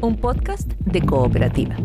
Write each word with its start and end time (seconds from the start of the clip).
un 0.00 0.16
podcast 0.16 0.70
de 0.84 1.02
cooperativa. 1.02 1.76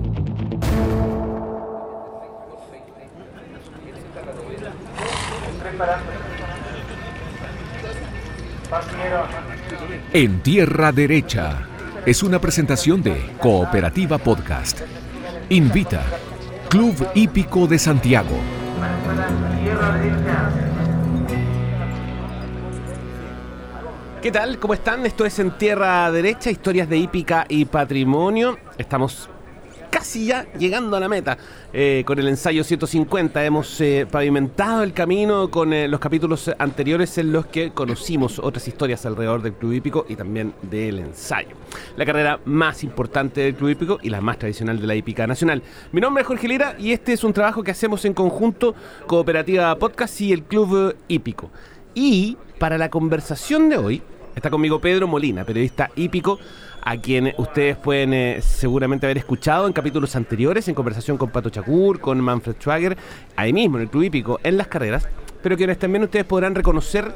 En 10.14 10.42
Tierra 10.42 10.92
Derecha 10.92 11.68
es 12.06 12.24
una 12.24 12.40
presentación 12.40 13.02
de 13.02 13.36
Cooperativa 13.40 14.18
Podcast. 14.18 14.82
Invita 15.50 16.04
Club 16.70 16.96
Hípico 17.16 17.68
de 17.68 17.80
Santiago. 17.80 18.38
¿Qué 24.24 24.32
tal? 24.32 24.58
¿Cómo 24.58 24.74
están? 24.74 25.06
Esto 25.06 25.26
es 25.26 25.38
En 25.40 25.52
Tierra 25.58 26.10
Derecha, 26.10 26.50
historias 26.50 26.88
de 26.88 26.96
hípica 26.96 27.46
y 27.50 27.66
patrimonio. 27.66 28.58
Estamos 28.78 29.30
casi 29.90 30.28
ya 30.28 30.48
llegando 30.54 30.96
a 30.96 31.02
la 31.02 31.10
meta 31.10 31.38
eh, 31.74 32.04
con 32.08 32.18
el 32.18 32.30
ensayo 32.30 32.64
150. 32.64 33.44
Hemos 33.44 33.82
eh, 33.82 34.08
pavimentado 34.10 34.84
el 34.84 34.94
camino 34.94 35.52
con 35.52 35.74
eh, 35.74 35.90
los 35.90 36.00
capítulos 36.00 36.50
anteriores 36.58 37.18
en 37.18 37.34
los 37.34 37.48
que 37.48 37.72
conocimos 37.72 38.40
otras 38.40 38.66
historias 38.66 39.06
alrededor 39.06 39.42
del 39.42 39.56
Club 39.56 39.74
Hípico 39.74 40.06
y 40.08 40.16
también 40.16 40.54
del 40.62 41.00
ensayo. 41.00 41.58
La 41.98 42.06
carrera 42.06 42.40
más 42.46 42.86
importante 42.86 43.42
del 43.42 43.56
Club 43.56 43.72
Hípico 43.72 44.00
y 44.02 44.10
la 44.10 44.22
más 44.22 44.40
tradicional 44.40 44.80
de 44.80 44.88
la 44.88 44.96
hípica 44.96 45.28
nacional. 45.28 45.62
Mi 45.92 46.00
nombre 46.00 46.22
es 46.22 46.28
Jorge 46.28 46.48
Lira 46.48 46.78
y 46.80 46.94
este 46.94 47.12
es 47.12 47.26
un 47.26 47.34
trabajo 47.34 47.62
que 47.62 47.72
hacemos 47.72 48.06
en 48.06 48.14
conjunto 48.14 48.74
Cooperativa 49.06 49.78
Podcast 49.78 50.22
y 50.22 50.32
el 50.32 50.44
Club 50.44 50.96
Hípico. 51.10 51.52
Y 51.94 52.38
para 52.64 52.78
la 52.78 52.88
conversación 52.88 53.68
de 53.68 53.76
hoy 53.76 54.02
Está 54.38 54.50
conmigo 54.50 54.80
Pedro 54.80 55.06
Molina, 55.06 55.44
periodista 55.44 55.92
hípico, 55.98 56.40
a 56.82 56.96
quien 56.96 57.34
ustedes 57.38 57.76
pueden 57.76 58.14
eh, 58.14 58.40
seguramente 58.42 59.06
haber 59.06 59.18
escuchado 59.18 59.68
en 59.68 59.74
capítulos 59.74 60.16
anteriores, 60.16 60.68
en 60.70 60.74
conversación 60.74 61.18
con 61.18 61.30
Pato 61.30 61.50
Chacur, 61.50 62.00
con 62.00 62.22
Manfred 62.22 62.56
Schwager, 62.56 62.98
ahí 63.36 63.52
mismo 63.52 63.78
en 63.78 63.84
el 63.84 63.90
Club 63.90 64.04
Hípico, 64.04 64.40
en 64.44 64.58
las 64.58 64.68
carreras, 64.68 65.08
pero 65.44 65.58
quienes 65.58 65.78
también 65.78 66.06
ustedes 66.06 66.26
podrán 66.26 66.56
reconocer 66.56 67.14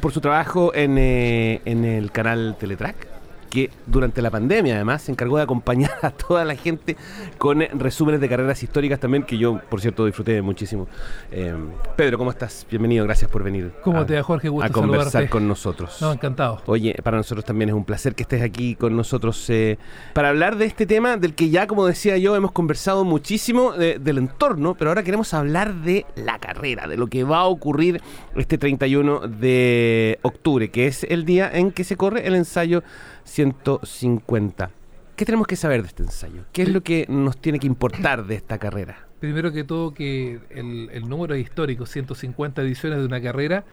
por 0.00 0.12
su 0.12 0.20
trabajo 0.20 0.72
en, 0.74 0.98
eh, 0.98 1.62
en 1.64 1.84
el 1.86 2.12
canal 2.12 2.54
Teletrack 2.60 3.09
que 3.50 3.70
durante 3.86 4.22
la 4.22 4.30
pandemia 4.30 4.76
además 4.76 5.02
se 5.02 5.12
encargó 5.12 5.36
de 5.36 5.42
acompañar 5.42 5.92
a 6.02 6.10
toda 6.10 6.44
la 6.44 6.54
gente 6.54 6.96
con 7.36 7.60
resúmenes 7.60 8.20
de 8.20 8.28
carreras 8.28 8.62
históricas 8.62 9.00
también, 9.00 9.24
que 9.24 9.36
yo, 9.36 9.60
por 9.68 9.80
cierto, 9.80 10.06
disfruté 10.06 10.40
muchísimo. 10.40 10.88
Eh, 11.30 11.54
Pedro, 11.96 12.16
¿cómo 12.16 12.30
estás? 12.30 12.66
Bienvenido, 12.70 13.04
gracias 13.04 13.30
por 13.30 13.42
venir. 13.42 13.72
¿Cómo 13.82 14.00
a, 14.00 14.06
te 14.06 14.14
va, 14.14 14.22
Jorge? 14.22 14.48
Gusto 14.48 14.66
a 14.66 14.70
conversar 14.70 15.28
con 15.28 15.46
nosotros. 15.46 15.98
No, 16.00 16.12
encantado. 16.12 16.62
Oye, 16.66 16.94
para 17.02 17.16
nosotros 17.16 17.44
también 17.44 17.68
es 17.68 17.74
un 17.74 17.84
placer 17.84 18.14
que 18.14 18.22
estés 18.22 18.42
aquí 18.42 18.76
con 18.76 18.96
nosotros 18.96 19.50
eh, 19.50 19.78
para 20.14 20.28
hablar 20.28 20.56
de 20.56 20.66
este 20.66 20.86
tema 20.86 21.16
del 21.16 21.34
que 21.34 21.50
ya, 21.50 21.66
como 21.66 21.86
decía 21.86 22.16
yo, 22.16 22.36
hemos 22.36 22.52
conversado 22.52 23.04
muchísimo 23.04 23.72
del 23.72 24.18
entorno, 24.18 24.76
pero 24.78 24.90
ahora 24.90 25.02
queremos 25.02 25.34
hablar 25.34 25.74
de 25.74 26.06
la 26.14 26.38
carrera, 26.38 26.86
de 26.86 26.96
lo 26.96 27.08
que 27.08 27.24
va 27.24 27.40
a 27.40 27.44
ocurrir 27.46 28.00
este 28.36 28.58
31 28.58 29.20
de 29.20 30.18
octubre, 30.22 30.70
que 30.70 30.86
es 30.86 31.04
el 31.04 31.24
día 31.24 31.50
en 31.52 31.72
que 31.72 31.84
se 31.84 31.96
corre 31.96 32.26
el 32.26 32.34
ensayo 32.34 32.82
150. 33.30 34.70
¿Qué 35.14 35.24
tenemos 35.24 35.46
que 35.46 35.56
saber 35.56 35.82
de 35.82 35.88
este 35.88 36.02
ensayo? 36.02 36.44
¿Qué 36.52 36.62
es 36.62 36.68
lo 36.68 36.82
que 36.82 37.06
nos 37.08 37.36
tiene 37.36 37.58
que 37.58 37.66
importar 37.66 38.26
de 38.26 38.34
esta 38.34 38.58
carrera? 38.58 39.06
Primero 39.20 39.52
que 39.52 39.64
todo 39.64 39.94
que 39.94 40.40
el, 40.50 41.08
número 41.08 41.34
es 41.34 41.42
histórico, 41.42 41.86
150 41.86 42.62
ediciones 42.62 42.98
de 42.98 43.04
una 43.04 43.20
carrera 43.20 43.64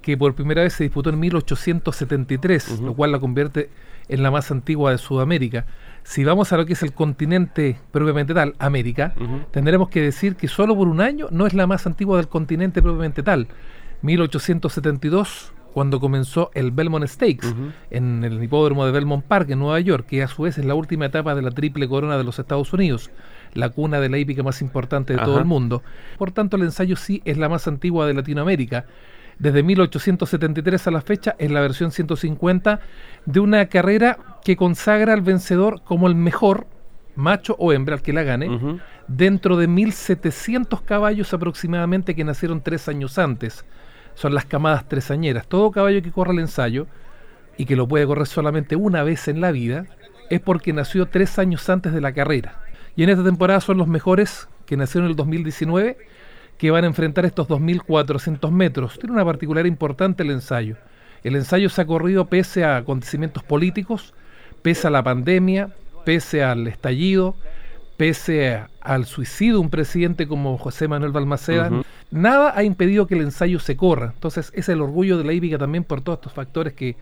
que 0.00 0.16
por 0.16 0.34
primera 0.34 0.62
vez 0.62 0.72
se 0.72 0.84
disputó 0.84 1.10
en 1.10 1.20
1873, 1.20 2.80
lo 2.80 2.94
cual 2.94 3.12
la 3.12 3.20
convierte 3.20 3.68
en 4.08 4.22
la 4.22 4.30
más 4.30 4.50
antigua 4.50 4.90
de 4.90 4.98
Sudamérica. 4.98 5.66
Si 6.04 6.24
vamos 6.24 6.52
a 6.52 6.56
lo 6.56 6.66
que 6.66 6.72
es 6.72 6.82
el 6.82 6.92
continente 6.92 7.78
propiamente 7.90 8.34
tal, 8.34 8.54
América, 8.58 9.14
tendremos 9.50 9.90
que 9.90 10.00
decir 10.00 10.36
que 10.36 10.48
solo 10.48 10.74
por 10.74 10.88
un 10.88 11.00
año 11.00 11.28
no 11.30 11.46
es 11.46 11.54
la 11.54 11.66
más 11.66 11.86
antigua 11.86 12.16
del 12.16 12.28
continente 12.28 12.80
propiamente 12.80 13.22
tal. 13.22 13.46
1872 14.00 15.52
cuando 15.72 16.00
comenzó 16.00 16.50
el 16.54 16.70
Belmont 16.70 17.06
Stakes 17.06 17.48
en 17.90 18.24
el 18.24 18.42
hipódromo 18.42 18.84
de 18.84 18.92
Belmont 18.92 19.24
Park 19.24 19.50
en 19.50 19.58
Nueva 19.58 19.80
York, 19.80 20.06
que 20.06 20.22
a 20.22 20.28
su 20.28 20.42
vez 20.42 20.58
es 20.58 20.64
la 20.64 20.74
última 20.74 21.06
etapa 21.06 21.34
de 21.34 21.42
la 21.42 21.50
triple 21.50 21.88
corona 21.88 22.18
de 22.18 22.24
los 22.24 22.38
Estados 22.38 22.72
Unidos, 22.72 23.10
la 23.54 23.70
cuna 23.70 24.00
de 24.00 24.08
la 24.08 24.18
hípica 24.18 24.42
más 24.42 24.60
importante 24.60 25.14
de 25.14 25.18
todo 25.20 25.38
el 25.38 25.44
mundo. 25.44 25.82
Por 26.18 26.30
tanto, 26.30 26.56
el 26.56 26.62
ensayo 26.62 26.96
sí 26.96 27.22
es 27.24 27.38
la 27.38 27.48
más 27.48 27.66
antigua 27.66 28.06
de 28.06 28.14
Latinoamérica. 28.14 28.84
Desde 29.38 29.62
1873 29.62 30.86
a 30.86 30.90
la 30.90 31.00
fecha 31.00 31.34
es 31.38 31.50
la 31.50 31.60
versión 31.60 31.90
150 31.90 32.80
de 33.24 33.40
una 33.40 33.66
carrera 33.66 34.18
que 34.44 34.56
consagra 34.56 35.14
al 35.14 35.22
vencedor 35.22 35.82
como 35.82 36.06
el 36.06 36.14
mejor 36.14 36.66
macho 37.16 37.56
o 37.58 37.72
hembra 37.72 37.94
al 37.94 38.02
que 38.02 38.12
la 38.12 38.22
gane, 38.22 38.78
dentro 39.08 39.56
de 39.56 39.68
1700 39.68 40.82
caballos 40.82 41.32
aproximadamente 41.34 42.14
que 42.14 42.24
nacieron 42.24 42.62
tres 42.62 42.88
años 42.88 43.18
antes 43.18 43.64
son 44.14 44.34
las 44.34 44.44
camadas 44.44 44.88
tresañeras. 44.88 45.46
Todo 45.46 45.70
caballo 45.70 46.02
que 46.02 46.12
corre 46.12 46.32
el 46.32 46.40
ensayo 46.40 46.86
y 47.56 47.66
que 47.66 47.76
lo 47.76 47.86
puede 47.88 48.06
correr 48.06 48.26
solamente 48.26 48.76
una 48.76 49.02
vez 49.02 49.28
en 49.28 49.40
la 49.40 49.52
vida 49.52 49.86
es 50.30 50.40
porque 50.40 50.72
nació 50.72 51.06
tres 51.06 51.38
años 51.38 51.68
antes 51.68 51.92
de 51.92 52.00
la 52.00 52.12
carrera. 52.12 52.60
Y 52.96 53.02
en 53.02 53.10
esta 53.10 53.24
temporada 53.24 53.60
son 53.60 53.78
los 53.78 53.88
mejores 53.88 54.48
que 54.66 54.76
nacieron 54.76 55.06
en 55.06 55.10
el 55.10 55.16
2019 55.16 55.98
que 56.58 56.70
van 56.70 56.84
a 56.84 56.86
enfrentar 56.86 57.24
estos 57.24 57.48
2.400 57.48 58.50
metros. 58.50 58.98
Tiene 58.98 59.14
una 59.14 59.24
particular 59.24 59.66
importante 59.66 60.22
el 60.22 60.30
ensayo. 60.30 60.76
El 61.24 61.36
ensayo 61.36 61.68
se 61.68 61.80
ha 61.80 61.86
corrido 61.86 62.26
pese 62.26 62.64
a 62.64 62.76
acontecimientos 62.76 63.42
políticos, 63.42 64.14
pese 64.62 64.86
a 64.86 64.90
la 64.90 65.02
pandemia, 65.02 65.70
pese 66.04 66.42
al 66.42 66.66
estallido, 66.66 67.34
pese 67.96 68.62
al 68.82 69.06
suicidio 69.06 69.60
un 69.60 69.70
presidente 69.70 70.26
como 70.26 70.58
José 70.58 70.88
Manuel 70.88 71.12
Balmaceda, 71.12 71.70
nada 72.10 72.52
ha 72.56 72.64
impedido 72.64 73.06
que 73.06 73.14
el 73.14 73.22
ensayo 73.22 73.60
se 73.60 73.76
corra. 73.76 74.12
Entonces 74.14 74.52
es 74.54 74.68
el 74.68 74.80
orgullo 74.80 75.18
de 75.18 75.24
la 75.24 75.32
hípica 75.32 75.58
también 75.58 75.84
por 75.84 76.00
todos 76.00 76.18
estos 76.18 76.32
factores 76.32 76.72
que 76.72 76.96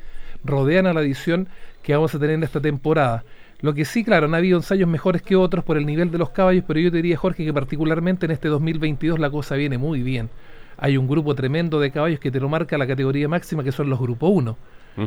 rodean 0.44 0.86
a 0.86 0.92
la 0.92 1.00
edición 1.00 1.48
que 1.82 1.94
vamos 1.94 2.14
a 2.14 2.18
tener 2.18 2.34
en 2.34 2.42
esta 2.42 2.60
temporada. 2.60 3.24
Lo 3.60 3.74
que 3.74 3.84
sí, 3.84 4.04
claro, 4.04 4.26
han 4.26 4.34
habido 4.34 4.58
ensayos 4.58 4.88
mejores 4.88 5.22
que 5.22 5.36
otros 5.36 5.64
por 5.64 5.76
el 5.76 5.84
nivel 5.84 6.10
de 6.10 6.18
los 6.18 6.30
caballos, 6.30 6.64
pero 6.66 6.80
yo 6.80 6.90
te 6.90 6.96
diría, 6.96 7.16
Jorge, 7.16 7.44
que 7.44 7.52
particularmente 7.52 8.26
en 8.26 8.32
este 8.32 8.48
2022 8.48 9.18
la 9.18 9.30
cosa 9.30 9.54
viene 9.56 9.76
muy 9.76 10.02
bien. 10.02 10.30
Hay 10.78 10.96
un 10.96 11.06
grupo 11.06 11.34
tremendo 11.34 11.78
de 11.78 11.90
caballos 11.90 12.20
que 12.20 12.30
te 12.30 12.40
lo 12.40 12.48
marca 12.48 12.78
la 12.78 12.86
categoría 12.86 13.28
máxima, 13.28 13.62
que 13.62 13.72
son 13.72 13.90
los 13.90 14.00
Grupo 14.00 14.28
1. 14.28 14.56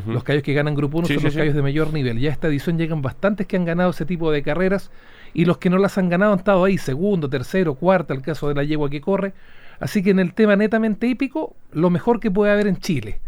Los 0.08 0.24
caballos 0.24 0.44
que 0.44 0.54
ganan 0.54 0.76
Grupo 0.76 1.00
1 1.00 1.08
son 1.08 1.24
los 1.24 1.34
caballos 1.34 1.56
de 1.56 1.62
mayor 1.62 1.94
nivel. 1.94 2.20
Ya 2.20 2.30
a 2.30 2.34
esta 2.34 2.48
edición 2.48 2.78
llegan 2.78 3.02
bastantes 3.02 3.46
que 3.48 3.58
han 3.58 3.66
ganado 3.66 3.92
ese 3.92 4.06
tipo 4.06 4.32
de 4.32 4.42
carreras 4.42 4.92
y 5.34 5.46
los 5.46 5.58
que 5.58 5.70
no 5.70 5.78
las 5.78 5.98
han 5.98 6.10
ganado 6.10 6.34
han 6.34 6.40
estado 6.40 6.64
ahí, 6.64 6.78
segundo, 6.78 7.30
tercero, 7.30 7.76
cuarta, 7.76 8.14
el 8.14 8.22
caso 8.22 8.50
de 8.50 8.56
la 8.56 8.64
yegua 8.64 8.90
que 8.90 9.02
corre. 9.02 9.34
Así 9.80 10.04
que 10.04 10.12
en 10.12 10.20
el 10.20 10.34
tema 10.34 10.56
netamente 10.56 11.08
hípico, 11.08 11.56
lo 11.72 11.90
mejor 11.90 12.20
que 12.20 12.32
puede 12.32 12.52
haber 12.52 12.68
en 12.68 12.78
Chile. 12.78 13.20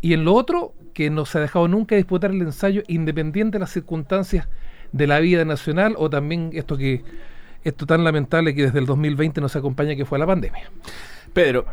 Y 0.00 0.14
en 0.14 0.24
lo 0.24 0.34
otro, 0.34 0.72
que 0.94 1.10
no 1.10 1.24
se 1.26 1.38
ha 1.38 1.40
dejado 1.40 1.68
nunca 1.68 1.96
disputar 1.96 2.30
el 2.30 2.42
ensayo 2.42 2.82
independiente 2.88 3.56
de 3.56 3.60
las 3.60 3.70
circunstancias 3.70 4.48
de 4.92 5.06
la 5.06 5.20
vida 5.20 5.44
nacional 5.44 5.94
o 5.96 6.10
también 6.10 6.50
esto 6.52 6.76
que 6.76 7.02
esto 7.64 7.86
tan 7.86 8.04
lamentable 8.04 8.54
que 8.54 8.62
desde 8.62 8.80
el 8.80 8.86
2020 8.86 9.40
nos 9.40 9.54
acompaña 9.56 9.94
que 9.94 10.04
fue 10.04 10.18
la 10.18 10.26
pandemia. 10.26 10.70
Pedro, 11.32 11.64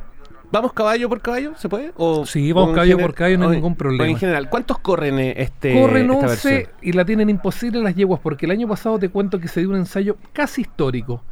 ¿Vamos 0.51 0.73
caballo 0.73 1.07
por 1.09 1.21
caballo? 1.21 1.53
¿Se 1.55 1.69
puede? 1.69 1.91
O, 1.95 2.25
sí, 2.25 2.51
vamos 2.51 2.73
caballo 2.73 2.97
por 2.97 3.13
caballo, 3.13 3.37
no 3.37 3.49
hay 3.49 3.57
ningún 3.57 3.75
problema. 3.75 4.07
en 4.07 4.17
general, 4.17 4.49
¿cuántos 4.49 4.79
corren 4.79 5.19
eh, 5.19 5.35
este 5.37 5.79
Corren 5.79 6.09
11 6.09 6.69
y 6.81 6.93
la 6.93 7.05
tienen 7.05 7.29
imposible 7.29 7.81
las 7.81 7.95
yeguas, 7.95 8.19
porque 8.19 8.45
el 8.45 8.51
año 8.51 8.67
pasado 8.67 8.97
te 8.97 9.09
cuento 9.09 9.39
que 9.39 9.47
se 9.47 9.59
dio 9.59 9.69
un 9.69 9.75
ensayo 9.75 10.17
casi 10.33 10.61
histórico. 10.61 11.23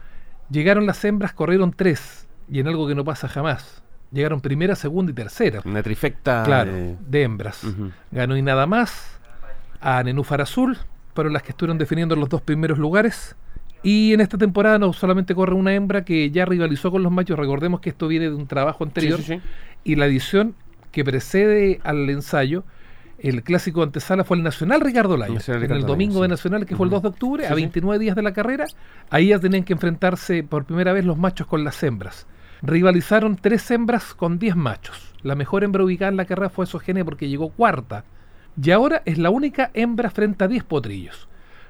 Llegaron 0.50 0.86
las 0.86 1.04
hembras, 1.04 1.34
corrieron 1.34 1.74
tres, 1.74 2.28
y 2.48 2.60
en 2.60 2.68
algo 2.68 2.88
que 2.88 2.96
no 2.96 3.04
pasa 3.04 3.28
jamás. 3.28 3.84
Llegaron 4.12 4.40
primera, 4.40 4.76
segunda 4.76 5.12
y 5.12 5.16
tercera. 5.16 5.62
Una 5.66 5.84
trifecta 5.84 6.44
claro, 6.44 6.72
de, 7.00 7.24
hembras. 7.24 7.64
Ganó 8.12 8.38
y 8.38 8.42
nada 8.42 8.66
más 8.66 9.20
a 9.82 10.02
Nenúfar 10.04 10.42
Azul, 10.42 10.78
fueron 11.14 11.34
las 11.34 11.44
que 11.44 11.52
estuvieron 11.52 11.78
definiendo 11.78 12.16
los 12.16 12.30
dos 12.30 12.42
primeros 12.42 12.78
lugares. 12.78 13.36
Y 13.84 14.14
en 14.14 14.22
esta 14.22 14.38
temporada 14.38 14.80
no 14.80 14.92
solamente 14.94 15.36
corre 15.36 15.54
una 15.54 15.74
hembra 15.74 16.04
que 16.04 16.32
ya 16.32 16.46
rivalizó 16.46 16.92
con 16.92 17.04
los 17.04 17.12
machos, 17.12 17.38
recordemos 17.38 17.80
que 17.80 17.90
esto 17.90 18.08
viene 18.08 18.30
de 18.30 18.36
un 18.36 18.48
trabajo 18.48 18.84
anterior, 18.84 19.20
y 19.84 19.96
la 19.96 20.08
edición 20.08 20.56
que 20.92 21.04
precede 21.06 21.80
al 21.84 22.10
ensayo, 22.10 22.64
el 23.20 23.44
clásico 23.44 23.84
antesala 23.84 24.24
fue 24.24 24.38
el 24.38 24.44
Nacional 24.44 24.82
Ricardo 24.82 25.18
Layo, 25.18 25.40
en 25.48 25.72
el 25.72 25.86
domingo 25.86 26.22
de 26.22 26.28
Nacional, 26.28 26.66
que 26.66 26.76
fue 26.76 26.86
el 26.86 26.92
2 26.92 27.02
de 27.02 27.08
octubre, 27.08 27.48
a 27.48 27.54
29 27.54 28.04
días 28.04 28.16
de 28.16 28.22
la 28.22 28.34
carrera, 28.34 28.66
ahí 29.10 29.30
ya 29.30 29.40
tenían 29.40 29.64
que 29.64 29.74
enfrentarse 29.74 30.44
por 30.44 30.66
primera 30.66 30.94
vez 30.94 31.06
los 31.06 31.18
machos 31.18 31.48
con 31.48 31.64
las 31.64 31.82
hembras. 31.84 32.28
Rivalizaron 32.62 33.36
tres 33.36 33.70
hembras 33.70 34.14
con 34.14 34.40
10 34.40 34.56
machos. 34.56 35.14
La 35.22 35.36
mejor 35.36 35.64
hembra 35.64 35.84
ubicada 35.84 36.10
en 36.10 36.18
la 36.18 36.26
carrera 36.26 36.50
fue 36.50 36.66
Sogene 36.66 37.06
porque 37.06 37.30
llegó 37.30 37.50
cuarta. 37.50 38.04
Y 38.62 38.72
ahora 38.72 39.04
es 39.06 39.20
la 39.20 39.30
única 39.30 39.70
hembra 39.74 40.10
frente 40.10 40.44
a 40.44 40.48
10 40.48 40.64
potrillos. 40.64 41.28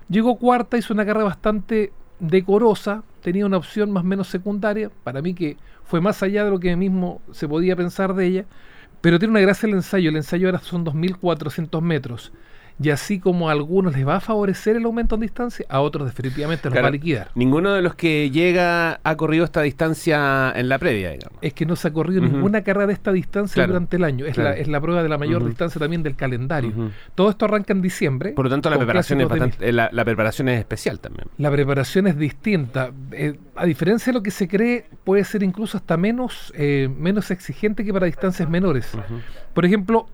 Llegó 0.09 0.37
cuarta, 0.37 0.77
hizo 0.77 0.93
una 0.93 1.05
carrera 1.05 1.25
bastante 1.25 1.91
decorosa, 2.19 3.03
tenía 3.21 3.45
una 3.45 3.57
opción 3.57 3.91
más 3.91 4.03
o 4.03 4.07
menos 4.07 4.27
secundaria, 4.27 4.89
para 5.03 5.21
mí 5.21 5.33
que 5.33 5.57
fue 5.83 6.01
más 6.01 6.23
allá 6.23 6.45
de 6.45 6.51
lo 6.51 6.59
que 6.59 6.75
mismo 6.75 7.21
se 7.31 7.47
podía 7.47 7.75
pensar 7.75 8.13
de 8.13 8.25
ella, 8.25 8.45
pero 9.01 9.19
tiene 9.19 9.31
una 9.31 9.41
gracia 9.41 9.67
el 9.67 9.73
ensayo, 9.73 10.09
el 10.09 10.15
ensayo 10.15 10.47
ahora 10.47 10.59
son 10.59 10.85
2.400 10.85 11.81
metros, 11.81 12.31
y 12.81 12.89
así 12.89 13.19
como 13.19 13.49
a 13.49 13.51
algunos 13.51 13.95
les 13.95 14.07
va 14.07 14.17
a 14.17 14.19
favorecer 14.19 14.75
el 14.75 14.85
aumento 14.85 15.15
en 15.15 15.21
distancia, 15.21 15.65
a 15.69 15.81
otros 15.81 16.07
definitivamente 16.07 16.69
los 16.69 16.77
va 16.77 16.87
a 16.87 16.91
liquidar. 16.91 17.31
Ninguno 17.35 17.73
de 17.73 17.81
los 17.81 17.95
que 17.95 18.29
llega 18.29 18.99
ha 19.03 19.15
corrido 19.17 19.45
esta 19.45 19.61
distancia 19.61 20.51
en 20.55 20.69
la 20.69 20.77
previa, 20.77 21.11
digamos. 21.11 21.37
Es 21.41 21.53
que 21.53 21.65
no 21.65 21.75
se 21.75 21.87
ha 21.87 21.93
corrido 21.93 22.21
ninguna 22.21 22.63
carrera 22.63 22.87
de 22.87 22.93
esta 22.93 23.11
distancia 23.11 23.65
durante 23.65 23.97
el 23.97 24.03
año. 24.03 24.25
Es, 24.25 24.37
la, 24.37 24.53
es 24.53 24.67
la 24.67 24.79
prueba 24.79 25.03
de 25.03 25.09
la 25.09 25.17
mayor 25.17 25.45
distancia 25.45 25.79
también 25.79 26.03
del 26.03 26.15
calendario. 26.15 26.91
Todo 27.15 27.29
esto 27.29 27.45
arranca 27.45 27.73
en 27.73 27.81
diciembre. 27.81 28.31
Por 28.31 28.45
lo 28.45 28.51
tanto, 28.51 28.69
la 28.69 28.77
preparación, 28.77 29.21
es 29.21 29.27
eh, 29.59 29.71
la, 29.71 30.05
preparación 30.05 30.49
es 30.49 30.59
especial 30.59 30.99
también. 30.99 31.27
La 31.37 31.51
preparación 31.51 32.07
es 32.07 32.17
distinta. 32.17 32.91
Eh, 33.11 33.39
a 33.55 33.65
diferencia 33.65 34.11
de 34.11 34.19
lo 34.19 34.23
que 34.23 34.31
se 34.31 34.47
cree, 34.47 34.85
puede 35.03 35.23
ser 35.23 35.43
incluso 35.43 35.77
hasta 35.77 35.97
menos, 35.97 36.53
eh, 36.55 36.89
menos 36.95 37.31
exigente 37.31 37.83
que 37.83 37.93
para 37.93 38.05
distancias 38.05 38.49
menores. 38.49 38.91
Por 39.53 39.65
ejemplo, 39.65 40.07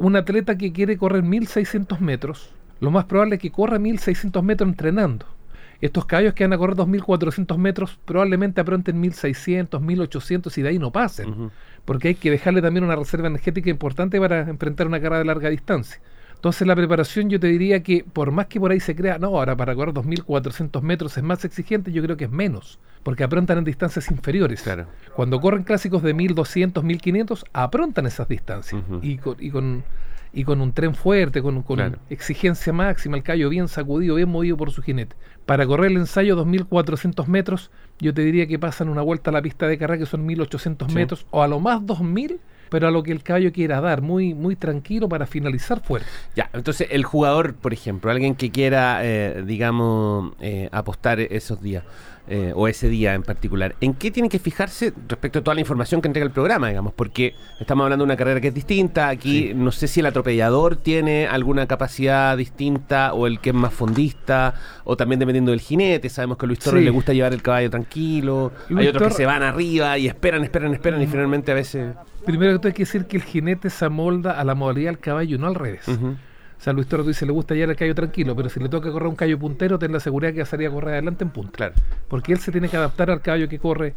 un 0.00 0.16
atleta 0.16 0.56
que 0.56 0.72
quiere 0.72 0.96
correr 0.96 1.22
1600 1.22 2.00
metros, 2.00 2.50
lo 2.80 2.90
más 2.90 3.04
probable 3.04 3.34
es 3.34 3.42
que 3.42 3.50
corra 3.50 3.78
1600 3.78 4.42
metros 4.42 4.70
entrenando. 4.70 5.26
Estos 5.82 6.06
caballos 6.06 6.32
que 6.32 6.42
van 6.44 6.54
a 6.54 6.58
correr 6.58 6.74
2400 6.74 7.58
metros 7.58 7.98
probablemente 8.06 8.62
apronten 8.62 8.98
1600, 8.98 9.80
1800 9.80 10.56
y 10.56 10.62
de 10.62 10.68
ahí 10.70 10.78
no 10.78 10.90
pasen, 10.90 11.50
porque 11.84 12.08
hay 12.08 12.14
que 12.14 12.30
dejarle 12.30 12.62
también 12.62 12.84
una 12.84 12.96
reserva 12.96 13.28
energética 13.28 13.68
importante 13.68 14.18
para 14.18 14.40
enfrentar 14.40 14.86
una 14.86 15.00
carrera 15.00 15.18
de 15.18 15.26
larga 15.26 15.50
distancia. 15.50 16.00
Entonces 16.40 16.66
la 16.66 16.74
preparación 16.74 17.28
yo 17.28 17.38
te 17.38 17.48
diría 17.48 17.82
que 17.82 18.02
por 18.02 18.30
más 18.30 18.46
que 18.46 18.58
por 18.58 18.70
ahí 18.70 18.80
se 18.80 18.96
crea, 18.96 19.18
no, 19.18 19.26
ahora 19.26 19.54
para 19.54 19.74
correr 19.74 19.92
2.400 19.92 20.80
metros 20.80 21.18
es 21.18 21.22
más 21.22 21.44
exigente, 21.44 21.92
yo 21.92 22.02
creo 22.02 22.16
que 22.16 22.24
es 22.24 22.30
menos, 22.30 22.78
porque 23.02 23.24
aprontan 23.24 23.58
en 23.58 23.64
distancias 23.64 24.10
inferiores. 24.10 24.62
Claro. 24.62 24.86
Cuando 25.14 25.38
corren 25.38 25.64
clásicos 25.64 26.02
de 26.02 26.14
1.200, 26.16 26.82
1.500, 26.82 27.44
aprontan 27.52 28.06
esas 28.06 28.26
distancias 28.26 28.82
y, 29.02 29.18
con, 29.18 29.36
y, 29.38 29.50
con, 29.50 29.84
y 30.32 30.44
con 30.44 30.62
un 30.62 30.72
tren 30.72 30.94
fuerte, 30.94 31.42
con, 31.42 31.62
con 31.62 31.98
exigencia 32.08 32.72
máxima, 32.72 33.18
el 33.18 33.22
callo 33.22 33.50
bien 33.50 33.68
sacudido, 33.68 34.14
bien 34.14 34.30
movido 34.30 34.56
por 34.56 34.70
su 34.70 34.80
jinete. 34.80 35.16
Para 35.44 35.66
correr 35.66 35.90
el 35.90 35.98
ensayo 35.98 36.42
2.400 36.42 37.26
metros, 37.26 37.70
yo 37.98 38.14
te 38.14 38.22
diría 38.22 38.46
que 38.46 38.58
pasan 38.58 38.88
una 38.88 39.02
vuelta 39.02 39.28
a 39.28 39.34
la 39.34 39.42
pista 39.42 39.68
de 39.68 39.76
carrera 39.76 39.98
que 39.98 40.06
son 40.06 40.26
1.800 40.26 40.90
metros 40.90 41.26
o 41.32 41.42
a 41.42 41.48
lo 41.48 41.60
más 41.60 41.82
2.000 41.82 42.38
pero 42.70 42.88
a 42.88 42.90
lo 42.90 43.02
que 43.02 43.12
el 43.12 43.22
caballo 43.22 43.52
quiera 43.52 43.80
dar, 43.80 44.00
muy, 44.00 44.32
muy 44.32 44.56
tranquilo 44.56 45.08
para 45.08 45.26
finalizar 45.26 45.80
fuerte. 45.80 46.08
Ya, 46.34 46.48
entonces 46.52 46.88
el 46.90 47.04
jugador, 47.04 47.54
por 47.54 47.72
ejemplo, 47.72 48.10
alguien 48.10 48.34
que 48.34 48.50
quiera, 48.50 49.00
eh, 49.02 49.42
digamos, 49.46 50.32
eh, 50.40 50.68
apostar 50.72 51.20
esos 51.20 51.60
días, 51.60 51.84
eh, 52.32 52.52
o 52.54 52.68
ese 52.68 52.88
día 52.88 53.14
en 53.14 53.24
particular, 53.24 53.74
¿en 53.80 53.92
qué 53.92 54.12
tiene 54.12 54.28
que 54.28 54.38
fijarse 54.38 54.92
respecto 55.08 55.40
a 55.40 55.42
toda 55.42 55.56
la 55.56 55.62
información 55.62 56.00
que 56.00 56.06
entrega 56.06 56.24
el 56.24 56.30
programa, 56.30 56.68
digamos? 56.68 56.92
Porque 56.94 57.34
estamos 57.58 57.82
hablando 57.82 58.04
de 58.04 58.06
una 58.06 58.16
carrera 58.16 58.40
que 58.40 58.48
es 58.48 58.54
distinta, 58.54 59.08
aquí 59.08 59.52
no 59.52 59.72
sé 59.72 59.88
si 59.88 59.98
el 59.98 60.06
atropellador 60.06 60.76
tiene 60.76 61.26
alguna 61.26 61.66
capacidad 61.66 62.36
distinta, 62.36 63.14
o 63.14 63.26
el 63.26 63.40
que 63.40 63.50
es 63.50 63.56
más 63.56 63.74
fondista, 63.74 64.54
o 64.84 64.96
también 64.96 65.18
dependiendo 65.18 65.50
del 65.50 65.60
jinete, 65.60 66.08
sabemos 66.08 66.38
que 66.38 66.46
a 66.46 66.48
Luis 66.48 66.60
Torres 66.60 66.84
le 66.84 66.90
gusta 66.90 67.12
llevar 67.12 67.32
el 67.32 67.42
caballo 67.42 67.68
tranquilo, 67.68 68.52
hay 68.76 68.86
otros 68.86 69.08
que 69.08 69.14
se 69.14 69.26
van 69.26 69.42
arriba 69.42 69.98
y 69.98 70.06
esperan, 70.06 70.44
esperan, 70.44 70.72
esperan, 70.72 71.02
y 71.02 71.06
mm. 71.06 71.10
finalmente 71.10 71.50
a 71.50 71.56
veces... 71.56 71.96
Primero 72.24 72.52
que 72.52 72.58
todo 72.58 72.68
hay 72.68 72.74
que 72.74 72.84
decir 72.84 73.06
que 73.06 73.16
el 73.16 73.24
jinete 73.24 73.70
se 73.70 73.84
amolda 73.86 74.38
a 74.38 74.44
la 74.44 74.54
modalidad 74.54 74.90
del 74.90 75.00
caballo, 75.00 75.36
no 75.36 75.48
al 75.48 75.56
revés. 75.56 75.86
Sea, 76.62 76.72
Luis 76.72 76.86
Toro 76.86 77.02
dice, 77.04 77.24
le 77.24 77.32
gusta 77.32 77.54
llevar 77.54 77.70
el 77.70 77.76
callo 77.76 77.94
tranquilo, 77.94 78.36
pero 78.36 78.48
si 78.48 78.60
le 78.60 78.68
toca 78.68 78.90
correr 78.92 79.08
un 79.08 79.16
callo 79.16 79.38
puntero, 79.38 79.78
ten 79.78 79.92
la 79.92 80.00
seguridad 80.00 80.32
que 80.32 80.42
va 80.42 80.68
a 80.68 80.70
correr 80.70 80.92
adelante 80.94 81.24
en 81.24 81.30
punta. 81.30 81.52
Claro. 81.56 81.74
Porque 82.08 82.32
él 82.32 82.38
se 82.38 82.52
tiene 82.52 82.68
que 82.68 82.76
adaptar 82.76 83.10
al 83.10 83.22
caballo 83.22 83.48
que 83.48 83.58
corre, 83.58 83.94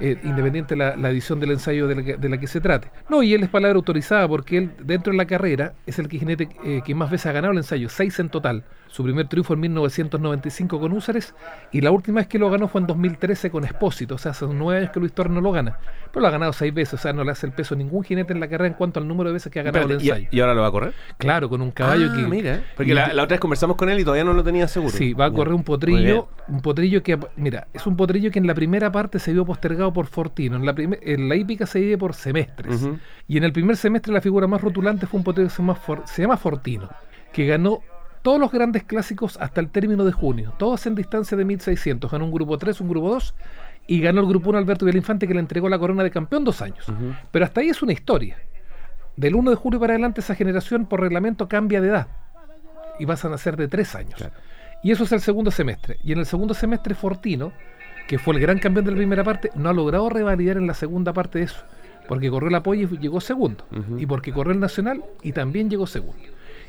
eh, 0.00 0.18
independiente 0.24 0.74
de 0.74 0.96
la, 0.96 1.10
edición 1.10 1.38
del 1.38 1.52
ensayo 1.52 1.86
de 1.86 2.28
la, 2.28 2.38
que, 2.38 2.46
se 2.46 2.60
trate. 2.60 2.90
No, 3.08 3.22
y 3.22 3.32
él 3.34 3.44
es 3.44 3.48
palabra 3.48 3.76
autorizada 3.76 4.26
porque 4.26 4.58
él, 4.58 4.72
dentro 4.82 5.12
de 5.12 5.18
la 5.18 5.26
carrera, 5.26 5.74
es 5.86 5.98
el 5.98 6.08
que 6.08 6.18
jinete 6.18 6.48
eh, 6.64 6.82
que 6.84 6.94
más 6.94 7.10
veces 7.10 7.26
ha 7.26 7.32
ganado 7.32 7.52
el 7.52 7.58
ensayo, 7.58 7.88
seis 7.88 8.18
en 8.18 8.28
total. 8.28 8.64
Su 8.90 9.04
primer 9.04 9.28
triunfo 9.28 9.54
en 9.54 9.60
1995 9.60 10.80
con 10.80 10.92
Úsares 10.92 11.32
y 11.70 11.80
la 11.80 11.92
última 11.92 12.20
vez 12.20 12.26
que 12.26 12.40
lo 12.40 12.50
ganó 12.50 12.66
fue 12.66 12.80
en 12.80 12.88
2013 12.88 13.48
con 13.48 13.64
Espósito. 13.64 14.16
O 14.16 14.18
sea, 14.18 14.32
hace 14.32 14.46
nueve 14.46 14.80
años 14.80 14.90
que 14.90 14.98
Luis 14.98 15.12
Torres 15.12 15.32
no 15.32 15.40
lo 15.40 15.52
gana. 15.52 15.78
Pero 16.10 16.22
lo 16.22 16.26
ha 16.26 16.30
ganado 16.30 16.52
seis 16.52 16.74
veces. 16.74 16.94
O 16.94 16.98
sea, 16.98 17.12
no 17.12 17.22
le 17.22 17.30
hace 17.30 17.46
el 17.46 17.52
peso 17.52 17.74
a 17.74 17.78
ningún 17.78 18.02
jinete 18.02 18.32
en 18.32 18.40
la 18.40 18.48
carrera 18.48 18.66
en 18.66 18.74
cuanto 18.74 18.98
al 18.98 19.06
número 19.06 19.30
de 19.30 19.34
veces 19.34 19.52
que 19.52 19.60
ha 19.60 19.62
ganado 19.62 19.86
el 19.86 19.92
ensayo. 19.92 20.28
¿Y, 20.32 20.40
ahora 20.40 20.54
lo 20.54 20.62
va 20.62 20.66
a 20.66 20.70
correr? 20.72 20.94
Claro, 21.18 21.48
con 21.48 21.62
un 21.62 21.70
caballo 21.70 22.08
ah, 22.10 22.16
que. 22.16 22.22
Mira, 22.22 22.64
porque 22.76 22.92
la, 22.92 23.10
otra 23.12 23.26
vez 23.26 23.40
conversamos 23.40 23.76
con 23.76 23.88
él 23.90 24.00
y 24.00 24.02
todavía 24.02 24.24
no 24.24 24.32
lo 24.32 24.42
tenía 24.42 24.66
seguro. 24.66 24.92
Sí, 24.92 25.14
va 25.14 25.26
a 25.26 25.30
correr 25.30 25.54
un 25.54 25.62
potrillo. 25.62 26.28
Un 26.48 26.60
potrillo 26.60 27.00
que. 27.04 27.16
Mira, 27.36 27.68
es 27.72 27.86
un 27.86 27.96
potrillo 27.96 28.32
que 28.32 28.40
en 28.40 28.48
la 28.48 28.54
primera 28.54 28.90
parte 28.90 29.20
se 29.20 29.32
vio 29.32 29.46
postergado 29.46 29.92
por 29.92 30.06
Fortino. 30.06 30.56
En 30.56 30.66
la, 30.66 30.74
en 30.76 31.28
la 31.28 31.36
hípica 31.36 31.64
se 31.64 31.78
divide 31.78 31.96
por 31.96 32.14
semestres. 32.14 32.88
Y 33.28 33.36
en 33.36 33.44
el 33.44 33.52
primer 33.52 33.76
semestre 33.76 34.12
la 34.12 34.20
figura 34.20 34.48
más 34.48 34.60
rotulante 34.60 35.06
fue 35.06 35.18
un 35.18 35.24
potrillo 35.24 35.48
que 35.48 35.54
se 35.54 35.62
llama, 35.62 35.78
se 36.06 36.22
llama 36.22 36.36
Fortino, 36.36 36.88
que 37.32 37.46
ganó 37.46 37.82
todos 38.22 38.38
los 38.38 38.52
grandes 38.52 38.84
clásicos 38.84 39.38
hasta 39.40 39.60
el 39.60 39.70
término 39.70 40.04
de 40.04 40.12
junio, 40.12 40.52
todos 40.58 40.86
en 40.86 40.94
distancia 40.94 41.36
de 41.36 41.44
1600. 41.44 42.10
Ganó 42.10 42.24
un 42.24 42.32
grupo 42.32 42.58
3, 42.58 42.80
un 42.80 42.88
grupo 42.88 43.10
2 43.10 43.34
y 43.86 44.00
ganó 44.00 44.20
el 44.20 44.28
grupo 44.28 44.50
1 44.50 44.58
Alberto 44.58 44.88
Infante 44.88 45.26
que 45.26 45.34
le 45.34 45.40
entregó 45.40 45.68
la 45.68 45.78
corona 45.78 46.02
de 46.02 46.10
campeón 46.10 46.44
dos 46.44 46.62
años. 46.62 46.86
Pero 47.30 47.44
hasta 47.44 47.60
ahí 47.60 47.68
es 47.68 47.82
una 47.82 47.92
historia. 47.92 48.38
Del 49.16 49.34
1 49.34 49.50
de 49.50 49.56
julio 49.56 49.80
para 49.80 49.94
adelante 49.94 50.20
esa 50.20 50.34
generación 50.34 50.86
por 50.86 51.00
reglamento 51.00 51.48
cambia 51.48 51.80
de 51.80 51.88
edad 51.88 52.08
y 52.98 53.06
pasan 53.06 53.32
a 53.32 53.38
ser 53.38 53.56
de 53.56 53.68
tres 53.68 53.94
años. 53.94 54.22
Y 54.82 54.92
eso 54.92 55.04
es 55.04 55.12
el 55.12 55.20
segundo 55.20 55.50
semestre. 55.50 55.96
Y 56.04 56.12
en 56.12 56.18
el 56.18 56.26
segundo 56.26 56.54
semestre 56.54 56.94
Fortino, 56.94 57.52
que 58.06 58.18
fue 58.18 58.34
el 58.34 58.40
gran 58.40 58.58
campeón 58.58 58.84
de 58.84 58.92
la 58.92 58.96
primera 58.96 59.24
parte, 59.24 59.50
no 59.54 59.68
ha 59.68 59.72
logrado 59.72 60.08
revalidar 60.08 60.56
en 60.56 60.66
la 60.66 60.74
segunda 60.74 61.12
parte 61.12 61.38
de 61.38 61.46
eso. 61.46 61.64
Porque 62.08 62.30
corrió 62.30 62.48
el 62.48 62.54
apoyo 62.54 62.88
y 62.90 62.98
llegó 62.98 63.20
segundo. 63.20 63.64
Y 63.98 64.06
porque 64.06 64.32
corrió 64.32 64.52
el 64.52 64.60
Nacional 64.60 65.04
y 65.22 65.32
también 65.32 65.70
llegó 65.70 65.86
segundo. 65.86 66.22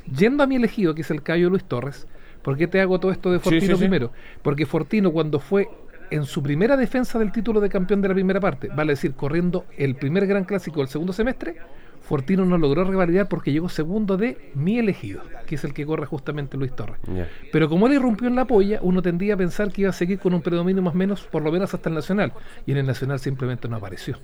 Yendo 0.06 0.44
a 0.44 0.48
mi 0.48 0.56
elegido, 0.56 0.96
que 0.96 1.02
es 1.02 1.12
el 1.12 1.24
Cayo 1.24 1.50
Luis 1.50 1.64
Torres, 1.64 2.08
¿por 2.42 2.58
qué 2.58 2.68
te 2.68 2.82
hago 2.82 3.00
todo 3.00 3.12
esto 3.12 3.32
de 3.32 3.40
Fortino 3.40 3.78
primero? 3.78 4.12
Porque 4.42 4.66
Fortino 4.66 5.12
cuando 5.12 5.40
fue 5.40 5.70
en 6.10 6.26
su 6.26 6.44
primera 6.44 6.76
defensa 6.76 7.18
del 7.20 7.32
título 7.32 7.62
de 7.62 7.70
campeón 7.70 8.02
de 8.02 8.10
la 8.10 8.14
primera 8.14 8.40
parte, 8.40 8.70
vale 8.76 8.94
decir, 8.94 9.14
corriendo 9.14 9.66
el 9.78 9.96
primer 9.96 10.28
gran 10.28 10.44
clásico 10.44 10.80
del 10.82 10.90
segundo 10.90 11.14
semestre, 11.14 11.56
Fortino 12.02 12.44
no 12.46 12.58
logró 12.58 12.84
revalidar 12.84 13.30
porque 13.30 13.54
llegó 13.54 13.70
segundo 13.70 14.18
de 14.18 14.52
mi 14.56 14.80
elegido, 14.80 15.22
que 15.46 15.56
es 15.56 15.64
el 15.64 15.74
que 15.74 15.86
corre 15.86 16.06
justamente 16.06 16.58
Luis 16.58 16.76
Torres. 16.76 17.00
Pero 17.52 17.70
como 17.70 17.88
él 17.88 17.94
irrumpió 17.94 18.28
en 18.28 18.36
la 18.36 18.46
polla, 18.46 18.80
uno 18.82 19.02
tendría 19.02 19.36
a 19.36 19.38
pensar 19.38 19.72
que 19.72 19.82
iba 19.82 19.92
a 19.92 19.94
seguir 19.94 20.20
con 20.20 20.34
un 20.34 20.42
predominio 20.42 20.82
más 20.82 20.94
o 20.94 20.98
menos, 20.98 21.22
por 21.22 21.42
lo 21.44 21.52
menos 21.52 21.74
hasta 21.74 21.90
el 21.90 21.96
Nacional. 21.96 22.34
Y 22.66 22.72
en 22.72 22.80
el 22.80 22.88
Nacional 22.88 23.20
simplemente 23.20 23.70
no 23.70 23.78
apareció. 23.78 24.18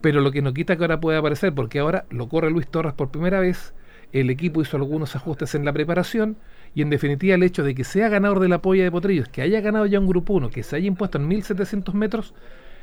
Pero 0.00 0.20
lo 0.20 0.30
que 0.30 0.40
no 0.40 0.54
quita 0.54 0.76
que 0.76 0.84
ahora 0.84 1.00
pueda 1.00 1.18
aparecer, 1.18 1.52
porque 1.52 1.80
ahora 1.80 2.06
lo 2.10 2.28
corre 2.28 2.50
Luis 2.50 2.68
Torres 2.68 2.94
por 2.94 3.10
primera 3.10 3.40
vez, 3.40 3.74
el 4.12 4.30
equipo 4.30 4.62
hizo 4.62 4.76
algunos 4.76 5.14
ajustes 5.16 5.54
en 5.54 5.64
la 5.64 5.72
preparación 5.72 6.36
y 6.74 6.82
en 6.82 6.90
definitiva 6.90 7.34
el 7.34 7.42
hecho 7.42 7.64
de 7.64 7.74
que 7.74 7.84
sea 7.84 8.08
ganador 8.08 8.40
de 8.40 8.48
la 8.48 8.62
polla 8.62 8.84
de 8.84 8.90
Potrillos, 8.90 9.28
que 9.28 9.42
haya 9.42 9.60
ganado 9.60 9.86
ya 9.86 10.00
un 10.00 10.06
grupo 10.06 10.34
1, 10.34 10.50
que 10.50 10.62
se 10.62 10.76
haya 10.76 10.86
impuesto 10.86 11.18
en 11.18 11.28
1700 11.28 11.94
metros, 11.94 12.34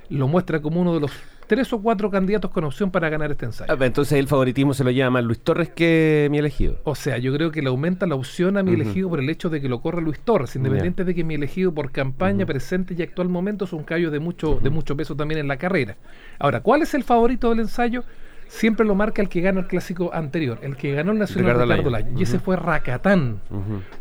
lo 0.10 0.28
muestra 0.28 0.62
como 0.62 0.82
uno 0.82 0.94
de 0.94 1.00
los 1.00 1.12
tres 1.48 1.72
o 1.74 1.82
cuatro 1.82 2.10
candidatos 2.10 2.52
con 2.52 2.64
opción 2.64 2.92
para 2.92 3.10
ganar 3.10 3.32
este 3.32 3.46
ensayo. 3.46 3.72
Ah, 3.72 3.86
entonces 3.86 4.18
el 4.18 4.28
favoritismo 4.28 4.74
se 4.74 4.84
lo 4.84 4.92
lleva 4.92 5.10
más 5.10 5.24
Luis 5.24 5.40
Torres 5.40 5.70
que 5.70 6.28
mi 6.32 6.40
elegido. 6.40 6.80
O 6.84 6.96
sea, 6.96 7.18
yo 7.18 7.34
creo 7.34 7.52
que 7.52 7.62
le 7.62 7.70
aumenta 7.70 8.06
la 8.08 8.16
opción 8.16 8.58
a 8.58 8.64
mi 8.64 8.74
elegido 8.74 9.10
por 9.10 9.20
el 9.20 9.30
hecho 9.30 9.50
de 9.50 9.62
que 9.62 9.70
lo 9.70 9.82
corre 9.82 10.02
Luis 10.02 10.20
Torres, 10.20 10.56
independiente 10.56 11.04
de 11.04 11.14
que 11.14 11.24
mi 11.24 11.36
elegido 11.36 11.74
por 11.74 11.92
campaña 11.92 12.46
presente 12.46 12.96
y 12.98 13.02
actual 13.02 13.30
momento 13.30 13.66
es 13.66 13.74
un 13.74 13.84
callo 13.84 14.12
de 14.12 14.20
mucho, 14.20 14.60
de 14.62 14.70
mucho 14.70 14.96
peso 14.96 15.16
también 15.16 15.40
en 15.40 15.48
la 15.48 15.58
carrera. 15.58 15.98
Ahora, 16.40 16.62
¿cuál 16.62 16.82
es 16.82 16.94
el 16.94 17.04
favorito 17.04 17.50
del 17.50 17.60
ensayo? 17.62 18.04
Siempre 18.48 18.86
lo 18.86 18.96
marca 18.96 19.22
el 19.22 19.30
que 19.30 19.42
gana 19.42 19.62
el 19.62 19.68
clásico 19.68 20.14
anterior, 20.14 20.60
el 20.62 20.76
que 20.76 20.94
ganó 20.94 21.12
el 21.12 21.20
Nacional 21.20 21.54
Ricardo, 21.54 21.92
Y 22.18 22.24
ese 22.24 22.40
fue 22.40 22.56
Racatán. 22.56 23.40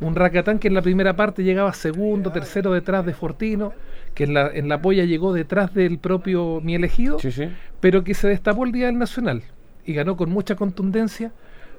Un 0.01 0.15
Racatán 0.15 0.59
que 0.59 0.69
en 0.69 0.75
la 0.75 0.83
primera 0.83 1.17
parte 1.17 1.43
llegaba 1.43 1.73
segundo, 1.73 2.31
tercero 2.31 2.73
detrás 2.73 3.05
de 3.07 3.15
Fortino, 3.15 3.73
que 4.15 4.25
en 4.25 4.35
la, 4.35 4.49
en 4.49 4.69
la 4.69 4.81
polla 4.81 5.05
llegó 5.05 5.33
detrás 5.33 5.75
del 5.75 5.99
propio 5.99 6.61
Mi 6.63 6.75
Elegido, 6.75 7.19
pero 7.81 8.05
que 8.05 8.15
se 8.15 8.29
destapó 8.29 8.65
el 8.65 8.73
día 8.73 8.87
del 8.87 8.99
Nacional 8.99 9.43
y 9.85 9.93
ganó 9.93 10.17
con 10.17 10.31
mucha 10.31 10.55
contundencia. 10.57 11.33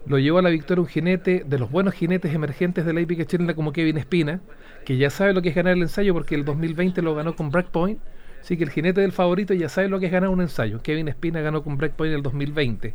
Lo 0.06 0.20
llevó 0.20 0.38
a 0.38 0.44
la 0.44 0.50
victoria 0.50 0.82
un 0.82 0.88
jinete 0.88 1.44
de 1.48 1.58
los 1.58 1.72
buenos 1.72 1.96
jinetes 1.96 2.32
emergentes 2.32 2.86
de 2.86 2.94
la 2.94 3.02
hípica 3.02 3.26
chilena 3.26 3.56
como 3.56 3.74
Kevin 3.74 3.98
Espina, 3.98 4.40
que 4.86 4.98
ya 4.98 5.10
sabe 5.10 5.34
lo 5.34 5.42
que 5.42 5.50
es 5.50 5.56
ganar 5.56 5.74
el 5.74 5.82
ensayo 5.82 6.14
porque 6.14 6.36
el 6.36 6.46
2020 6.46 7.02
lo 7.02 7.16
ganó 7.16 7.36
con 7.36 7.50
Breakpoint 7.50 8.00
Así 8.46 8.58
que 8.58 8.64
el 8.64 8.70
jinete 8.70 9.02
del 9.02 9.12
favorito 9.12 9.56
ya 9.56 9.70
sabe 9.70 9.90
lo 9.90 10.00
que 10.00 10.06
es 10.06 10.12
ganar 10.12 10.30
un 10.30 10.40
ensayo. 10.40 10.80
Kevin 10.84 11.08
Espina 11.08 11.42
ganó 11.42 11.64
con 11.64 11.78
Breakpoint 11.78 12.12
en 12.12 12.18
el 12.18 12.22
2020. 12.22 12.94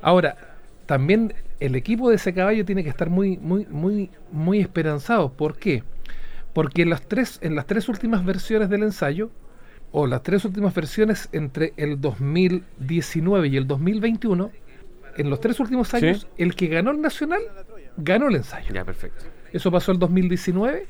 Ahora, 0.00 0.38
también 0.86 1.34
el 1.60 1.74
equipo 1.74 2.08
de 2.08 2.16
ese 2.16 2.32
caballo 2.32 2.64
tiene 2.64 2.82
que 2.82 2.88
estar 2.88 3.10
muy, 3.10 3.36
muy, 3.36 3.66
muy, 3.66 4.08
muy 4.32 4.58
esperanzado. 4.58 5.34
¿Por 5.34 5.58
qué? 5.58 5.84
Porque 6.54 6.80
en 6.80 6.88
las 6.88 7.02
tres, 7.02 7.38
en 7.42 7.56
las 7.56 7.66
tres 7.66 7.90
últimas 7.90 8.24
versiones 8.24 8.70
del 8.70 8.84
ensayo, 8.84 9.30
o 9.92 10.06
las 10.06 10.22
tres 10.22 10.46
últimas 10.46 10.74
versiones 10.74 11.28
entre 11.32 11.74
el 11.76 12.00
2019 12.00 13.48
y 13.48 13.58
el 13.58 13.66
2021, 13.66 14.50
en 15.18 15.28
los 15.28 15.40
tres 15.40 15.60
últimos 15.60 15.92
años, 15.92 16.26
el 16.38 16.54
que 16.54 16.68
ganó 16.68 16.92
el 16.92 17.02
nacional 17.02 17.42
ganó 17.98 18.28
el 18.28 18.36
ensayo. 18.36 18.72
Ya, 18.72 18.86
perfecto. 18.86 19.26
Eso 19.52 19.70
pasó 19.70 19.92
el 19.92 19.98
2019 19.98 20.86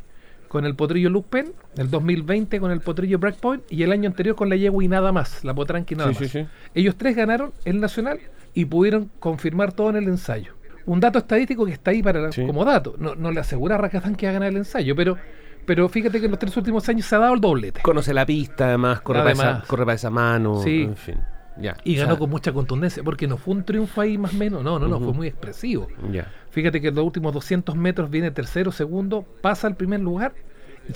con 0.50 0.64
el 0.64 0.74
potrillo 0.74 1.10
Luke 1.10 1.28
Penn, 1.30 1.52
el 1.76 1.90
2020 1.90 2.58
con 2.58 2.72
el 2.72 2.80
potrillo 2.80 3.20
Breakpoint 3.20 3.62
y 3.70 3.84
el 3.84 3.92
año 3.92 4.08
anterior 4.08 4.34
con 4.34 4.48
la 4.48 4.56
Yegua 4.56 4.82
y 4.82 4.88
nada 4.88 5.12
más, 5.12 5.44
la 5.44 5.54
Potranqui 5.54 5.94
nada 5.94 6.10
más. 6.10 6.38
Ellos 6.74 6.96
tres 6.96 7.14
ganaron 7.14 7.52
el 7.64 7.78
Nacional 7.80 8.18
y 8.52 8.64
pudieron 8.64 9.12
confirmar 9.20 9.70
todo 9.70 9.90
en 9.90 9.96
el 9.96 10.08
ensayo. 10.08 10.56
un 10.86 10.98
dato 10.98 11.20
estadístico 11.20 11.64
que 11.64 11.72
está 11.72 11.92
ahí 11.92 12.02
para 12.02 12.30
como 12.30 12.64
dato. 12.64 12.96
No, 12.98 13.14
no 13.14 13.30
le 13.30 13.38
asegura 13.38 13.76
a 13.76 13.88
que 13.88 13.98
va 14.00 14.04
a 14.04 14.32
ganar 14.32 14.48
el 14.48 14.56
ensayo, 14.56 14.96
pero 14.96 15.16
pero 15.66 15.88
fíjate 15.88 16.18
que 16.18 16.24
en 16.24 16.32
los 16.32 16.40
tres 16.40 16.56
últimos 16.56 16.88
años 16.88 17.06
se 17.06 17.14
ha 17.14 17.20
dado 17.20 17.34
el 17.34 17.40
doblete. 17.40 17.82
Conoce 17.82 18.12
la 18.12 18.26
pista, 18.26 18.66
además, 18.66 19.02
corre, 19.02 19.20
Para, 19.20 19.30
esa, 19.30 19.64
corre 19.68 19.84
para 19.84 19.94
esa 19.94 20.10
mano, 20.10 20.60
sí. 20.64 20.82
en 20.82 20.96
fin. 20.96 21.18
Ya. 21.56 21.76
Y 21.84 21.96
ganó 21.96 22.18
con 22.18 22.30
mucha 22.30 22.52
contundencia, 22.52 23.02
porque 23.02 23.26
no 23.26 23.36
fue 23.36 23.54
un 23.54 23.64
triunfo 23.64 24.00
ahí 24.00 24.16
más 24.16 24.32
o 24.32 24.36
menos, 24.36 24.62
no, 24.62 24.78
no, 24.78 24.88
no, 24.88 25.00
fue 25.00 25.12
muy 25.12 25.26
expresivo. 25.26 25.88
Ya. 26.10 26.32
Fíjate 26.50 26.80
que 26.80 26.88
en 26.88 26.94
los 26.94 27.04
últimos 27.04 27.34
200 27.34 27.76
metros 27.76 28.10
viene 28.10 28.30
tercero, 28.30 28.72
segundo, 28.72 29.26
pasa 29.42 29.66
al 29.66 29.76
primer 29.76 30.00
lugar 30.00 30.32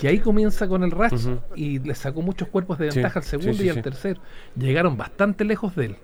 y 0.01 0.07
ahí 0.07 0.19
comienza 0.19 0.67
con 0.67 0.83
el 0.83 0.91
rush 0.91 1.27
y 1.55 1.79
le 1.79 1.95
sacó 1.95 2.21
muchos 2.21 2.47
cuerpos 2.47 2.77
de 2.77 2.89
ventaja 2.89 3.19
al 3.19 3.25
segundo 3.25 3.63
y 3.63 3.69
al 3.69 3.81
tercero. 3.81 4.21
Llegaron 4.55 4.97
bastante 4.97 5.45
lejos 5.45 5.75
de 5.75 5.85
él. 5.85 5.95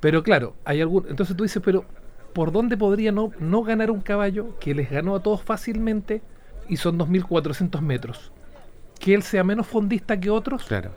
Pero 0.00 0.22
claro, 0.22 0.54
hay 0.64 0.80
algún. 0.80 1.06
Entonces 1.08 1.36
tú 1.36 1.44
dices, 1.44 1.62
pero 1.64 1.84
¿por 2.32 2.52
dónde 2.52 2.76
podría 2.76 3.12
no, 3.12 3.32
no 3.38 3.62
ganar 3.62 3.90
un 3.90 4.00
caballo 4.00 4.58
que 4.58 4.74
les 4.74 4.90
ganó 4.90 5.14
a 5.14 5.22
todos 5.22 5.42
fácilmente 5.42 6.22
y 6.68 6.76
son 6.76 6.98
2.400 6.98 7.80
metros? 7.80 8.32
Que 8.98 9.14
él 9.14 9.22
sea 9.22 9.44
menos 9.44 9.66
fondista 9.66 10.18
que 10.18 10.30
otros, 10.30 10.64
claro. 10.64 10.90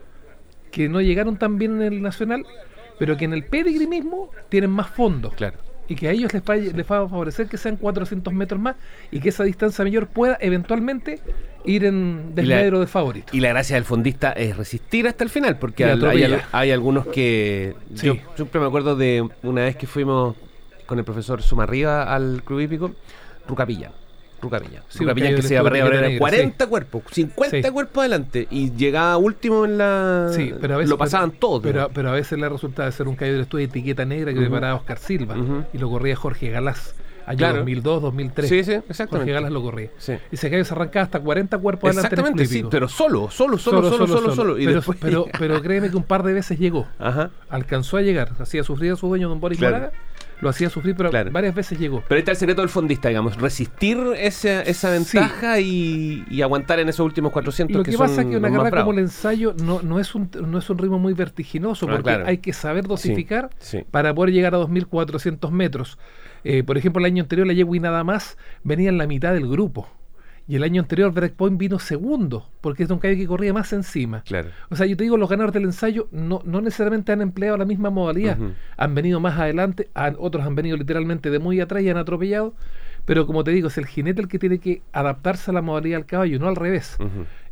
que 0.72 0.90
no 0.90 1.02
llegaron 1.02 1.38
tan 1.38 1.58
bien 1.58 1.82
en 1.82 1.94
el 1.94 2.02
nacional, 2.02 2.46
pero 3.00 3.18
que 3.18 3.26
en 3.26 3.34
el 3.34 3.46
pedigree 3.46 3.88
mismo 3.88 4.30
tienen 4.50 4.72
más 4.72 4.90
fondos. 4.90 5.34
Claro 5.36 5.58
y 5.88 5.96
que 5.96 6.08
a 6.08 6.12
ellos 6.12 6.34
les 6.34 6.42
va, 6.42 6.56
les 6.56 6.74
va 6.90 7.00
a 7.04 7.10
favorecer 7.10 7.48
que 7.48 7.58
sean 7.58 7.76
400 7.76 8.34
metros 8.34 8.60
más 8.60 8.76
y 9.12 9.20
que 9.20 9.30
esa 9.30 9.44
distancia 9.44 9.84
mayor 9.84 10.08
pueda 10.08 10.38
eventualmente 10.40 11.20
ir 11.66 11.86
en 11.86 12.36
desmedro 12.36 12.80
de 12.80 12.88
favorito. 12.88 13.36
Y 13.36 13.40
la 13.40 13.50
gracia 13.50 13.76
del 13.76 13.86
fondista 13.86 14.32
es 14.32 14.56
resistir 14.56 15.08
hasta 15.08 15.24
el 15.24 15.30
final, 15.30 15.58
porque 15.58 15.86
hay, 16.52 16.72
algunos 16.72 17.08
que... 17.08 17.76
Yo 17.92 18.16
siempre 18.36 18.60
me 18.60 18.68
acuerdo 18.68 18.96
de 18.96 19.28
una 19.44 19.62
vez 19.62 19.76
que 19.76 19.88
fuimos 19.88 20.36
con 20.86 21.00
el 21.00 21.06
profesor 21.06 21.42
Sumarriba 21.42 22.04
al 22.04 22.44
Club 22.44 22.62
Hípico, 22.62 22.92
Rucapilla. 23.48 23.92
Rucapilla. 24.44 24.84
Sí, 24.90 25.00
Rucapilla 25.00 25.36
que 25.36 25.42
se 25.42 25.62
para 25.62 26.18
40 26.18 26.68
cuerpos, 26.68 27.04
50 27.12 27.72
cuerpos 27.72 28.02
adelante 28.02 28.48
y 28.52 28.72
llegaba 28.72 29.18
último 29.18 29.66
en 29.66 29.78
la... 29.78 30.30
Sí, 30.34 30.54
pero 30.60 30.76
a 30.76 30.78
veces... 30.78 30.90
Lo 30.90 30.98
pasaban 30.98 31.32
todos. 31.32 31.64
Pero, 31.64 31.90
pero, 31.94 32.10
a 32.10 32.14
veces 32.14 32.38
le 32.38 32.48
resulta 32.50 32.86
de 32.86 32.92
ser 32.92 33.08
un 33.08 33.16
caído 33.16 33.38
de 33.38 33.44
estudio 33.44 33.66
de 33.66 33.70
etiqueta 33.70 34.06
negra 34.06 34.34
que 34.34 34.40
preparaba 34.40 34.76
Oscar 34.76 35.00
Silva 35.00 35.36
y 35.74 35.78
lo 35.78 35.90
corría 35.90 36.16
Jorge 36.16 36.50
Galás. 36.50 36.96
Allá 37.26 37.54
2002, 37.54 38.02
2003. 38.02 38.50
Sí, 38.50 38.64
sí, 38.64 38.72
exactamente. 38.74 39.18
Jorge 39.18 39.32
Galas 39.32 39.52
lo 39.52 39.62
corría. 39.62 39.90
Sí. 39.98 40.14
Y 40.32 40.38
se 40.38 40.52
cae 40.52 40.64
se 40.66 40.74
arrancaba 40.74 41.04
hasta 41.06 41.20
40 41.20 41.58
cuerpos 41.58 41.90
adelante. 41.90 42.16
Exactamente, 42.16 42.46
sí, 42.46 42.66
pero 42.70 42.90
solo, 42.90 43.30
solo, 43.32 43.58
solo, 43.58 43.90
solo, 43.90 44.08
solo, 44.08 44.36
solo. 44.36 44.56
pero, 44.56 44.82
pero, 45.00 45.28
pero, 45.40 45.62
créeme 45.62 45.90
que 45.90 45.96
un 45.96 46.04
par 46.04 46.24
de 46.24 46.34
veces 46.34 46.60
llegó. 46.60 46.88
Ajá. 47.00 47.32
Alcanzó 47.50 47.98
a 47.98 48.02
llegar. 48.02 48.34
Hacía 48.40 48.64
sufrir 48.64 48.92
a 48.92 48.96
su 48.98 49.08
dueño, 49.08 49.30
don 49.30 49.40
Boris 49.40 49.58
claro. 49.58 49.92
Lo 50.44 50.50
hacía 50.50 50.70
sufrir, 50.70 50.96
pero 50.96 51.10
varias 51.32 51.56
veces 51.56 51.80
llegó. 51.80 52.04
Pero 52.08 52.16
ahí 52.16 52.20
está 52.20 52.32
el 52.32 52.38
secreto 52.38 52.62
del 52.62 52.70
fondista, 52.70 53.08
digamos. 53.08 53.38
Resistir 53.38 53.98
esa, 54.18 54.62
esa 54.62 54.92
ventaja 54.92 55.60
y, 55.60 56.26
y, 56.30 56.42
aguantar 56.42 56.80
en 56.80 56.90
esos 56.90 57.06
últimos 57.06 57.32
400 57.32 57.78
Lo 57.78 57.84
que, 57.84 57.98
pasa 57.98 58.22
es 58.22 58.28
que 58.28 58.38
una 58.38 58.52
carrera 58.52 58.82
como 58.82 58.92
el 58.92 59.00
ensayo 59.00 59.56
no, 59.64 59.82
no, 59.82 60.00
es 60.00 60.14
un, 60.16 60.30
no 60.46 60.58
es 60.58 60.70
un 60.70 60.78
ritmo 60.78 61.00
muy 61.00 61.14
vertiginoso, 61.14 61.88
ah, 61.88 61.94
porque 61.94 62.12
hay 62.12 62.38
que 62.40 62.54
saber 62.54 62.86
dosificar 62.86 63.50
para 63.92 64.14
poder 64.14 64.34
llegar 64.34 64.54
a 64.56 64.60
2.400 64.60 65.50
metros. 65.52 65.98
Eh, 66.44 66.64
por 66.64 66.78
ejemplo, 66.78 67.00
el 67.00 67.06
año 67.06 67.24
anterior 67.24 67.48
la 67.48 67.54
yegua 67.54 67.78
y 67.78 67.80
nada 67.80 68.04
más 68.04 68.38
venía 68.64 68.90
en 68.90 68.98
la 68.98 69.08
mitad 69.08 69.34
del 69.34 69.48
grupo. 69.48 69.88
Y 70.46 70.58
el 70.58 70.64
año 70.64 70.82
anterior 70.82 71.14
Breakpoint 71.14 71.58
vino 71.58 71.80
segundo, 71.80 72.50
porque 72.60 72.84
es 72.84 72.90
un 72.90 73.00
caballo 73.00 73.18
que 73.18 73.28
corría 73.28 73.54
más 73.54 73.72
encima. 73.72 74.24
Claro. 74.24 74.50
O 74.70 74.76
sea, 74.76 74.86
yo 74.86 74.98
te 74.98 75.04
digo, 75.04 75.16
los 75.16 75.30
ganadores 75.30 75.54
del 75.54 75.64
ensayo 75.64 76.10
no, 76.12 76.42
no 76.44 76.60
necesariamente 76.60 77.14
han 77.14 77.22
empleado 77.22 77.56
la 77.56 77.66
misma 77.66 77.90
modalidad. 77.90 78.38
Han 78.76 78.96
venido 78.96 79.22
más 79.22 79.40
adelante, 79.40 79.90
otros 80.18 80.46
han 80.46 80.56
venido 80.56 80.76
literalmente 80.76 81.30
de 81.30 81.40
muy 81.40 81.62
atrás 81.62 81.84
y 81.84 81.90
han 81.90 81.98
atropellado. 81.98 82.54
Pero 83.06 83.26
como 83.26 83.44
te 83.44 83.52
digo, 83.52 83.68
es 83.68 83.78
el 83.78 83.86
jinete 83.86 84.22
el 84.22 84.28
que 84.28 84.40
tiene 84.40 84.60
que 84.60 84.82
adaptarse 84.94 85.52
a 85.52 85.54
la 85.54 85.62
modalidad 85.62 85.98
del 85.98 86.06
caballo, 86.06 86.40
no 86.40 86.48
al 86.48 86.56
revés. 86.56 86.98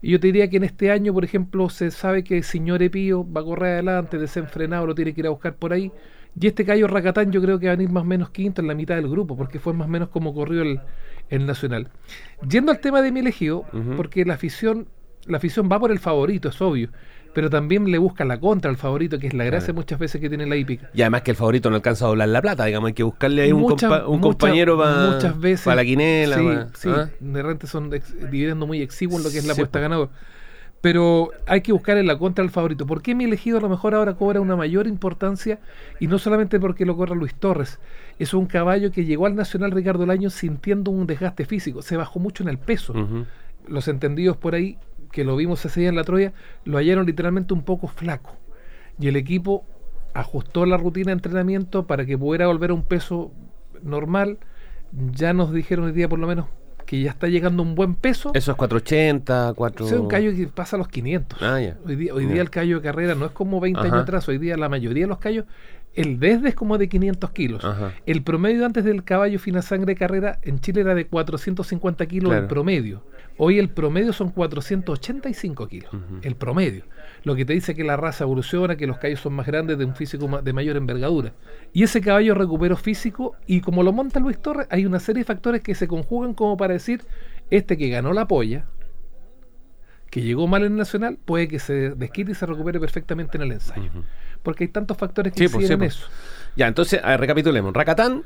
Y 0.02 0.12
yo 0.12 0.20
te 0.20 0.28
diría 0.28 0.50
que 0.50 0.58
en 0.58 0.64
este 0.64 0.92
año, 0.92 1.14
por 1.14 1.24
ejemplo, 1.24 1.70
se 1.70 1.92
sabe 1.92 2.24
que 2.24 2.38
el 2.38 2.44
señor 2.44 2.82
Epío 2.82 3.26
va 3.30 3.42
a 3.42 3.44
correr 3.44 3.74
adelante, 3.74 4.18
desenfrenado, 4.18 4.86
lo 4.86 4.96
tiene 4.96 5.14
que 5.14 5.22
ir 5.22 5.28
a 5.28 5.32
buscar 5.32 5.56
por 5.56 5.72
ahí. 5.72 5.92
Y 6.40 6.48
este 6.48 6.64
Cayo 6.64 6.88
Racatán 6.88 7.32
yo 7.32 7.42
creo 7.42 7.60
que 7.60 7.68
va 7.68 7.74
a 7.74 7.76
venir 7.76 7.92
más 7.92 8.04
o 8.04 8.06
menos 8.06 8.30
quinto 8.30 8.62
en 8.62 8.68
la 8.68 8.74
mitad 8.74 8.96
del 8.96 9.10
grupo, 9.10 9.36
porque 9.36 9.60
fue 9.60 9.74
más 9.74 9.88
o 9.88 9.90
menos 9.90 10.08
como 10.08 10.34
corrió 10.34 10.62
el, 10.62 10.80
Nacional. 11.40 11.90
Yendo 12.48 12.72
al 12.72 12.80
tema 12.80 13.02
de 13.02 13.12
mi 13.12 13.22
elegido, 13.22 13.66
porque 13.98 14.26
la 14.26 14.36
afición, 14.36 14.88
la 15.26 15.38
afición 15.38 15.70
va 15.72 15.80
por 15.80 15.92
el 15.92 16.00
favorito, 16.00 16.50
es 16.50 16.62
obvio, 16.62 16.90
pero 17.34 17.50
también 17.50 17.90
le 17.90 17.98
busca 17.98 18.26
la 18.26 18.40
contra 18.40 18.70
al 18.70 18.78
favorito, 18.78 19.18
que 19.18 19.28
es 19.28 19.34
la 19.34 19.46
gracia 19.46 19.74
muchas 19.74 19.98
veces 19.98 20.20
que 20.20 20.28
tiene 20.28 20.46
la 20.46 20.58
hípica. 20.58 20.90
Y 20.94 21.02
además 21.02 21.22
que 21.22 21.32
el 21.32 21.38
favorito 21.38 21.70
no 21.70 21.78
alcanza 21.78 22.06
a 22.06 22.08
doblar 22.10 22.30
la 22.30 22.42
plata, 22.42 22.66
digamos, 22.66 22.88
hay 22.90 22.94
que 22.94 23.04
buscarle 23.04 23.44
ahí 23.44 23.52
un, 23.52 23.64
compañero 24.22 24.78
para 24.78 25.12
muchas 25.12 25.40
veces, 25.40 25.66
la 25.66 25.84
quinela. 25.84 26.70
Sí, 26.74 26.82
sí, 26.82 26.90
¿ah? 26.90 27.10
de 27.20 27.42
repente 27.42 27.68
son 27.68 27.90
dividiendo 27.90 28.68
muy 28.68 28.82
exiguo 28.82 29.18
en 29.18 29.24
lo 29.24 29.30
que 29.30 29.38
es 29.38 29.46
la 29.46 29.54
apuesta 29.54 29.80
ganador 29.80 30.10
pero 30.82 31.30
hay 31.46 31.62
que 31.62 31.72
buscar 31.72 31.98
en 31.98 32.08
la 32.08 32.18
contra 32.18 32.44
al 32.44 32.50
favorito. 32.50 32.88
¿Por 32.88 33.04
qué 33.04 33.14
mi 33.14 33.24
elegido 33.24 33.60
a 33.60 33.62
lo 33.62 33.70
mejor 33.70 33.94
ahora 33.94 34.16
cobra 34.16 34.42
una 34.42 34.56
mayor 34.56 34.88
importancia? 34.88 35.60
Y 36.00 36.08
no 36.08 36.18
solamente 36.18 36.60
porque 36.60 36.86
lo 36.86 36.98
corra 36.98 37.16
Luis 37.16 37.36
Torres. 37.36 37.80
Es 38.22 38.36
un 38.36 38.46
caballo 38.46 38.92
que 38.92 39.04
llegó 39.04 39.26
al 39.26 39.34
Nacional 39.34 39.72
Ricardo 39.72 40.06
Laño 40.06 40.30
sintiendo 40.30 40.92
un 40.92 41.08
desgaste 41.08 41.44
físico. 41.44 41.82
Se 41.82 41.98
bajó 41.98 42.20
mucho 42.20 42.44
en 42.44 42.50
el 42.50 42.60
peso. 42.60 42.94
Los 43.68 43.88
entendidos 43.88 44.38
por 44.38 44.54
ahí, 44.54 44.78
que 45.12 45.24
lo 45.24 45.36
vimos 45.36 45.66
ese 45.66 45.80
día 45.80 45.90
en 45.90 45.96
la 45.96 46.04
Troya, 46.04 46.32
lo 46.64 46.78
hallaron 46.78 47.08
literalmente 47.08 47.56
un 47.56 47.64
poco 47.64 47.88
flaco. 47.88 48.38
Y 49.00 49.08
el 49.08 49.16
equipo 49.16 49.66
ajustó 50.14 50.68
la 50.68 50.78
rutina 50.78 51.08
de 51.08 51.14
entrenamiento 51.14 51.88
para 51.88 52.06
que 52.06 52.16
pudiera 52.16 52.46
volver 52.46 52.70
a 52.70 52.74
un 52.76 52.84
peso 52.84 53.32
normal. 53.82 54.38
Ya 55.14 55.34
nos 55.34 55.52
dijeron 55.52 55.88
el 55.88 55.96
día 55.96 56.08
por 56.08 56.20
lo 56.20 56.28
menos 56.28 56.46
que 56.86 57.02
ya 57.02 57.10
está 57.10 57.28
llegando 57.28 57.64
un 57.64 57.74
buen 57.74 57.96
peso. 57.96 58.32
Eso 58.36 58.52
es 58.52 58.58
480, 58.58 59.54
4... 59.56 59.86
es 59.86 59.92
un 59.94 60.08
callo 60.08 60.36
que 60.36 60.46
pasa 60.48 60.76
a 60.76 60.80
los 60.80 60.90
500. 60.90 61.42
Ah, 61.42 61.60
hoy 61.86 61.96
día, 61.96 62.14
hoy 62.14 62.26
día 62.26 62.42
el 62.42 62.50
callo 62.50 62.76
de 62.76 62.82
carrera 62.82 63.16
no 63.16 63.26
es 63.26 63.32
como 63.32 63.60
20 63.60 63.80
años 63.80 63.94
atrás, 63.94 64.28
hoy 64.28 64.38
día 64.38 64.58
la 64.58 64.70
mayoría 64.70 65.06
de 65.06 65.08
los 65.08 65.18
callos, 65.18 65.46
el 65.94 66.20
desde 66.20 66.50
es 66.50 66.56
como 66.56 66.78
de 66.78 66.88
500 66.88 67.32
kilos. 67.32 67.68
El 68.06 68.24
promedio 68.24 68.66
antes 68.66 68.84
del 68.84 69.04
caballo 69.04 69.40
fina 69.40 69.62
sangre 69.62 69.94
de 69.94 70.00
carrera 70.00 70.40
en 70.42 70.60
Chile 70.60 70.82
era 70.82 70.96
de 70.96 71.08
450 71.08 72.06
kilos 72.06 72.34
el 72.34 72.48
promedio. 72.48 73.04
Hoy 73.38 73.60
el 73.60 73.70
promedio 73.70 74.14
son 74.14 74.30
485 74.30 75.68
kilos, 75.68 75.92
el 76.22 76.36
promedio 76.36 76.84
lo 77.24 77.36
que 77.36 77.46
te 77.46 77.54
dice 77.54 77.76
que 77.76 77.84
la 77.84 77.98
raza 77.98 78.24
evoluciona, 78.24 78.76
que 78.76 78.88
los 78.88 78.98
caballos 78.98 79.20
son 79.20 79.34
más 79.34 79.46
grandes, 79.46 79.78
de 79.78 79.86
un 79.86 79.96
físico 79.96 80.42
de 80.42 80.54
mayor 80.54 80.78
envergadura. 80.78 81.34
Y 81.74 81.84
ese 81.84 82.02
caballo 82.02 82.34
recuperó 82.34 82.76
físico 82.76 83.36
y 83.46 83.62
como 83.62 83.84
lo 83.84 83.94
monta 83.94 84.20
Luis 84.20 84.40
Torres, 84.40 84.68
hay 84.70 84.86
una 84.86 85.00
serie 85.00 85.22
de 85.22 85.26
factores 85.26 85.62
que 85.62 85.76
se 85.76 85.88
conjugan 85.88 86.34
como 86.34 86.58
para 86.58 86.74
decir, 86.74 87.04
este 87.50 87.78
que 87.78 87.90
ganó 87.90 88.14
la 88.14 88.28
polla, 88.28 88.66
que 90.10 90.22
llegó 90.22 90.48
mal 90.48 90.64
en 90.64 90.74
el 90.74 90.78
Nacional, 90.78 91.18
puede 91.24 91.48
que 91.48 91.60
se 91.60 91.92
desquite 91.92 92.32
y 92.32 92.36
se 92.36 92.46
recupere 92.46 92.80
perfectamente 92.80 93.38
en 93.38 93.44
el 93.44 93.52
ensayo. 93.54 93.92
Porque 94.44 94.66
hay 94.66 94.68
tantos 94.70 94.98
factores 94.98 95.34
que 95.34 95.48
sí, 95.48 95.54
pues, 95.54 95.72
pues. 95.72 95.96
eso. 95.96 96.08
Ya, 96.56 96.68
entonces, 96.68 97.02
recapitulemos. 97.02 97.74
Racatán, 97.74 98.24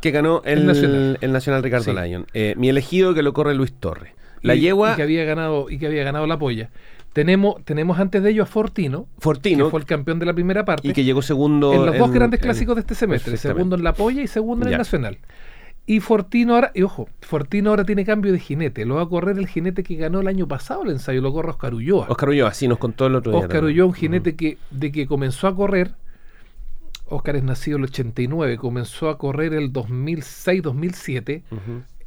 que 0.00 0.10
ganó 0.10 0.42
el, 0.44 0.66
Nacional. 0.66 1.62
Ricardo 1.62 1.92
Lyon. 1.92 2.26
Eh, 2.34 2.54
mi 2.56 2.68
elegido 2.68 3.14
que 3.14 3.22
lo 3.22 3.32
corre 3.32 3.54
Luis 3.54 3.72
Torres. 3.72 4.12
La 4.42 4.54
yegua. 4.54 4.96
que 4.96 5.02
había 5.02 5.24
ganado, 5.24 5.70
y 5.70 5.78
que 5.78 5.86
había 5.86 6.04
ganado 6.04 6.26
la 6.26 6.38
polla. 6.38 6.70
Tenemos, 7.14 7.64
tenemos 7.64 7.98
antes 8.00 8.22
de 8.22 8.30
ello 8.30 8.42
a 8.42 8.46
Fortino, 8.46 9.06
Fortino, 9.18 9.66
que 9.66 9.70
fue 9.70 9.80
el 9.80 9.86
campeón 9.86 10.18
de 10.18 10.26
la 10.26 10.34
primera 10.34 10.64
parte. 10.64 10.88
Y 10.88 10.92
que 10.92 11.04
llegó 11.04 11.22
segundo. 11.22 11.72
En 11.72 11.86
los 11.86 11.96
dos 11.96 12.10
grandes 12.10 12.40
clásicos 12.40 12.74
de 12.74 12.80
este 12.80 12.96
semestre. 12.96 13.36
Segundo 13.36 13.76
en 13.76 13.84
la 13.84 13.94
Polla 13.94 14.20
y 14.20 14.26
segundo 14.26 14.66
en 14.66 14.72
el 14.72 14.78
Nacional. 14.78 15.18
Y 15.86 16.00
Fortino 16.00 16.54
ahora, 16.54 16.72
y 16.74 16.82
ojo, 16.82 17.08
Fortino 17.20 17.70
ahora 17.70 17.84
tiene 17.84 18.06
cambio 18.06 18.32
de 18.32 18.38
jinete. 18.38 18.86
Lo 18.86 18.94
va 18.94 19.02
a 19.02 19.08
correr 19.08 19.38
el 19.38 19.46
jinete 19.46 19.82
que 19.82 19.96
ganó 19.96 20.20
el 20.20 20.28
año 20.28 20.48
pasado 20.48 20.82
el 20.84 20.90
ensayo, 20.90 21.20
lo 21.20 21.32
corre 21.32 21.50
Oscar 21.50 21.74
Ulloa. 21.74 22.06
Oscar 22.08 22.30
Ulloa, 22.30 22.54
sí, 22.54 22.66
nos 22.68 22.78
contó 22.78 23.06
el 23.06 23.16
otro 23.16 23.32
día. 23.32 23.42
Oscar 23.42 23.64
Ulloa, 23.64 23.86
un 23.86 23.92
jinete 23.92 24.34
que 24.34 24.56
de 24.70 24.90
que 24.90 25.06
comenzó 25.06 25.46
a 25.46 25.54
correr, 25.54 25.94
Oscar 27.06 27.36
es 27.36 27.42
nacido 27.42 27.76
el 27.76 27.84
89, 27.84 28.56
comenzó 28.56 29.10
a 29.10 29.18
correr 29.18 29.52
el 29.52 29.72
2006-2007. 29.74 31.42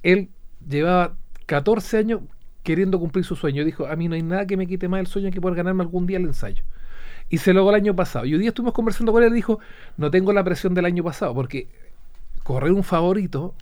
Él 0.01 0.29
llevaba 0.67 1.13
14 1.45 1.97
años, 1.97 2.21
queriendo 2.63 2.99
cumplir 2.99 3.25
su 3.25 3.35
sueño. 3.35 3.63
Dijo, 3.63 3.85
a 3.85 3.95
mí 3.95 4.07
no 4.07 4.15
hay 4.15 4.23
nada 4.23 4.47
que 4.47 4.57
me 4.57 4.65
quite 4.65 4.87
más 4.87 5.01
el 5.01 5.07
sueño 5.07 5.29
que 5.29 5.39
poder 5.39 5.55
ganarme 5.55 5.83
algún 5.83 6.07
día 6.07 6.17
el 6.17 6.25
ensayo. 6.25 6.63
Y 7.29 7.37
se 7.37 7.53
logró 7.53 7.75
el 7.75 7.81
año 7.81 7.95
pasado. 7.95 8.25
Y 8.25 8.33
hoy 8.33 8.39
día 8.39 8.49
estuvimos 8.49 8.73
conversando 8.73 9.11
con 9.11 9.21
él 9.21 9.31
y 9.31 9.35
dijo, 9.35 9.59
no 9.97 10.09
tengo 10.09 10.33
la 10.33 10.43
presión 10.43 10.73
del 10.73 10.85
año 10.85 11.03
pasado, 11.03 11.35
porque 11.35 11.67
correr 12.47 12.71
un 12.71 12.83
favorito 12.83 13.53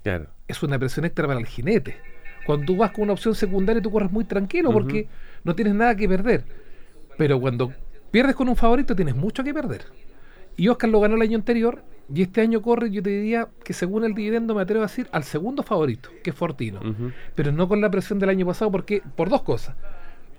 es 0.47 0.61
una 0.61 0.77
presión 0.77 1.05
extra 1.05 1.25
para 1.25 1.39
el 1.39 1.47
jinete. 1.47 1.97
Cuando 2.45 2.67
tú 2.67 2.77
vas 2.77 2.91
con 2.91 3.05
una 3.05 3.13
opción 3.13 3.33
secundaria, 3.33 3.81
tú 3.81 3.89
corres 3.89 4.11
muy 4.11 4.25
tranquilo 4.25 4.71
porque 4.71 5.07
no 5.43 5.55
tienes 5.55 5.73
nada 5.73 5.95
que 5.95 6.07
perder. 6.07 6.45
Pero 7.17 7.41
cuando 7.41 7.73
pierdes 8.11 8.35
con 8.35 8.47
un 8.47 8.55
favorito, 8.55 8.95
tienes 8.95 9.15
mucho 9.15 9.43
que 9.43 9.55
perder. 9.55 9.85
Y 10.55 10.67
Oscar 10.67 10.91
lo 10.91 10.99
ganó 10.99 11.15
el 11.15 11.23
año 11.23 11.35
anterior 11.35 11.81
y 12.13 12.21
este 12.21 12.41
año 12.41 12.61
corre, 12.61 12.91
yo 12.91 13.01
te 13.01 13.09
diría 13.09 13.47
que 13.63 13.73
según 13.73 14.05
el 14.05 14.13
dividendo 14.13 14.53
me 14.53 14.61
atrevo 14.61 14.83
a 14.83 14.87
decir 14.87 15.09
al 15.11 15.23
segundo 15.23 15.63
favorito, 15.63 16.09
que 16.23 16.29
es 16.29 16.35
Fortino. 16.35 16.79
Pero 17.33 17.51
no 17.51 17.67
con 17.67 17.81
la 17.81 17.89
presión 17.89 18.19
del 18.19 18.29
año 18.29 18.45
pasado, 18.45 18.69
porque 18.69 19.01
por 19.15 19.29
dos 19.29 19.41
cosas. 19.41 19.75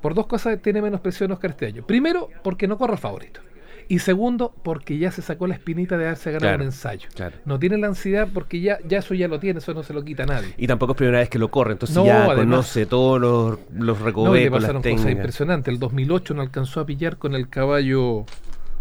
Por 0.01 0.15
dos 0.15 0.29
cosas 0.29 0.63
tiene 0.63 0.81
menos 0.81 1.01
presión 1.01 1.33
Oscar 1.33 1.51
este 1.51 1.67
año. 1.67 1.85
Primero, 1.85 2.29
porque 2.45 2.69
no 2.69 2.79
corre 2.79 2.97
favorito. 2.97 3.41
Y 3.89 4.01
segundo, 4.01 4.53
porque 4.65 4.99
ya 4.99 5.13
se 5.13 5.23
sacó 5.23 5.47
la 5.47 5.55
espinita 5.55 5.97
de 5.97 6.07
haberse 6.07 6.31
ganado 6.33 6.49
Claro, 6.51 6.63
un 6.63 6.67
ensayo. 6.67 7.09
claro. 7.15 7.37
No 7.45 7.59
tiene 7.59 7.79
la 7.79 7.87
ansiedad 7.87 8.27
porque 8.35 8.61
ya, 8.61 8.79
ya 8.89 8.99
eso 8.99 9.15
ya 9.15 9.29
lo 9.29 9.39
tiene, 9.39 9.59
eso 9.61 9.75
no 9.75 9.83
se 9.85 9.93
lo 9.95 10.05
quita 10.05 10.25
a 10.25 10.27
nadie. 10.27 10.55
Y 10.57 10.67
tampoco 10.67 10.93
es 10.93 10.97
primera 10.99 11.19
vez 11.21 11.29
que 11.29 11.39
lo 11.39 11.51
corre, 11.53 11.73
entonces 11.73 11.97
No, 11.97 12.05
ya 12.05 12.19
además. 12.25 12.37
conoce 12.39 12.87
todos 12.87 13.21
los, 13.21 13.59
los 13.79 13.99
No, 14.01 14.05
recovecos, 14.05 14.51
las 14.51 14.61
pasaron 14.63 14.83
cosas 14.83 14.97
técnicas. 14.97 15.13
impresionantes. 15.13 15.73
El 15.73 15.79
2008 15.79 16.35
no 16.35 16.43
alcanzó 16.43 16.81
a 16.81 16.87
pillar 16.87 17.17
con 17.17 17.35
el 17.37 17.49
caballo 17.49 18.25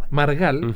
Margal, 0.09 0.75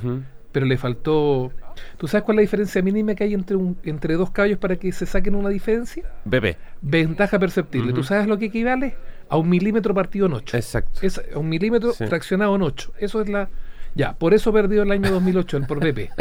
pero 0.52 0.66
le 0.66 0.78
faltó... 0.78 1.52
¿Tú 1.98 2.08
sabes 2.08 2.24
cuál 2.26 2.36
es 2.36 2.38
la 2.40 2.42
diferencia 2.42 2.82
mínima 2.82 3.16
que 3.16 3.24
hay 3.24 3.34
entre, 3.34 3.56
un, 3.56 3.78
entre 3.84 4.16
dos 4.16 4.32
caballos 4.32 4.58
para 4.58 4.76
que 4.76 4.92
se 4.92 5.06
saquen 5.06 5.34
una 5.36 5.50
diferencia? 5.50 6.04
Pepe. 6.30 6.58
Ventaja 6.82 7.40
perceptible. 7.40 7.94
¿Tú 7.94 8.04
sabes 8.04 8.28
lo 8.28 8.38
que 8.38 8.46
equivale? 8.46 8.96
A 9.30 9.38
un 9.38 9.48
milímetro 9.50 9.94
partido 9.94 10.26
en 10.26 10.34
8. 10.34 10.58
Exacto. 10.58 11.00
Es 11.02 11.22
a 11.34 11.40
un 11.40 11.48
milímetro 11.48 11.94
Sí. 11.94 12.06
fraccionado 12.08 12.56
en 12.56 12.64
8. 12.64 12.92
Eso 13.00 13.22
es 13.22 13.30
la... 13.30 13.50
Ya, 13.96 14.14
por 14.14 14.34
eso 14.34 14.54
perdió 14.54 14.84
el 14.84 14.92
año 14.92 15.12
2008 15.12 15.58
el 15.58 15.66
por 15.66 15.80
Pepe. 15.80 16.12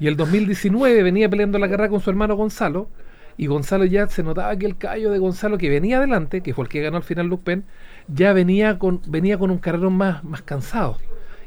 Y 0.00 0.08
el 0.08 0.16
2019 0.16 1.02
venía 1.02 1.28
peleando 1.28 1.58
la 1.58 1.68
carrera 1.68 1.88
con 1.88 2.00
su 2.00 2.10
hermano 2.10 2.34
Gonzalo. 2.36 2.88
Y 3.38 3.46
Gonzalo 3.46 3.84
ya 3.84 4.06
se 4.08 4.22
notaba 4.22 4.54
que 4.56 4.66
el 4.66 4.76
caballo 4.76 5.10
de 5.10 5.18
Gonzalo 5.18 5.56
que 5.56 5.70
venía 5.70 5.98
adelante, 5.98 6.42
que 6.42 6.52
fue 6.52 6.64
el 6.64 6.68
que 6.68 6.82
ganó 6.82 6.98
al 6.98 7.02
final 7.02 7.26
Luke 7.28 7.44
Penn, 7.44 7.64
ya 8.08 8.32
venía 8.32 8.78
con, 8.78 9.00
venía 9.06 9.38
con 9.38 9.50
un 9.50 9.58
carrerón 9.58 9.94
más, 9.94 10.22
más 10.24 10.42
cansado. 10.42 10.98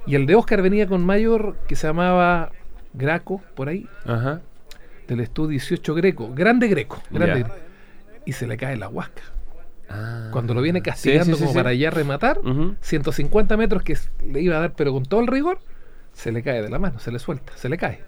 Y 0.07 0.15
el 0.15 0.25
de 0.25 0.35
Oscar 0.35 0.61
venía 0.61 0.87
con 0.87 1.05
mayor 1.05 1.55
que 1.67 1.75
se 1.75 1.87
llamaba 1.87 2.51
Graco, 2.93 3.41
por 3.55 3.69
ahí, 3.69 3.87
Ajá. 4.05 4.41
del 5.07 5.19
estudio 5.19 5.49
18 5.49 5.93
Greco. 5.93 6.33
Grande 6.33 6.67
Greco. 6.67 7.01
Grande. 7.11 7.45
Y 8.25 8.31
se 8.31 8.47
le 8.47 8.57
cae 8.57 8.77
la 8.77 8.89
huasca. 8.89 9.21
Ah. 9.89 10.29
Cuando 10.31 10.53
lo 10.53 10.61
viene 10.61 10.81
castigando 10.81 11.25
Sí, 11.25 11.31
sí, 11.33 11.37
sí, 11.37 11.43
como 11.45 11.53
para 11.53 11.73
ya 11.73 11.89
rematar, 11.91 12.39
Ujú. 12.39 12.75
150 12.81 13.55
metros 13.57 13.83
que 13.83 13.97
le 14.27 14.41
iba 14.41 14.57
a 14.57 14.59
dar, 14.61 14.73
pero 14.73 14.91
con 14.93 15.03
todo 15.05 15.21
el 15.21 15.27
rigor, 15.27 15.59
se 16.13 16.31
le 16.31 16.41
cae 16.43 16.61
de 16.61 16.69
la 16.69 16.79
mano, 16.79 16.99
se 16.99 17.11
le 17.11 17.19
suelta, 17.19 17.53
se 17.55 17.69
le 17.69 17.77
cae. 17.77 18.01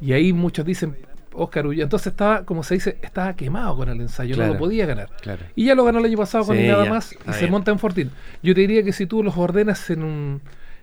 Y 0.00 0.12
ahí 0.12 0.32
muchos 0.32 0.64
dicen, 0.64 0.96
Oscar 1.32 1.66
huyó. 1.66 1.82
Entonces 1.82 2.08
estaba, 2.08 2.44
como 2.44 2.62
se 2.62 2.74
dice, 2.74 2.98
estaba 3.02 3.34
quemado 3.34 3.76
con 3.76 3.88
el 3.88 4.00
ensayo, 4.00 4.34
Claro. 4.34 4.48
no 4.48 4.54
lo 4.54 4.58
podía 4.60 4.86
ganar. 4.86 5.10
Claro. 5.20 5.42
Y 5.56 5.66
ya 5.66 5.74
lo 5.74 5.84
ganó 5.84 5.98
el 5.98 6.04
año 6.04 6.16
pasado 6.18 6.44
con 6.46 6.56
Sí, 6.56 6.66
nada 6.66 6.84
ya, 6.84 6.90
más 6.90 7.12
y 7.12 7.32
se 7.32 7.46
monta 7.48 7.70
en 7.72 7.78
Fortín. 7.78 8.10
Yo 8.42 8.54
te 8.54 8.60
diría 8.60 8.82
que 8.84 8.92
si 8.92 9.06
tú 9.06 9.22
los 9.22 9.36
ordenas 9.36 9.90
en 9.90 10.04
un 10.04 10.42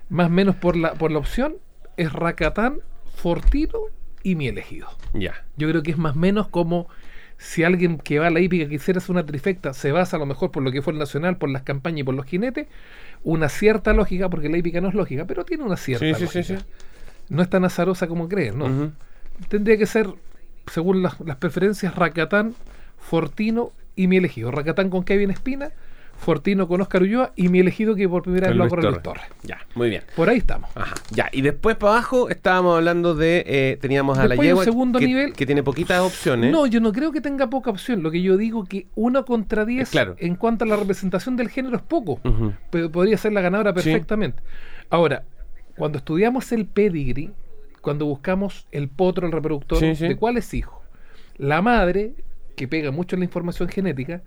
más 0.10 0.28
o 0.28 0.30
menos 0.30 0.56
por 0.56 0.76
la, 0.76 0.94
por 0.94 1.10
la 1.12 1.20
opción, 1.20 1.56
es 1.96 2.12
Racatán, 2.12 2.80
Fortino 3.16 3.80
y 4.24 4.36
mi 4.36 4.48
elegido. 4.50 4.88
Ya. 5.14 5.46
Yo 5.56 5.70
creo 5.70 5.84
que 5.84 5.92
es 5.92 5.98
más 5.98 6.16
o 6.16 6.20
menos 6.20 6.48
como 6.50 6.88
si 7.44 7.64
alguien 7.64 7.98
que 7.98 8.20
va 8.20 8.28
a 8.28 8.30
la 8.30 8.40
hípica 8.40 8.70
quisiera 8.70 9.00
hacer 9.00 9.12
una 9.12 9.26
trifecta, 9.26 9.74
se 9.74 9.92
basa 9.92 10.18
a 10.18 10.20
lo 10.20 10.28
mejor 10.28 10.52
por 10.52 10.62
lo 10.62 10.72
que 10.72 10.84
fue 10.84 10.94
el 10.94 11.00
nacional, 11.00 11.38
por 11.38 11.50
las 11.50 11.64
campañas 11.64 12.02
y 12.02 12.04
por 12.04 12.14
los 12.14 12.28
jinetes, 12.28 12.68
una 13.24 13.50
cierta 13.50 13.94
lógica, 13.94 14.30
porque 14.30 14.48
la 14.48 14.58
hípica 14.60 14.80
no 14.80 14.90
es 14.90 14.94
lógica, 14.94 15.26
pero 15.26 15.44
tiene 15.44 15.64
una 15.64 15.76
cierta 15.76 16.06
Sí, 16.06 16.14
sí, 16.14 16.28
sí, 16.28 16.38
lógica. 16.40 16.60
sí. 16.60 16.66
No 17.30 17.42
es 17.42 17.50
tan 17.50 17.66
azarosa 17.66 18.06
como 18.08 18.30
creen, 18.30 18.60
¿no? 18.60 18.92
Tendría 19.48 19.76
que 19.78 19.88
ser, 19.88 20.08
según 20.72 21.02
las, 21.02 21.20
las 21.22 21.38
preferencias, 21.38 21.96
Racatán, 21.96 22.54
Fortino 23.00 23.72
y 23.96 24.08
mi 24.08 24.18
elegido. 24.18 24.52
Racatán 24.52 24.90
con 24.92 25.04
Kevin 25.04 25.32
Espina, 25.32 25.72
Fortino 26.22 26.68
con 26.68 26.80
Oscar 26.82 27.02
Ulloa 27.02 27.34
y 27.36 27.50
mi 27.50 27.60
elegido 27.60 27.96
que 27.96 28.08
por 28.08 28.22
primera 28.22 28.48
vez 28.48 28.52
Con 28.52 28.58
lo 28.60 28.64
Luis 28.66 28.70
corre 28.70 28.92
Luis 28.92 29.02
Torres. 29.04 29.24
Ya, 29.44 29.58
muy 29.74 29.90
bien. 29.90 30.04
Por 30.16 30.30
ahí 30.30 30.38
estamos. 30.38 30.70
Ajá. 30.76 30.94
Ya, 31.10 31.30
y 31.32 31.42
después 31.42 31.76
para 31.78 31.94
abajo 31.94 32.30
estábamos 32.30 32.78
hablando 32.78 33.16
de. 33.16 33.44
eh, 33.48 33.78
teníamos 33.82 34.18
a 34.20 34.24
la 34.24 34.28
Después 34.30 34.46
un 34.46 34.50
yegua 34.50 34.64
segundo 34.64 35.00
que, 35.00 35.08
nivel. 35.08 35.34
que 35.34 35.46
tiene 35.48 35.64
poquitas 35.64 36.00
opciones. 36.02 36.52
No, 36.52 36.68
yo 36.68 36.80
no 36.80 36.92
creo 36.92 37.12
que 37.12 37.22
tenga 37.22 37.50
poca 37.50 37.72
opción. 37.72 38.04
Lo 38.04 38.12
que 38.12 38.22
yo 38.22 38.38
digo 38.38 38.66
que 38.66 38.86
uno 38.94 39.26
contra 39.26 39.66
10 39.66 39.90
Eh, 39.90 39.92
claro. 39.92 40.16
en 40.20 40.36
cuanto 40.36 40.64
a 40.64 40.68
la 40.68 40.76
representación 40.76 41.36
del 41.38 41.50
género 41.50 41.76
es 41.76 41.82
poco. 41.82 42.20
Pero 42.70 42.92
podría 42.92 43.18
ser 43.18 43.34
la 43.34 43.42
ganadora 43.42 43.72
Sí. 43.72 43.90
perfectamente. 43.90 44.44
Ahora, 44.92 45.24
cuando 45.76 45.98
estudiamos 45.98 46.52
el 46.52 46.68
pedigree, 46.68 47.32
cuando 47.82 48.06
buscamos 48.06 48.68
el 48.72 48.90
potro, 48.90 49.26
el 49.26 49.34
reproductor, 49.34 49.80
Sí, 49.80 49.96
sí. 49.96 50.08
de 50.08 50.16
cuál 50.18 50.38
es 50.38 50.54
hijo, 50.54 50.84
la 51.38 51.64
madre, 51.64 52.14
que 52.56 52.68
pega 52.68 52.92
mucho 52.92 53.16
en 53.16 53.22
la 53.22 53.26
información 53.26 53.70
genética, 53.70 54.22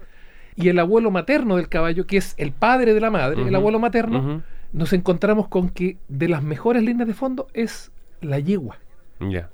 y 0.56 0.68
el 0.68 0.78
abuelo 0.78 1.10
materno 1.10 1.56
del 1.56 1.68
caballo, 1.68 2.06
que 2.06 2.16
es 2.16 2.34
el 2.36 2.52
padre 2.52 2.94
de 2.94 3.00
la 3.00 3.10
madre, 3.10 3.42
el 3.42 3.54
abuelo 3.54 3.78
materno, 3.78 4.42
nos 4.72 4.92
encontramos 4.92 5.48
con 5.48 5.68
que 5.68 5.98
de 6.08 6.28
las 6.28 6.42
mejores 6.42 6.82
líneas 6.82 7.08
de 7.08 7.14
fondo 7.14 7.48
es 7.54 7.92
la 8.20 8.38
yegua. 8.38 8.78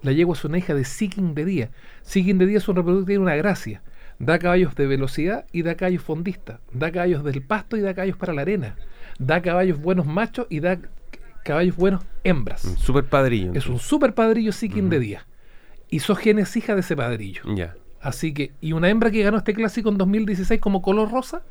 La 0.02 0.12
yegua 0.12 0.34
es 0.34 0.44
una 0.44 0.58
hija 0.58 0.74
de 0.74 0.84
Seeking 0.84 1.34
de 1.34 1.44
Día. 1.44 1.70
Seeking 2.02 2.38
de 2.38 2.46
Día 2.46 2.58
es 2.58 2.68
un 2.68 2.76
reproductor 2.76 3.04
que 3.04 3.12
tiene 3.12 3.22
una 3.22 3.36
gracia. 3.36 3.82
Da 4.18 4.38
caballos 4.38 4.74
de 4.74 4.86
velocidad 4.86 5.46
y 5.52 5.62
da 5.62 5.76
caballos 5.76 6.02
fondistas. 6.02 6.60
Da 6.72 6.90
caballos 6.90 7.24
del 7.24 7.42
pasto 7.42 7.76
y 7.76 7.80
da 7.80 7.94
caballos 7.94 8.16
para 8.16 8.34
la 8.34 8.42
arena. 8.42 8.76
Da 9.18 9.40
caballos 9.40 9.80
buenos 9.80 10.06
machos 10.06 10.46
y 10.50 10.60
da 10.60 10.78
caballos 11.44 11.76
buenos 11.76 12.04
hembras. 12.24 12.64
Un 12.64 12.76
super 12.76 13.04
padrillo. 13.04 13.52
Es 13.54 13.66
un 13.66 13.78
super 13.78 14.14
padrillo 14.14 14.52
Seeking 14.52 14.90
de 14.90 14.98
Día. 14.98 15.26
Y 15.88 16.00
Sogen 16.00 16.38
es 16.38 16.56
hija 16.56 16.74
de 16.74 16.80
ese 16.80 16.96
padrillo. 16.96 17.42
Ya. 17.54 17.74
Así 18.00 18.32
que, 18.32 18.52
y 18.60 18.72
una 18.72 18.88
hembra 18.88 19.10
que 19.10 19.22
ganó 19.22 19.36
este 19.36 19.54
clásico 19.54 19.88
en 19.90 19.98
2016 19.98 20.60
como 20.60 20.80
color 20.82 21.10
rosa, 21.10 21.42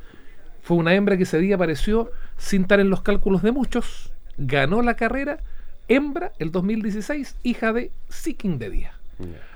fue 0.62 0.78
una 0.78 0.94
hembra 0.96 1.16
que 1.18 1.24
ese 1.24 1.40
día 1.40 1.56
apareció 1.56 2.12
sin 2.38 2.64
estar 2.64 2.80
en 2.80 2.90
los 2.90 3.02
cálculos 3.02 3.42
de 3.44 3.52
muchos, 3.52 4.12
ganó 4.38 4.82
la 4.82 4.96
carrera, 4.96 5.40
hembra 5.88 6.32
el 6.40 6.52
2016, 6.52 7.36
hija 7.44 7.74
de 7.74 7.92
Seeking 8.10 8.58
de 8.60 8.70
Día. 8.70 8.94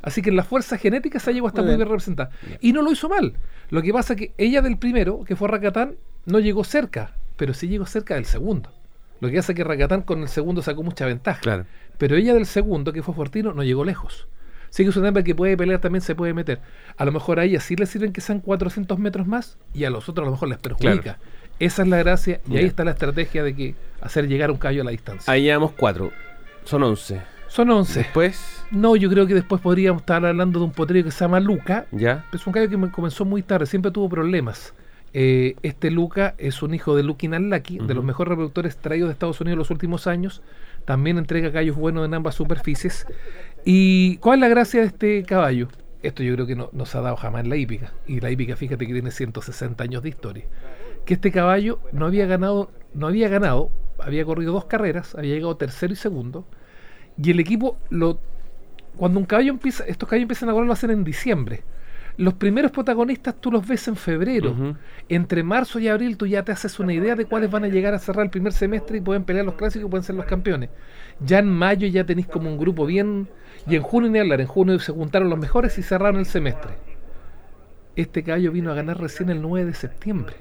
Así 0.01 0.21
que 0.21 0.29
en 0.29 0.36
la 0.36 0.43
fuerza 0.43 0.77
genética 0.77 1.19
esa 1.19 1.32
yegua 1.32 1.49
está 1.49 1.62
Muy 1.62 1.67
muy 1.67 1.77
bien. 1.77 1.79
bien 1.79 1.89
representada. 1.89 2.32
Y 2.60 2.73
no 2.73 2.82
lo 2.82 2.91
hizo 2.91 3.08
mal. 3.08 3.34
Lo 3.69 3.82
que 3.82 3.93
pasa 3.93 4.13
es 4.13 4.19
que 4.19 4.32
ella 4.38 4.62
del 4.62 4.77
primero, 4.77 5.23
que 5.23 5.36
fue 5.38 5.47
Racatán, 5.47 5.95
no 6.25 6.39
llegó 6.39 6.63
cerca, 6.65 7.15
pero 7.38 7.53
sí 7.53 7.69
llegó 7.69 7.86
cerca 7.86 8.15
del 8.15 8.25
segundo. 8.25 8.71
Lo 9.21 9.29
que 9.29 9.39
hace 9.39 9.56
que 9.56 9.63
Racatán 9.63 10.01
con 10.01 10.21
el 10.21 10.27
segundo 10.27 10.62
sacó 10.62 10.84
mucha 10.84 11.06
ventaja. 11.06 11.39
Claro. 11.39 11.65
Pero 11.97 12.17
ella 12.17 12.34
del 12.34 12.45
segundo, 12.45 12.91
que 12.91 13.01
fue 13.01 13.13
Fortino, 13.15 13.53
no 13.53 13.63
llegó 13.63 13.86
lejos. 13.86 14.27
Sí 14.73 14.81
que 14.83 14.89
es 14.89 14.97
una 14.97 15.09
hembra 15.09 15.21
que 15.21 15.36
puede 15.36 15.55
pelear, 15.55 15.79
también 15.79 16.01
se 16.01 16.15
puede 16.15 16.33
meter. 16.33 16.59
A 16.97 17.05
lo 17.05 17.12
mejor 17.12 17.39
a 17.39 17.43
ella 17.43 17.59
sí 17.59 17.75
le 17.75 17.86
sirven 17.86 18.12
que 18.12 18.21
sean 18.21 18.39
400 18.39 18.97
metros 18.97 19.27
más 19.27 19.59
y 19.71 19.83
a 19.83 19.91
los 19.91 20.09
otros 20.09 20.25
a 20.25 20.25
lo 20.25 20.31
mejor 20.31 20.49
les 20.49 20.57
perjudica. 20.57 20.99
Claro. 20.99 21.19
Esa 21.59 21.83
es 21.83 21.88
la 21.88 21.97
gracia 21.97 22.41
y 22.49 22.57
ahí 22.57 22.65
está 22.65 22.83
la 22.83 22.89
estrategia 22.89 23.43
de 23.43 23.55
que 23.55 23.75
hacer 24.01 24.27
llegar 24.27 24.49
un 24.49 24.57
caballo 24.57 24.81
a 24.81 24.86
la 24.86 24.89
distancia. 24.89 25.31
Ahí 25.31 25.43
llevamos 25.43 25.73
cuatro. 25.73 26.12
Son 26.63 26.81
once. 26.81 27.21
Son 27.49 27.69
11. 27.69 27.99
Después. 27.99 28.65
No, 28.71 28.95
yo 28.95 29.12
creo 29.12 29.27
que 29.27 29.36
después 29.36 29.62
podríamos 29.62 30.01
estar 30.01 30.25
hablando 30.25 30.57
de 30.57 30.65
un 30.65 30.71
potrillo 30.71 31.05
que 31.05 31.12
se 31.12 31.19
llama 31.19 31.39
Luca. 31.39 31.86
Ya. 31.91 32.25
Es 32.33 32.47
un 32.47 32.53
caballo 32.53 32.71
que 32.71 32.77
me 32.77 32.89
comenzó 32.89 33.25
muy 33.25 33.43
tarde, 33.43 33.67
siempre 33.67 33.91
tuvo 33.91 34.09
problemas. 34.09 34.73
Eh, 35.13 35.55
este 35.62 35.91
Luca 35.91 36.33
es 36.39 36.63
un 36.63 36.73
hijo 36.73 36.95
de 36.95 37.03
Lucky 37.03 37.27
Nalaki, 37.27 37.77
de 37.77 37.93
los 37.93 38.03
mejores 38.03 38.29
reproductores 38.29 38.77
traídos 38.77 39.09
de 39.09 39.13
Estados 39.13 39.39
Unidos 39.39 39.53
en 39.53 39.59
los 39.59 39.69
últimos 39.69 40.07
años. 40.07 40.41
También 40.86 41.17
entrega 41.17 41.52
caballos 41.52 41.76
buenos 41.76 42.06
en 42.06 42.13
ambas 42.13 42.36
superficies. 42.36 43.06
¿Y 43.65 44.17
cuál 44.17 44.39
es 44.39 44.41
la 44.41 44.48
gracia 44.50 44.82
de 44.82 44.88
este 44.88 45.24
caballo? 45.24 45.69
Esto 46.02 46.24
yo 46.24 46.34
creo 46.34 46.46
que 46.46 46.56
no, 46.56 46.69
no 46.74 46.86
se 46.86 46.98
ha 46.98 47.02
dado 47.02 47.15
jamás 47.15 47.43
en 47.43 47.50
la 47.50 47.56
hípica. 47.56 47.93
Y 48.06 48.19
la 48.19 48.30
hípica, 48.30 48.56
fíjate 48.56 48.86
que 48.86 48.93
tiene 48.93 49.12
160 49.12 49.84
años 49.84 50.04
de 50.04 50.10
historia. 50.10 50.46
Que 51.06 51.13
este 51.15 51.32
caballo 51.32 51.80
no 51.91 52.06
había 52.06 52.26
ganado, 52.26 52.72
no 52.93 53.08
había 53.08 53.30
ganado, 53.30 53.69
había 54.00 54.26
corrido 54.26 54.54
dos 54.54 54.65
carreras, 54.65 55.15
había 55.15 55.36
llegado 55.36 55.56
tercero 55.56 55.93
y 55.93 55.96
segundo. 55.96 56.46
Y 57.17 57.32
el 57.32 57.39
equipo 57.39 57.78
lo 57.89 58.19
cuando 58.96 59.19
un 59.19 59.26
caballo 59.26 59.52
empieza, 59.52 59.84
estos 59.86 60.08
caballos 60.08 60.24
empiezan 60.24 60.50
a 60.50 60.54
correr 60.54 60.67
lo 60.67 60.74
hacen 60.74 60.91
en 60.91 61.04
diciembre. 61.04 61.63
Los 62.17 62.36
primeros 62.36 62.71
protagonistas 62.71 63.36
tú 63.41 63.52
los 63.52 63.67
ves 63.67 63.88
en 63.88 63.95
febrero. 63.95 64.76
Entre 65.10 65.43
marzo 65.43 65.80
y 65.80 65.88
abril 65.88 66.17
tú 66.17 66.28
ya 66.28 66.43
te 66.43 66.52
haces 66.52 66.80
una 66.80 66.93
idea 66.93 67.15
de 67.15 67.26
cuáles 67.26 67.49
van 67.49 67.63
a 67.63 67.67
llegar 67.67 67.93
a 67.93 67.99
cerrar 67.99 68.26
el 68.26 68.30
primer 68.30 68.54
semestre 68.54 68.97
y 68.97 69.02
pueden 69.02 69.23
pelear 69.23 69.45
los 69.45 69.56
clásicos 69.56 69.88
y 69.88 69.89
pueden 69.89 70.04
ser 70.04 70.15
los 70.15 70.26
campeones. 70.26 70.69
Ya 71.19 71.39
en 71.39 71.49
mayo 71.49 71.88
ya 71.88 72.06
tenéis 72.06 72.28
como 72.28 72.49
un 72.49 72.58
grupo 72.58 72.86
bien... 72.86 73.28
Y 73.65 73.76
en 73.76 73.82
junio 73.82 74.10
ni 74.10 74.19
hablar, 74.19 74.41
en 74.41 74.47
junio 74.47 74.78
se 74.80 74.91
juntaron 74.91 75.30
los 75.30 75.39
mejores 75.39 75.78
y 75.78 75.84
cerraron 75.84 76.17
el 76.19 76.26
semestre. 76.26 76.71
Este 77.95 78.21
caballo 78.23 78.52
vino 78.52 78.71
a 78.71 78.76
ganar 78.76 78.99
recién 78.99 79.30
el 79.30 79.41
9 79.41 79.67
de 79.67 79.73
septiembre. 79.73 80.36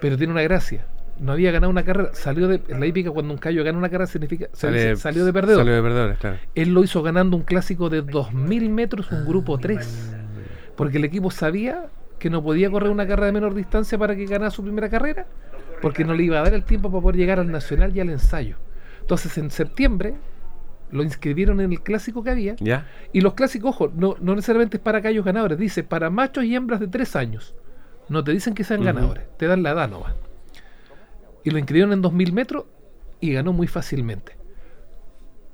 Pero 0.00 0.16
tiene 0.16 0.32
una 0.32 0.42
gracia. 0.42 0.86
No 1.20 1.32
había 1.32 1.52
ganado 1.52 1.70
una 1.70 1.84
carrera. 1.84 2.10
Salió 2.14 2.48
de... 2.48 2.62
En 2.68 2.80
la 2.80 2.86
hípica 2.86 3.10
cuando 3.10 3.32
un 3.32 3.38
caballo 3.38 3.62
gana 3.62 3.78
una 3.78 3.88
carrera 3.88 4.06
significa... 4.06 4.48
salió 4.52 5.24
de 5.24 5.32
perdedor. 5.32 5.60
Salió 5.60 5.74
de 5.74 5.82
perdedores, 5.82 6.18
claro. 6.18 6.38
Él 6.54 6.72
lo 6.72 6.82
hizo 6.82 7.02
ganando 7.02 7.36
un 7.36 7.42
clásico 7.42 7.90
de 7.90 8.02
2.000 8.04 8.70
metros, 8.70 9.12
un 9.12 9.26
grupo 9.26 9.58
3. 9.58 10.13
Porque 10.76 10.98
el 10.98 11.04
equipo 11.04 11.30
sabía 11.30 11.86
que 12.18 12.30
no 12.30 12.42
podía 12.42 12.70
correr 12.70 12.90
una 12.90 13.06
carrera 13.06 13.26
de 13.26 13.32
menor 13.32 13.54
distancia 13.54 13.98
para 13.98 14.16
que 14.16 14.26
ganara 14.26 14.50
su 14.50 14.62
primera 14.62 14.88
carrera, 14.88 15.26
porque 15.82 16.04
no 16.04 16.14
le 16.14 16.24
iba 16.24 16.38
a 16.38 16.42
dar 16.42 16.54
el 16.54 16.64
tiempo 16.64 16.90
para 16.90 17.02
poder 17.02 17.16
llegar 17.16 17.38
al 17.38 17.50
nacional 17.50 17.94
y 17.96 18.00
al 18.00 18.10
ensayo. 18.10 18.56
Entonces 19.00 19.36
en 19.36 19.50
septiembre 19.50 20.14
lo 20.90 21.02
inscribieron 21.02 21.60
en 21.60 21.72
el 21.72 21.82
clásico 21.82 22.22
que 22.22 22.30
había. 22.30 22.56
Ya. 22.60 22.86
Y 23.12 23.20
los 23.20 23.34
clásicos, 23.34 23.74
ojo, 23.74 23.92
no, 23.94 24.16
no 24.20 24.34
necesariamente 24.34 24.76
es 24.78 24.82
para 24.82 25.02
callos 25.02 25.24
ganadores, 25.24 25.58
dice 25.58 25.82
para 25.82 26.08
machos 26.10 26.44
y 26.44 26.54
hembras 26.54 26.80
de 26.80 26.88
3 26.88 27.16
años. 27.16 27.54
No 28.08 28.22
te 28.22 28.32
dicen 28.32 28.54
que 28.54 28.64
sean 28.64 28.84
ganadores, 28.84 29.24
te 29.36 29.46
dan 29.46 29.62
la 29.62 29.70
edad 29.70 29.88
nomás. 29.88 30.14
Y 31.42 31.50
lo 31.50 31.58
inscribieron 31.58 31.92
en 31.92 32.02
2.000 32.02 32.32
metros 32.32 32.64
y 33.20 33.32
ganó 33.32 33.52
muy 33.52 33.66
fácilmente. 33.66 34.36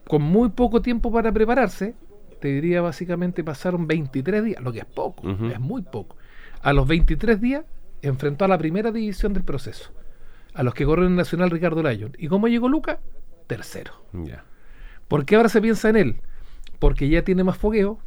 Con 0.06 0.22
muy 0.22 0.50
poco 0.50 0.82
tiempo 0.82 1.12
para 1.12 1.32
prepararse, 1.32 1.94
te 2.40 2.48
diría 2.48 2.80
básicamente 2.80 3.44
pasaron 3.44 3.86
23 3.86 4.44
días, 4.44 4.62
lo 4.62 4.72
que 4.72 4.80
es 4.80 4.84
poco, 4.84 5.28
es 5.28 5.60
muy 5.60 5.82
poco. 5.82 6.16
A 6.62 6.72
los 6.72 6.86
23 6.86 7.40
días 7.40 7.64
enfrentó 8.02 8.44
a 8.44 8.48
la 8.48 8.58
primera 8.58 8.90
división 8.90 9.32
del 9.32 9.44
proceso, 9.44 9.92
a 10.54 10.62
los 10.62 10.74
que 10.74 10.84
corren 10.84 11.08
el 11.08 11.16
Nacional 11.16 11.50
Ricardo 11.50 11.82
Lyon. 11.82 12.12
¿Y 12.18 12.28
cómo 12.28 12.48
llegó 12.48 12.68
Luca? 12.68 13.00
Tercero. 13.46 13.92
¿Por 15.08 15.24
qué 15.24 15.36
ahora 15.36 15.48
se 15.48 15.60
piensa 15.60 15.88
en 15.88 15.96
él? 15.96 16.20
Porque 16.78 17.08
ya 17.08 17.22
tiene 17.22 17.44
más 17.44 17.56
fogueo, 17.56 17.98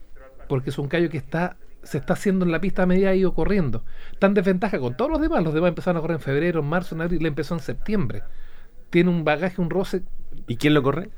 porque 0.47 0.71
es 0.71 0.77
un 0.77 0.87
callo 0.87 1.09
que 1.09 1.17
está 1.17 1.57
se 1.83 1.97
está 1.97 2.13
haciendo 2.13 2.45
en 2.45 2.51
la 2.51 2.61
pista 2.61 2.83
a 2.83 2.85
medida 2.85 3.09
ha 3.09 3.15
ido 3.15 3.33
corriendo. 3.33 3.83
Tan 4.19 4.33
desventaja 4.33 4.79
con 4.79 4.95
todos 4.95 5.11
los 5.11 5.21
demás. 5.21 5.43
Los 5.43 5.53
demás 5.53 5.69
empezaron 5.69 5.97
a 5.97 6.01
correr 6.01 6.15
en 6.15 6.21
febrero, 6.21 6.61
en 6.61 6.65
marzo, 6.65 6.95
en 6.95 7.01
abril, 7.01 7.21
le 7.21 7.27
empezó 7.27 7.53
en 7.53 7.59
septiembre. 7.59 8.23
Tiene 8.89 9.09
un 9.09 9.23
bagaje, 9.23 9.61
un 9.61 9.69
roce. 9.69 10.03
¿Y 10.47 10.55
quién 10.55 10.73
lo 10.73 10.81
corre? 10.81 11.09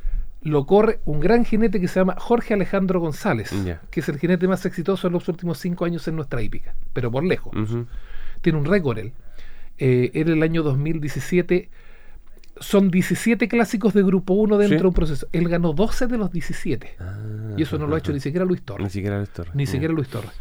Lo 0.45 0.65
corre 0.65 0.99
un 1.05 1.19
gran 1.19 1.43
jinete 1.43 1.81
que 1.81 1.88
se 1.88 1.99
llama 1.99 2.15
Jorge 2.19 2.53
Alejandro 2.53 2.99
González, 2.99 3.51
que 3.89 3.99
es 3.99 4.10
el 4.10 4.19
jinete 4.19 4.47
más 4.47 4.65
exitoso 4.65 5.08
en 5.08 5.13
los 5.13 5.27
últimos 5.27 5.58
cinco 5.58 5.86
años 5.86 6.08
en 6.08 6.15
nuestra 6.15 6.41
hípica, 6.41 6.75
pero 6.93 7.10
por 7.12 7.23
lejos. 7.23 7.51
Tiene 8.41 8.60
un 8.60 8.65
récord 8.65 8.99
él. 8.99 9.13
Eh, 9.79 10.12
en 10.13 10.29
el 10.29 10.41
año 10.43 10.62
2017 10.63 11.69
son 12.60 12.89
17 12.91 13.47
clásicos 13.49 13.93
de 13.93 14.03
grupo 14.03 14.34
1 14.36 14.58
dentro 14.58 14.77
Sí. 14.77 14.81
de 14.84 14.88
un 14.88 14.93
proceso. 14.93 15.27
Él 15.34 15.49
ganó 15.49 15.73
12 15.73 16.08
de 16.08 16.17
los 16.17 16.31
17. 16.31 16.95
y 17.58 17.63
eso 17.63 17.77
no 17.77 17.88
lo 17.88 17.95
ha 17.95 17.97
hecho 17.99 18.13
ni 18.13 18.19
siquiera 18.19 18.45
Luis 18.45 18.62
Ni 18.62 18.65
Torres. 18.65 18.91
siquiera 18.93 19.17
Luis 19.17 19.29
Torres. 19.31 19.55
Ni 19.55 19.65
siquiera 19.65 19.93
Luis 19.93 20.08
Torres. 20.08 20.31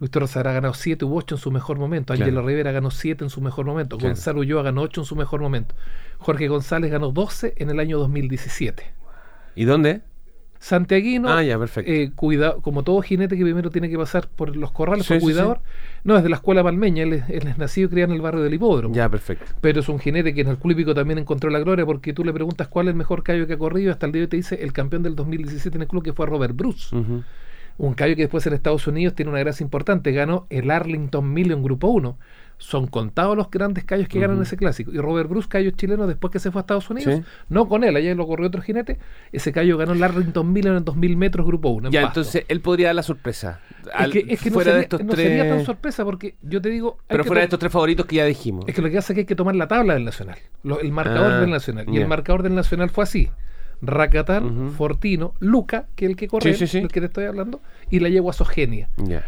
Luis 0.00 0.10
Torres 0.10 0.36
habrá 0.36 0.52
ganado 0.52 0.74
7 0.74 1.04
u 1.04 1.14
8 1.16 1.36
en 1.36 1.40
su 1.40 1.50
mejor 1.52 1.78
momento. 1.78 2.14
Claro. 2.14 2.24
Ángelo 2.24 2.46
Rivera 2.46 2.72
ganó 2.72 2.90
7 2.90 3.22
en 3.24 3.30
su 3.30 3.40
mejor 3.40 3.66
momento. 3.66 3.96
Claro. 3.98 4.14
Gonzalo 4.14 4.40
Ulloa 4.40 4.62
ganó 4.64 4.82
8 4.82 5.02
en 5.02 5.04
su 5.04 5.14
mejor 5.16 5.40
momento. 5.40 5.74
Jorge 6.18 6.48
González 6.48 6.90
ganó 6.90 7.12
12 7.12 7.54
en 7.58 7.70
el 7.70 7.78
año 7.78 7.98
2017. 7.98 8.82
¿Y 9.54 9.64
dónde? 9.64 10.02
Santiaguino, 10.58 11.28
Ah, 11.28 11.42
ya, 11.42 11.58
perfecto. 11.58 11.90
eh, 11.92 12.10
cuida- 12.14 12.54
como 12.62 12.82
todo 12.84 13.02
jinete 13.02 13.36
que 13.36 13.42
primero 13.42 13.68
tiene 13.70 13.90
que 13.90 13.98
pasar 13.98 14.28
por 14.28 14.56
los 14.56 14.70
corrales, 14.72 15.04
Sí, 15.04 15.18
cuidador. 15.18 15.60
No, 16.04 16.16
es 16.16 16.22
de 16.22 16.30
la 16.30 16.36
escuela 16.36 16.62
palmeña. 16.62 17.02
Él 17.02 17.12
es, 17.12 17.28
él 17.28 17.46
es 17.48 17.58
nacido 17.58 17.88
y 17.88 17.90
criado 17.90 18.12
en 18.12 18.16
el 18.16 18.22
barrio 18.22 18.42
del 18.42 18.54
hipódromo. 18.54 18.94
Ya, 18.94 19.06
perfecto. 19.10 19.44
Pero 19.60 19.80
es 19.80 19.88
un 19.90 19.98
jinete 19.98 20.32
que 20.32 20.40
en 20.40 20.48
el 20.48 20.56
club 20.56 20.72
hípico 20.72 20.94
también 20.94 21.18
encontró 21.18 21.50
la 21.50 21.58
gloria 21.58 21.84
porque 21.84 22.14
tú 22.14 22.24
le 22.24 22.32
preguntas 22.32 22.68
cuál 22.68 22.86
es 22.88 22.92
el 22.92 22.96
mejor 22.96 23.22
callo 23.22 23.46
que 23.46 23.52
ha 23.54 23.58
corrido. 23.58 23.92
Hasta 23.92 24.06
el 24.06 24.12
día 24.12 24.20
de 24.20 24.24
hoy 24.24 24.28
te 24.30 24.36
dice 24.38 24.54
el 24.62 24.72
campeón 24.72 25.02
del 25.02 25.14
2017 25.16 25.76
en 25.76 25.82
el 25.82 25.88
club 25.88 26.02
que 26.02 26.14
fue 26.14 26.24
Robert 26.24 26.56
Bruce. 26.56 26.96
Un 27.76 27.92
callo 27.94 28.14
que 28.16 28.22
después 28.22 28.46
en 28.46 28.54
Estados 28.54 28.86
Unidos 28.86 29.14
tiene 29.14 29.30
una 29.32 29.40
gracia 29.40 29.64
importante. 29.64 30.12
Ganó 30.12 30.46
el 30.48 30.70
Arlington 30.70 31.30
Million 31.30 31.62
Grupo 31.62 31.88
1. 31.88 32.16
Son 32.58 32.86
contados 32.86 33.36
los 33.36 33.50
grandes 33.50 33.84
callos 33.84 34.08
que 34.08 34.18
ganan 34.20 34.40
ese 34.40 34.56
clásico. 34.56 34.90
Y 34.92 34.98
Robert 34.98 35.28
Bruce, 35.28 35.48
callo 35.48 35.70
chileno, 35.72 36.06
después 36.06 36.30
que 36.32 36.38
se 36.38 36.50
fue 36.50 36.60
a 36.60 36.62
Estados 36.62 36.88
Unidos, 36.88 37.14
Sí. 37.16 37.22
no 37.48 37.68
con 37.68 37.84
él, 37.84 37.94
allá 37.96 38.14
lo 38.14 38.26
corrió 38.26 38.46
otro 38.46 38.62
jinete. 38.62 38.98
Ese 39.32 39.52
callo 39.52 39.76
ganó 39.76 39.92
el 39.92 40.02
Arlington 40.02 40.50
Million 40.52 40.76
en 40.76 40.84
2000 40.84 41.16
metros 41.16 41.46
Grupo 41.46 41.68
1. 41.70 41.88
en 41.88 41.92
Ya, 41.92 42.02
Pasto. 42.02 42.20
entonces 42.20 42.44
él 42.48 42.60
podría 42.60 42.86
dar 42.88 42.94
la 42.96 43.02
sorpresa. 43.02 43.60
Es 44.00 44.08
que, 44.10 44.24
es 44.28 44.40
que 44.40 44.50
no, 44.50 44.54
fuera 44.54 44.70
sería, 44.70 44.76
de 44.76 44.82
estos 44.82 45.04
no 45.04 45.12
tres. 45.12 45.26
sería 45.28 45.48
tan 45.48 45.64
sorpresa 45.66 46.04
porque 46.04 46.36
yo 46.42 46.62
te 46.62 46.70
digo. 46.70 46.96
pero 47.06 47.24
fuera 47.24 47.40
de 47.42 47.46
to- 47.46 47.48
estos 47.48 47.58
tres 47.60 47.72
favoritos 47.72 48.06
que 48.06 48.16
ya 48.16 48.24
dijimos. 48.24 48.64
Es 48.66 48.74
que 48.74 48.80
lo 48.82 48.88
que 48.88 48.98
hace 48.98 49.12
es 49.12 49.14
que 49.14 49.20
hay 49.20 49.26
que 49.26 49.36
tomar 49.36 49.54
la 49.56 49.68
tabla 49.68 49.94
del 49.94 50.04
Nacional, 50.04 50.38
lo- 50.62 50.80
el 50.80 50.90
marcador 50.92 51.32
Ah, 51.32 51.40
del 51.40 51.50
Nacional. 51.50 51.86
Y 51.88 51.98
el 51.98 52.08
marcador 52.08 52.42
del 52.42 52.54
Nacional 52.54 52.88
fue 52.90 53.04
así. 53.04 53.28
Racatán. 53.82 54.70
Fortino, 54.70 55.34
Luca, 55.40 55.86
que 55.94 56.06
es 56.06 56.10
el 56.10 56.16
que 56.16 56.28
corre, 56.28 56.54
Sí, 56.54 56.78
el 56.78 56.88
que 56.88 57.00
te 57.00 57.06
estoy 57.06 57.24
hablando, 57.24 57.60
y 57.90 58.00
la 58.00 58.08
yegua 58.08 58.32
Sogenia. 58.32 58.88
Ya, 58.96 59.24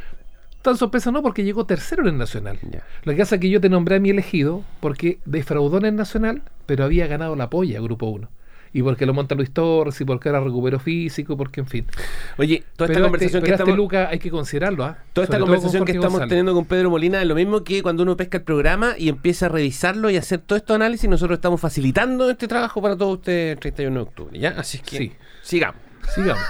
Tan 0.67 0.77
sorpresa 0.77 1.13
no 1.13 1.23
porque 1.23 1.45
llegó 1.45 1.65
tercero 1.65 2.03
en 2.03 2.09
el 2.09 2.19
Nacional. 2.19 2.59
Lo 3.05 3.13
que 3.13 3.19
pasa 3.19 3.37
es 3.37 3.41
que 3.41 3.49
yo 3.49 3.61
te 3.61 3.69
nombré 3.69 3.95
a 3.97 4.01
mi 4.01 4.11
elegido 4.11 4.65
porque 4.81 5.21
defraudó 5.25 5.79
en 5.79 5.85
el 5.85 5.95
Nacional, 5.95 6.43
pero 6.67 6.83
había 6.83 7.07
ganado 7.07 7.37
la 7.37 7.49
polla, 7.49 7.81
Grupo 7.81 8.07
1. 8.07 8.29
Y 8.73 8.83
porque 8.83 9.07
lo 9.07 9.15
monta 9.15 9.37
Luis 9.37 9.53
Torres, 9.53 10.01
y 10.01 10.05
porque 10.05 10.29
era 10.29 10.41
recupero 10.41 10.81
físico, 10.81 11.37
porque 11.37 11.61
en 11.61 11.69
fin. 11.69 11.87
Oye, 12.37 12.65
toda 12.75 12.87
esta 12.89 12.95
pero 12.99 13.05
conversación 13.05 13.39
este, 13.39 13.47
que 13.47 13.53
este 13.53 13.63
estamos. 13.63 13.77
Luca 13.77 14.09
hay 14.09 14.19
que 14.19 14.29
considerarlo, 14.29 14.85
¿ah? 14.85 14.99
Toda 15.13 15.27
esta 15.27 15.39
conversación 15.39 15.81
con 15.83 15.87
que 15.87 15.93
estamos 15.93 16.11
González. 16.15 16.29
teniendo 16.31 16.53
con 16.53 16.65
Pedro 16.65 16.91
Molina 16.91 17.23
es 17.23 17.29
lo 17.29 17.37
mismo 17.37 17.63
que 17.63 17.81
cuando 17.85 18.03
uno 18.03 18.17
pesca 18.17 18.39
el 18.39 18.43
programa 18.45 18.95
y 18.99 19.09
empieza 19.09 19.47
a 19.47 19.51
revisarlo 19.51 20.11
y 20.11 20.17
hacer 20.17 20.41
todo 20.41 20.57
estos 20.59 20.75
análisis, 20.75 21.09
nosotros 21.09 21.37
estamos 21.39 21.61
facilitando 21.61 22.29
este 22.29 22.49
trabajo 22.49 22.83
para 22.83 22.97
todos 22.97 23.19
ustedes 23.19 23.53
el 23.53 23.61
31 23.61 23.95
de 23.95 24.03
octubre, 24.03 24.37
¿ya? 24.41 24.51
Así 24.59 24.79
que 24.81 24.97
Sí. 24.99 25.13
sigamos. 25.43 25.86
Sigamos. 26.15 26.43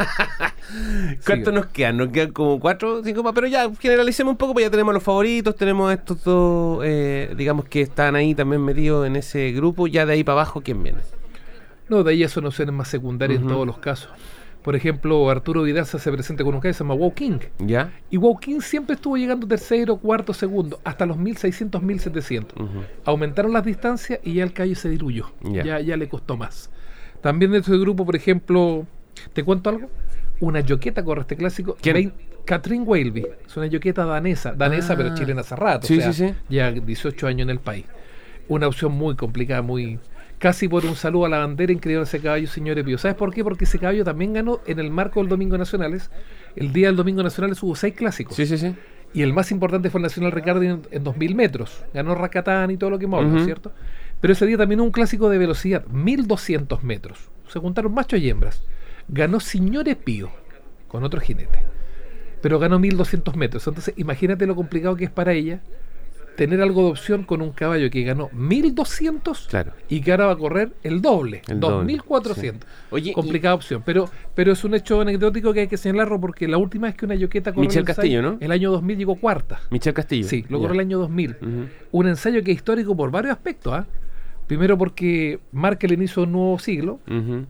¿Cuántos 1.26 1.52
nos 1.54 1.66
quedan? 1.66 1.96
Nos 1.96 2.08
quedan 2.08 2.32
como 2.32 2.58
cuatro, 2.60 3.02
cinco 3.02 3.22
más, 3.22 3.32
pero 3.34 3.46
ya 3.46 3.70
generalicemos 3.78 4.32
un 4.32 4.36
poco, 4.36 4.52
pues 4.52 4.64
ya 4.66 4.70
tenemos 4.70 4.94
los 4.94 5.02
favoritos, 5.02 5.56
tenemos 5.56 5.92
estos 5.92 6.22
dos, 6.24 6.82
eh, 6.84 7.32
digamos 7.36 7.66
que 7.66 7.80
están 7.82 8.16
ahí 8.16 8.34
también 8.34 8.64
metidos 8.64 9.06
en 9.06 9.16
ese 9.16 9.52
grupo, 9.52 9.86
ya 9.86 10.06
de 10.06 10.14
ahí 10.14 10.24
para 10.24 10.40
abajo, 10.40 10.60
¿quién 10.60 10.82
viene? 10.82 10.98
No, 11.88 12.02
de 12.02 12.12
ahí 12.12 12.18
ya 12.18 12.28
son 12.28 12.46
opciones 12.46 12.74
más 12.74 12.88
secundarias 12.88 13.38
Ujú. 13.40 13.48
en 13.48 13.54
todos 13.54 13.66
los 13.66 13.78
casos. 13.78 14.10
Por 14.62 14.74
ejemplo, 14.74 15.30
Arturo 15.30 15.62
Vidal 15.62 15.86
se 15.86 15.96
hace 15.96 16.10
presente 16.10 16.42
con 16.42 16.52
un 16.56 16.60
que 16.60 16.72
se 16.72 16.80
llama 16.80 16.94
Wow 16.94 17.14
King. 17.14 17.38
¿Ya? 17.60 17.92
Y 18.10 18.16
Wow 18.16 18.38
King 18.40 18.58
siempre 18.60 18.96
estuvo 18.96 19.16
llegando 19.16 19.46
tercero, 19.46 19.96
cuarto, 19.96 20.34
segundo, 20.34 20.80
hasta 20.82 21.06
los 21.06 21.16
1600, 21.16 21.80
1700. 21.80 22.58
Ujú. 22.60 22.80
Aumentaron 23.04 23.52
las 23.52 23.64
distancias 23.64 24.18
y 24.24 24.34
ya 24.34 24.42
el 24.42 24.52
callo 24.52 24.74
se 24.74 24.88
diluyó. 24.88 25.30
Ya. 25.42 25.62
Ya, 25.62 25.80
ya 25.80 25.96
le 25.96 26.08
costó 26.08 26.36
más. 26.36 26.68
También 27.20 27.52
dentro 27.52 27.72
del 27.74 27.80
grupo, 27.82 28.04
por 28.04 28.16
ejemplo, 28.16 28.86
¿te 29.32 29.42
cuento 29.44 29.70
algo? 29.70 29.90
Una 30.40 30.60
yoqueta 30.60 31.02
corre 31.04 31.22
este 31.22 31.36
clásico. 31.36 31.76
¿Quién? 31.80 32.12
Catherine 32.44 32.84
Waleby. 32.84 33.26
Es 33.46 33.56
una 33.56 33.66
yoqueta 33.66 34.04
danesa. 34.04 34.52
Danesa, 34.52 34.92
Ah. 34.92 34.96
pero 34.96 35.14
chilena 35.14 35.40
hace 35.40 35.56
rato. 35.56 35.86
Sí, 35.86 35.98
o 35.98 36.02
sea, 36.02 36.12
sí, 36.12 36.28
sí. 36.28 36.34
Ya 36.48 36.70
18 36.70 37.26
años 37.26 37.42
en 37.44 37.50
el 37.50 37.58
país. 37.58 37.86
Una 38.48 38.68
opción 38.68 38.92
muy 38.92 39.16
complicada, 39.16 39.62
muy. 39.62 39.98
Casi 40.38 40.68
por 40.68 40.84
un 40.84 40.94
saludo 40.94 41.24
a 41.26 41.28
la 41.30 41.38
bandera 41.38 41.72
increíble 41.72 42.04
ese 42.04 42.20
caballo, 42.20 42.46
señores 42.46 42.84
Pío. 42.84 42.98
¿Sabes 42.98 43.16
por 43.16 43.32
qué? 43.32 43.42
Porque 43.42 43.64
ese 43.64 43.78
caballo 43.78 44.04
también 44.04 44.34
ganó 44.34 44.60
en 44.66 44.78
el 44.78 44.90
marco 44.90 45.20
del 45.20 45.28
Domingo 45.30 45.56
Nacionales. 45.56 46.10
El 46.54 46.72
día 46.72 46.88
del 46.88 46.96
Domingo 46.96 47.22
Nacionales 47.22 47.60
hubo 47.62 47.74
seis 47.74 47.94
clásicos. 47.94 48.36
Sí, 48.36 48.44
sí, 48.46 48.58
sí. 48.58 48.74
Y 49.14 49.22
el 49.22 49.32
más 49.32 49.50
importante 49.50 49.88
fue 49.88 49.98
el 49.98 50.02
Nacional 50.02 50.30
Ricardo 50.32 50.62
en, 50.62 50.82
en 50.90 51.02
2000 51.04 51.34
metros. 51.34 51.82
Ganó 51.94 52.14
Racatán 52.14 52.70
y 52.70 52.76
todo 52.76 52.90
lo 52.90 52.98
que 52.98 53.06
hemos 53.06 53.18
hablado, 53.20 53.36
Ujú. 53.36 53.44
¿cierto? 53.46 53.72
Pero 54.20 54.34
ese 54.34 54.44
día 54.46 54.58
también 54.58 54.80
hubo 54.80 54.86
un 54.86 54.92
clásico 54.92 55.30
de 55.30 55.38
velocidad, 55.38 55.86
1200 55.86 56.84
metros. 56.84 57.30
Se 57.48 57.58
juntaron 57.58 57.94
machos 57.94 58.20
y 58.20 58.28
hembras. 58.28 58.62
Ganó 59.08 59.40
Señores 59.40 59.96
Pío 59.96 60.30
con 60.88 61.04
otro 61.04 61.20
jinete. 61.20 61.60
Pero 62.42 62.58
ganó 62.58 62.78
1200 62.78 63.36
metros. 63.36 63.66
Entonces, 63.66 63.94
imagínate 63.96 64.46
lo 64.46 64.54
complicado 64.54 64.94
que 64.96 65.04
es 65.04 65.10
para 65.10 65.32
ella 65.32 65.60
tener 66.36 66.60
algo 66.60 66.82
de 66.84 66.90
opción 66.90 67.22
con 67.24 67.40
un 67.40 67.50
caballo 67.50 67.88
que 67.90 68.02
ganó 68.02 68.28
1200 68.32 69.48
Claro. 69.48 69.72
y 69.88 70.02
que 70.02 70.10
ahora 70.12 70.26
va 70.26 70.32
a 70.32 70.36
correr 70.36 70.72
el 70.82 71.00
doble, 71.00 71.40
El 71.48 71.60
doble, 71.60 71.76
2400. 71.96 72.68
sí. 72.68 72.76
Oye, 72.90 73.10
y- 73.10 73.14
Complicada 73.14 73.54
opción. 73.54 73.82
Pero, 73.86 74.10
pero 74.34 74.52
es 74.52 74.62
un 74.62 74.74
hecho 74.74 75.00
anecdótico 75.00 75.54
que 75.54 75.60
hay 75.60 75.66
que 75.68 75.78
señalarlo 75.78 76.20
porque 76.20 76.46
la 76.46 76.58
última 76.58 76.88
vez 76.88 76.94
que 76.96 77.06
una 77.06 77.14
yoqueta 77.14 77.52
corrió 77.52 77.68
Michelle 77.68 77.84
el 77.84 77.88
ensayo, 77.88 77.96
Castillo, 77.96 78.22
¿no? 78.22 78.36
El 78.40 78.52
año 78.52 78.70
2000 78.70 78.98
llegó 78.98 79.14
cuarta. 79.16 79.60
Michel 79.70 79.94
Castillo. 79.94 80.28
Sí, 80.28 80.44
lo 80.50 80.58
corrió 80.60 80.74
el 80.74 80.80
año 80.80 80.98
2000. 80.98 81.36
Ujú. 81.40 81.48
Un 81.92 82.06
ensayo 82.08 82.42
que 82.44 82.50
es 82.50 82.56
histórico 82.58 82.94
por 82.94 83.10
varios 83.10 83.32
aspectos. 83.32 83.72
¿ah? 83.72 83.86
Primero 84.46 84.76
porque 84.76 85.40
marca 85.52 85.86
el 85.86 85.94
inicio 85.94 86.20
de 86.22 86.26
un 86.26 86.32
nuevo 86.32 86.58
siglo, 86.58 87.00
Ujú. 87.08 87.46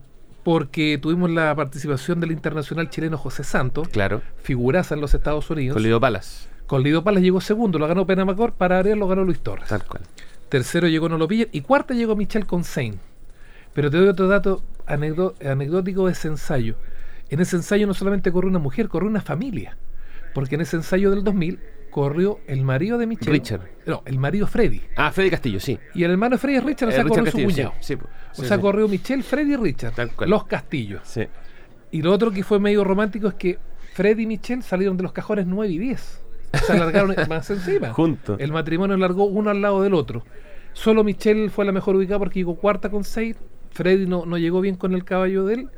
Porque 0.46 0.96
tuvimos 1.02 1.28
la 1.28 1.52
participación 1.56 2.20
del 2.20 2.30
internacional 2.30 2.88
chileno 2.88 3.18
José 3.18 3.42
Santos, 3.42 3.88
Claro. 3.88 4.22
figuraza 4.44 4.94
en 4.94 5.00
los 5.00 5.12
Estados 5.12 5.50
Unidos. 5.50 5.74
Con 5.74 5.82
Lido 5.82 5.98
Palas. 5.98 6.48
Con 6.68 6.85
Lido 6.85 7.02
Palas 7.02 7.20
llegó 7.24 7.40
segundo, 7.40 7.80
lo 7.80 7.88
ganó 7.88 8.06
Penamacor, 8.06 8.52
para 8.52 8.78
Ariel 8.78 9.00
lo 9.00 9.09
ganó 9.09 9.24
Luis 9.24 9.40
Torres. 9.40 9.66
Tal 9.68 9.85
cual. 9.85 10.04
Tercero 10.48 10.87
llegó 10.87 11.09
No 11.09 11.18
lo 11.18 11.26
pillen 11.26 11.48
y 11.50 11.62
cuarta 11.62 11.94
llegó 11.94 12.14
Michel 12.14 12.46
Consein. 12.46 13.00
Pero 13.74 13.90
te 13.90 13.96
doy 13.96 14.06
otro 14.06 14.28
dato 14.28 14.62
anecdó- 14.87 15.35
anecdótico 15.44 16.06
de 16.06 16.12
ese 16.12 16.28
ensayo. 16.28 16.76
En 17.28 17.40
ese 17.40 17.56
ensayo 17.56 17.88
no 17.88 17.94
solamente 17.94 18.30
corrió 18.30 18.48
una 18.48 18.61
mujer, 18.61 18.87
corrió 18.87 19.09
una 19.11 19.22
familia. 19.22 19.76
Porque 20.32 20.54
en 20.54 20.61
ese 20.61 20.76
ensayo 20.76 21.11
del 21.11 21.24
2000 21.24 21.59
corrió 21.90 22.38
el 22.46 22.62
marido 22.62 22.98
de 22.98 23.09
Michel. 23.09 23.32
Richard. 23.32 23.62
No, 23.85 24.02
el 24.06 24.18
marido 24.20 24.46
Freddy. 24.46 24.82
Ah, 24.96 25.11
Freddy 25.11 25.30
Castillo, 25.30 25.59
sí. 25.59 25.76
Y 25.94 26.04
el 26.04 26.12
hermano 26.12 26.37
de 26.37 26.38
Freddy 26.38 26.59
es 26.59 26.62
Richard, 26.64 26.88
o 26.88 26.92
Eh, 26.92 26.94
sea, 26.94 27.02
Richard 27.02 27.24
corrió 27.24 27.32
su 27.32 27.54
cuñado. 27.54 27.72
sí, 27.80 27.94
sí. 27.96 28.00
O 28.38 28.44
sea, 28.44 28.61
corrió 28.61 28.88
Michel, 28.88 29.22
Freddy 29.22 29.55
y 29.55 29.57
Richard. 29.57 29.94
Los 30.27 30.44
Castillos. 30.46 31.03
Sí. 31.05 31.27
Y 31.90 32.03
lo 32.03 32.12
otro 32.12 32.31
que 32.31 32.42
fue 32.42 32.59
medio 32.59 32.85
romántico 32.85 33.29
es 33.29 33.35
que 33.35 33.59
Freddy 33.94 34.25
y 34.25 34.27
Michel 34.27 34.62
salieron 34.62 34.96
de 34.96 35.05
los 35.05 35.12
cajones 35.12 35.46
9 35.46 35.72
y 35.72 35.79
10. 35.79 36.20
Se 36.66 36.72
alargaron 36.72 37.14
más 37.29 37.49
encima. 37.51 37.92
Juntos. 37.92 38.38
El 38.40 38.53
matrimonio 38.53 38.96
largó 38.96 39.25
uno 39.25 39.51
al 39.51 39.62
lado 39.62 39.83
del 39.83 39.94
otro. 39.94 40.25
Solo 40.72 41.05
Michelle 41.05 41.49
fue 41.49 41.64
la 41.64 41.72
mejor 41.72 41.96
ubicada 41.96 42.18
porque 42.18 42.40
llegó 42.40 42.57
cuarta 42.57 42.90
con 42.90 43.05
seis. 43.05 43.37
Freddy 43.72 44.07
no, 44.07 44.27
no 44.27 44.37
llegó 44.38 44.61
bien 44.61 44.77
con 44.77 44.94
el 44.94 45.05
caballo 45.05 45.46
de 45.46 45.55
él. 45.55 45.68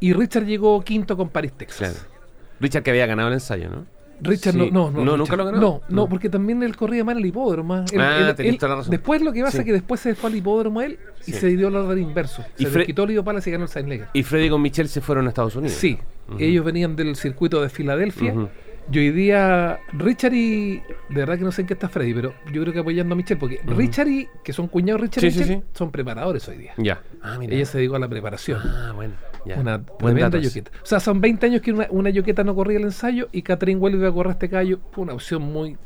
Y 0.00 0.12
Richard 0.12 0.44
llegó 0.44 0.80
quinto 0.82 1.16
con 1.16 1.28
Paris, 1.28 1.52
Texas. 1.52 1.92
Claro. 1.92 2.18
Richard 2.60 2.82
que 2.82 2.90
había 2.90 3.06
ganado 3.06 3.28
el 3.28 3.34
ensayo, 3.34 3.68
¿no? 3.68 3.86
Richard 4.20 4.54
Sí. 4.54 4.70
no, 4.72 4.90
no, 4.90 5.04
no. 5.04 5.16
Nunca 5.16 5.36
lo 5.36 5.44
ganó. 5.44 5.58
No, 5.60 5.80
no, 5.88 6.08
porque 6.08 6.28
también 6.28 6.62
él 6.62 6.76
corría 6.76 7.04
mal 7.04 7.18
el 7.18 7.26
hipódromo. 7.26 7.74
ah. 7.74 7.84
Él- 7.92 8.00
Ah, 8.00 8.18
él- 8.18 8.46
él- 8.46 8.58
la 8.60 8.76
razón. 8.76 8.90
Después 8.90 9.22
lo 9.22 9.32
que 9.32 9.40
pasa 9.42 9.52
Sí. 9.52 9.58
es 9.58 9.64
que 9.64 9.72
después 9.72 10.00
se 10.00 10.14
fue 10.14 10.30
al 10.30 10.36
hipódromo 10.36 10.80
él 10.82 10.98
y 11.26 11.32
Sí. 11.32 11.32
se 11.32 11.46
dio 11.48 11.68
el 11.68 11.76
orden 11.76 11.98
inverso. 11.98 12.44
Y 12.58 12.66
Se 12.66 12.84
quitó 12.86 13.04
el 13.04 13.22
Palas 13.24 13.46
y 13.46 13.50
ganó 13.50 13.64
el 13.64 13.70
Leger. 13.88 14.08
Y 14.12 14.22
Freddy 14.22 14.50
con 14.50 14.60
Michelle 14.62 14.88
se 14.88 15.00
fueron 15.00 15.26
a 15.26 15.28
Estados 15.28 15.54
Unidos. 15.56 15.76
Sí, 15.76 15.98
ellos 16.38 16.64
venían 16.64 16.96
del 16.96 17.16
circuito 17.16 17.60
de 17.62 17.68
Filadelfia. 17.68 18.34
Y 18.90 18.98
hoy 18.98 19.10
día 19.10 19.80
Richard 19.92 20.32
y. 20.34 20.78
De 21.10 21.16
verdad 21.20 21.36
que 21.38 21.44
no 21.44 21.52
sé 21.52 21.62
en 21.62 21.66
qué 21.66 21.74
está 21.74 21.88
Freddy, 21.88 22.14
pero 22.14 22.32
yo 22.52 22.62
creo 22.62 22.72
que 22.72 22.78
apoyando 22.78 23.12
a 23.14 23.16
Michelle, 23.16 23.38
porque 23.38 23.60
Richard 23.66 24.08
y. 24.08 24.28
que 24.42 24.52
son 24.52 24.68
cuñados 24.68 25.00
Richard 25.02 25.20
Sí, 25.20 25.26
y 25.26 25.30
Michelle, 25.30 25.60
sí. 25.60 25.62
son 25.74 25.90
preparadores 25.90 26.48
hoy 26.48 26.56
día. 26.58 26.72
Ya. 26.78 27.02
Ah, 27.22 27.36
mira. 27.38 27.54
Ella 27.54 27.66
se 27.66 27.78
dedicó 27.78 27.96
a 27.96 27.98
la 27.98 28.08
preparación. 28.08 28.60
Ah, 28.64 28.92
bueno. 28.94 29.14
Ya. 29.44 29.56
Una 29.60 29.78
Buen 29.78 30.14
tremenda 30.14 30.38
yoqueta. 30.38 30.70
O 30.82 30.86
sea, 30.86 31.00
son 31.00 31.20
20 31.20 31.46
años 31.46 31.62
que 31.62 31.72
una, 31.72 31.86
una 31.90 32.10
yoqueta 32.10 32.44
no 32.44 32.54
corría 32.54 32.78
el 32.78 32.84
ensayo 32.84 33.28
y 33.32 33.42
Catherine 33.42 33.78
vuelve 33.78 34.06
a 34.06 34.12
correr 34.12 34.32
este 34.32 34.48
callo. 34.48 34.80
Fue 34.92 35.04
una 35.04 35.14
opción 35.14 35.42
muy, 35.42 35.76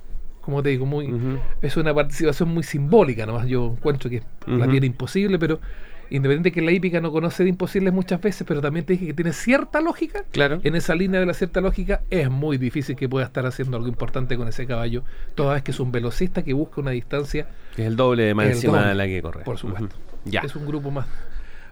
como 0.40 0.62
te 0.62 0.70
digo, 0.70 0.86
muy. 0.86 1.12
Es 1.60 1.76
una 1.76 1.92
participación 1.94 2.48
muy 2.48 2.62
simbólica, 2.62 3.26
nomás. 3.26 3.46
Yo 3.48 3.74
encuentro 3.76 4.08
que 4.10 4.22
la 4.46 4.68
tiene 4.68 4.86
imposible, 4.86 5.38
pero 5.38 5.60
independiente 6.16 6.52
que 6.52 6.60
la 6.60 6.72
hípica 6.72 7.00
no 7.00 7.10
conoce 7.10 7.42
de 7.42 7.48
imposibles 7.48 7.92
muchas 7.92 8.20
veces, 8.20 8.44
pero 8.46 8.60
también 8.60 8.84
te 8.84 8.92
dije 8.92 9.06
que 9.06 9.14
tiene 9.14 9.32
cierta 9.32 9.80
lógica. 9.80 10.24
Claro. 10.30 10.60
En 10.62 10.74
esa 10.76 10.94
línea 10.94 11.20
de 11.20 11.26
la 11.26 11.34
cierta 11.34 11.60
lógica 11.60 12.02
es 12.10 12.30
muy 12.30 12.58
difícil 12.58 12.96
que 12.96 13.08
pueda 13.08 13.26
estar 13.26 13.46
haciendo 13.46 13.76
algo 13.76 13.88
importante 13.88 14.36
con 14.36 14.46
ese 14.46 14.66
caballo, 14.66 15.02
toda 15.34 15.54
vez 15.54 15.62
que 15.62 15.70
es 15.70 15.80
un 15.80 15.90
velocista 15.90 16.42
que 16.42 16.52
busca 16.52 16.80
una 16.80 16.90
distancia. 16.90 17.46
Que 17.74 17.82
es 17.82 17.88
el 17.88 17.96
doble 17.96 18.24
de 18.24 18.34
más 18.34 18.46
encima 18.46 18.78
doble, 18.78 18.88
de 18.88 18.94
la 18.94 19.06
que 19.06 19.22
corre. 19.22 19.44
Por 19.44 19.58
supuesto. 19.58 19.96
Ya. 20.24 20.40
Es 20.40 20.54
un 20.54 20.66
grupo 20.66 20.90
más, 20.90 21.06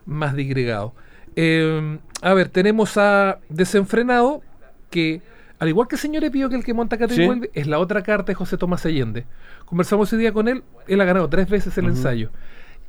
más 0.07 0.35
digregado. 0.35 0.95
Eh, 1.37 1.99
a 2.23 2.35
ver, 2.35 2.49
tenemos 2.49 2.97
a 2.97 3.39
Desenfrenado, 3.49 4.43
que 4.91 5.23
al 5.61 5.69
igual 5.69 5.87
que 5.87 5.97
el 5.97 6.01
señor 6.01 6.25
Epío, 6.25 6.49
que 6.49 6.57
el 6.57 6.65
que 6.65 6.73
monta 6.73 6.97
Sí. 7.09 7.27
Vuelve, 7.27 7.51
es 7.53 7.67
la 7.67 7.79
otra 7.79 8.03
carta 8.03 8.33
de 8.33 8.35
José 8.35 8.57
Tomás 8.57 8.87
Allende. 8.87 9.27
Conversamos 9.67 10.09
ese 10.09 10.17
día 10.17 10.33
con 10.33 10.49
él, 10.49 10.65
él 10.89 11.01
ha 11.01 11.05
ganado 11.05 11.29
tres 11.29 11.49
veces 11.49 11.77
el 11.77 11.85
ensayo. 11.85 12.31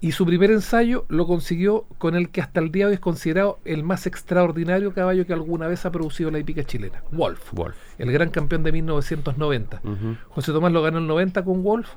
Y 0.04 0.14
su 0.14 0.26
primer 0.26 0.50
ensayo 0.50 1.06
lo 1.10 1.28
consiguió 1.28 1.86
con 2.00 2.16
el 2.16 2.30
que 2.30 2.42
hasta 2.42 2.60
el 2.60 2.72
día 2.72 2.86
de 2.86 2.90
hoy 2.90 2.94
es 2.96 3.00
considerado 3.00 3.60
el 3.66 3.84
más 3.84 4.08
extraordinario 4.08 4.94
caballo 4.96 5.28
que 5.28 5.34
alguna 5.34 5.68
vez 5.68 5.86
ha 5.86 5.92
producido 5.92 6.32
la 6.32 6.40
hípica 6.40 6.64
chilena, 6.64 7.04
Wolf. 7.12 7.54
Wolf. 7.54 7.78
El 8.00 8.12
gran 8.12 8.30
campeón 8.32 8.64
de 8.64 8.72
1990. 8.72 9.80
Ujú. 9.84 10.18
José 10.30 10.52
Tomás 10.54 10.72
lo 10.72 10.82
ganó 10.82 10.98
el 10.98 11.06
90 11.06 11.44
con 11.46 11.62
Wolf, 11.64 11.88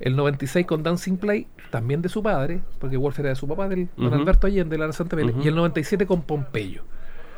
el 0.00 0.16
96 0.16 0.66
con 0.66 0.82
Dancing 0.82 1.18
Play, 1.18 1.46
también 1.70 2.02
de 2.02 2.08
su 2.08 2.20
padre, 2.20 2.62
porque 2.80 2.96
Wolf 2.96 3.16
era 3.20 3.28
de 3.28 3.36
su 3.36 3.46
papá, 3.46 3.68
del 3.68 3.88
don. 3.96 4.12
Alberto 4.12 4.48
Allende, 4.48 4.76
de 4.76 4.84
la 4.84 4.92
Santa 4.92 5.14
Pele, 5.14 5.30
Ujú. 5.30 5.42
y 5.42 5.48
el 5.48 5.54
97 5.54 6.04
con 6.04 6.22
Pompeyo. 6.22 6.82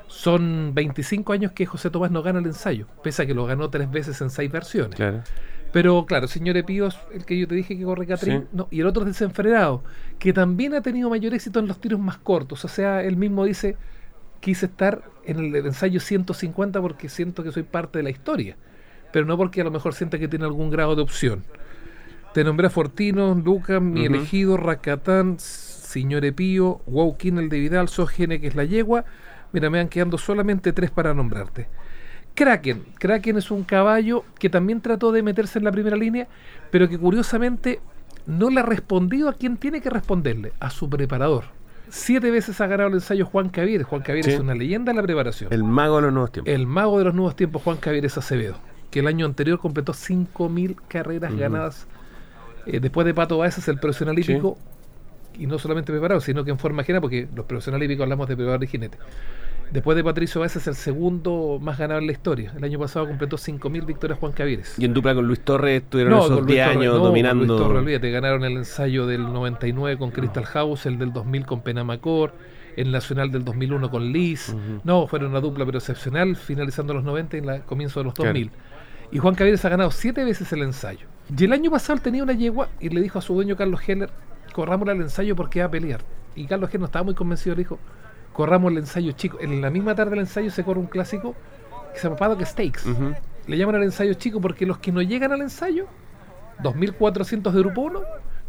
Son 0.07 0.73
25 0.75 1.35
años 1.35 1.53
que 1.53 1.67
José 1.67 1.91
Tomás 1.91 2.11
no 2.11 2.23
gana 2.23 2.39
el 2.39 2.47
ensayo, 2.47 2.87
pese 3.03 3.23
a 3.23 3.27
que 3.27 3.35
lo 3.35 3.45
ganó 3.45 3.69
tres 3.69 3.91
veces 3.91 4.19
en 4.23 4.31
seis 4.31 4.51
versiones. 4.51 4.97
Claro. 4.97 5.23
Pero 5.75 6.07
claro, 6.07 6.29
señor 6.29 6.57
Epío 6.57 6.87
es 6.87 6.97
el 7.13 7.25
que 7.25 7.37
yo 7.37 7.49
te 7.49 7.57
dije 7.57 7.77
que 7.77 7.83
corre 7.83 8.07
Catrín, 8.07 8.43
Sí. 8.43 8.49
no, 8.53 8.69
y 8.71 8.79
el 8.79 8.87
otro 8.87 9.03
es 9.03 9.09
desenfrenado, 9.09 9.83
que 10.21 10.33
también 10.33 10.73
ha 10.73 10.83
tenido 10.83 11.11
mayor 11.11 11.35
éxito 11.35 11.59
en 11.59 11.67
los 11.67 11.81
tiros 11.81 11.99
más 11.99 12.17
cortos. 12.17 12.65
O 12.65 12.69
sea, 12.69 13.03
él 13.03 13.17
mismo 13.17 13.45
dice, 13.45 13.77
quise 14.39 14.67
estar 14.67 15.03
en 15.25 15.41
el 15.41 15.57
ensayo 15.57 15.99
150 15.99 16.81
porque 16.81 17.09
siento 17.09 17.43
que 17.43 17.51
soy 17.51 17.65
parte 17.65 17.99
de 17.99 18.05
la 18.05 18.11
historia, 18.11 18.57
pero 19.13 19.27
no 19.27 19.37
porque 19.37 19.63
a 19.63 19.65
lo 19.65 19.73
mejor 19.73 19.95
sienta 19.95 20.17
que 20.17 20.29
tiene 20.29 20.45
algún 20.45 20.71
grado 20.71 20.95
de 20.95 21.03
opción. 21.03 21.43
Te 22.35 22.45
nombré 22.45 22.69
a 22.69 22.71
Fortino, 22.71 23.35
Lucas, 23.35 23.83
mi 23.83 24.05
elegido, 24.05 24.57
Racatán, 24.57 25.41
Señor 25.41 26.25
Epío, 26.25 26.83
Wauquín, 26.87 27.39
el 27.39 27.49
de 27.49 27.59
Vidal, 27.59 27.89
Sogene, 27.89 28.41
que 28.41 28.47
es 28.47 28.55
la 28.55 28.65
yegua. 28.65 29.07
Mira, 29.53 29.71
me 29.71 29.79
van 29.79 29.89
quedando 29.89 30.19
solamente 30.19 30.73
tres 30.73 30.93
para 30.93 31.15
nombrarte. 31.15 31.67
Kraken. 32.35 32.85
Kraken 32.99 33.37
es 33.39 33.51
un 33.51 33.63
caballo 33.65 34.25
que 34.39 34.51
también 34.51 34.81
trató 34.81 35.13
de 35.13 35.23
meterse 35.23 35.59
en 35.59 35.65
la 35.65 35.73
primera 35.73 35.97
línea, 35.97 36.27
pero 36.71 36.89
que 36.89 36.99
curiosamente 36.99 37.81
no 38.27 38.51
le 38.51 38.61
ha 38.61 38.65
respondido 38.65 39.29
a 39.29 39.35
quien 39.35 39.57
tiene 39.57 39.81
que 39.81 39.91
responderle, 39.91 40.53
a 40.61 40.71
su 40.71 40.89
preparador. 40.91 41.45
Siete 41.91 42.31
veces 42.31 42.61
ha 42.61 42.67
ganado 42.67 42.89
el 42.89 42.95
ensayo 42.95 43.27
Juan 43.27 43.51
Cavieres. 43.51 43.87
Juan 43.87 44.03
Cavieres 44.03 44.27
Sí. 44.27 44.33
es 44.33 44.41
una 44.41 44.55
leyenda 44.55 44.91
en 44.91 44.97
la 44.97 45.03
preparación. 45.03 45.53
El 45.53 45.63
mago 45.63 45.97
de 45.97 46.03
los 46.03 46.13
nuevos 46.13 46.33
tiempos. 46.33 46.53
El 46.53 46.67
mago 46.67 46.99
de 46.99 47.05
los 47.05 47.15
nuevos 47.15 47.37
tiempos, 47.37 47.63
Juan 47.63 47.77
Cavieres 47.77 48.17
Acevedo, 48.19 48.57
que 48.91 49.01
el 49.01 49.07
año 49.07 49.27
anterior 49.27 49.61
completó 49.61 49.93
5.000 49.93 50.77
carreras 50.89 51.37
ganadas. 51.37 51.87
Eh, 52.67 52.81
después 52.81 53.05
de 53.07 53.15
Pato 53.15 53.39
Baez 53.39 53.59
es 53.59 53.69
el 53.69 53.79
profesional 53.79 54.17
Sí. 54.17 54.33
hípico, 54.33 54.59
y 55.39 55.47
no 55.47 55.59
solamente 55.59 55.93
preparado, 55.93 56.21
sino 56.21 56.45
que 56.45 56.51
en 56.51 56.59
forma 56.59 56.83
ajena, 56.83 57.01
porque 57.01 57.29
los 57.35 57.45
profesionales 57.45 57.87
hípicos 57.87 58.05
hablamos 58.05 58.27
de 58.29 58.37
preparador 58.37 58.65
y 58.65 58.67
jinete. 58.69 58.99
Después 59.73 59.97
de 59.97 60.05
Patricio 60.05 60.41
Baez 60.41 60.55
es 60.55 60.67
el 60.69 60.77
segundo 60.77 61.59
más 61.61 61.79
ganador 61.79 62.03
en 62.03 62.07
la 62.07 62.13
historia. 62.13 62.53
El 62.57 62.63
año 62.63 62.79
pasado 62.79 63.09
completó 63.09 63.37
5.000 63.37 63.85
victorias 63.85 64.19
Juan 64.21 64.33
Cavieres. 64.33 64.79
Y 64.79 64.85
en 64.85 64.95
dupla 64.95 65.15
con 65.15 65.27
Luis 65.27 65.41
Torres 65.41 65.83
estuvieron 65.83 66.13
esos 66.15 66.27
con 66.29 66.37
Luis 66.37 66.47
10 66.47 66.65
Torres, 66.65 66.77
años 66.79 66.93
no, 66.95 67.01
con 67.01 67.09
dominando. 67.09 67.45
Luis 67.45 67.61
Torres, 67.61 67.79
olvídate, 67.83 68.11
ganaron 68.11 68.45
el 68.45 68.57
ensayo 68.57 69.07
del 69.07 69.33
99 69.33 69.99
con 69.99 70.11
Crystal 70.13 70.45
House, 70.45 70.87
el 70.87 70.99
del 70.99 71.13
2000 71.13 71.47
con 71.47 71.61
Penamacor, 71.63 72.33
el 72.77 72.93
nacional 72.93 73.33
del 73.33 73.45
2001 73.45 73.91
con 73.91 74.13
Liz. 74.13 74.55
No, 74.85 75.09
fueron 75.09 75.31
una 75.31 75.41
dupla 75.41 75.67
pero 75.67 75.79
excepcional, 75.79 76.37
finalizando 76.37 76.95
los 76.95 77.03
90 77.03 77.37
y 77.37 77.41
en 77.41 77.49
el 77.49 77.63
comienzo 77.63 77.99
de 78.01 78.05
los 78.05 78.15
Claro. 78.15 78.29
2000. 78.31 78.51
Y 79.11 79.19
Juan 79.19 79.35
Cavieres 79.35 79.65
ha 79.65 79.69
ganado 79.69 79.91
siete 79.91 80.25
veces 80.25 80.53
el 80.53 80.63
ensayo. 80.63 81.07
Y 81.37 81.45
el 81.45 81.53
año 81.53 81.71
pasado 81.71 81.95
él 81.97 82.01
tenía 82.03 82.23
una 82.23 82.33
yegua 82.33 82.69
y 82.81 82.91
le 82.91 83.01
dijo 83.01 83.19
a 83.19 83.23
su 83.23 83.35
dueño 83.35 83.57
Carlos 83.57 83.81
Heller, 83.89 84.11
corramos 84.53 84.89
el 84.89 85.01
ensayo 85.01 85.35
porque 85.35 85.61
va 85.61 85.67
a 85.67 85.71
pelear. 85.71 86.01
Y 86.37 86.47
Carlos 86.47 86.71
Heller 86.71 86.81
no 86.81 86.87
estaba 86.87 87.05
muy 87.05 87.15
convencido, 87.15 87.57
le 87.57 87.63
dijo, 87.63 87.79
corramos 88.35 88.71
el 88.73 88.79
ensayo 88.79 89.13
chico. 89.13 89.39
En 89.41 89.63
la 89.63 89.71
misma 89.71 89.95
tarde 89.95 90.11
del 90.11 90.21
ensayo 90.21 90.51
se 90.51 90.63
corre 90.65 90.81
un 90.81 90.87
clásico 90.87 91.35
que 91.95 91.99
se 92.01 92.05
llama 92.05 92.17
Paddock 92.17 92.43
Stakes. 92.45 92.87
Ujú. 92.87 93.15
Le 93.47 93.57
llaman 93.57 93.77
al 93.77 93.85
ensayo 93.85 94.13
chico 94.15 94.41
porque 94.43 94.67
los 94.67 94.77
que 94.79 94.93
no 94.93 95.01
llegan 95.01 95.33
al 95.33 95.41
ensayo, 95.41 95.87
2.400 96.63 97.51
de 97.53 97.61
grupo 97.61 97.81
1, 97.83 98.01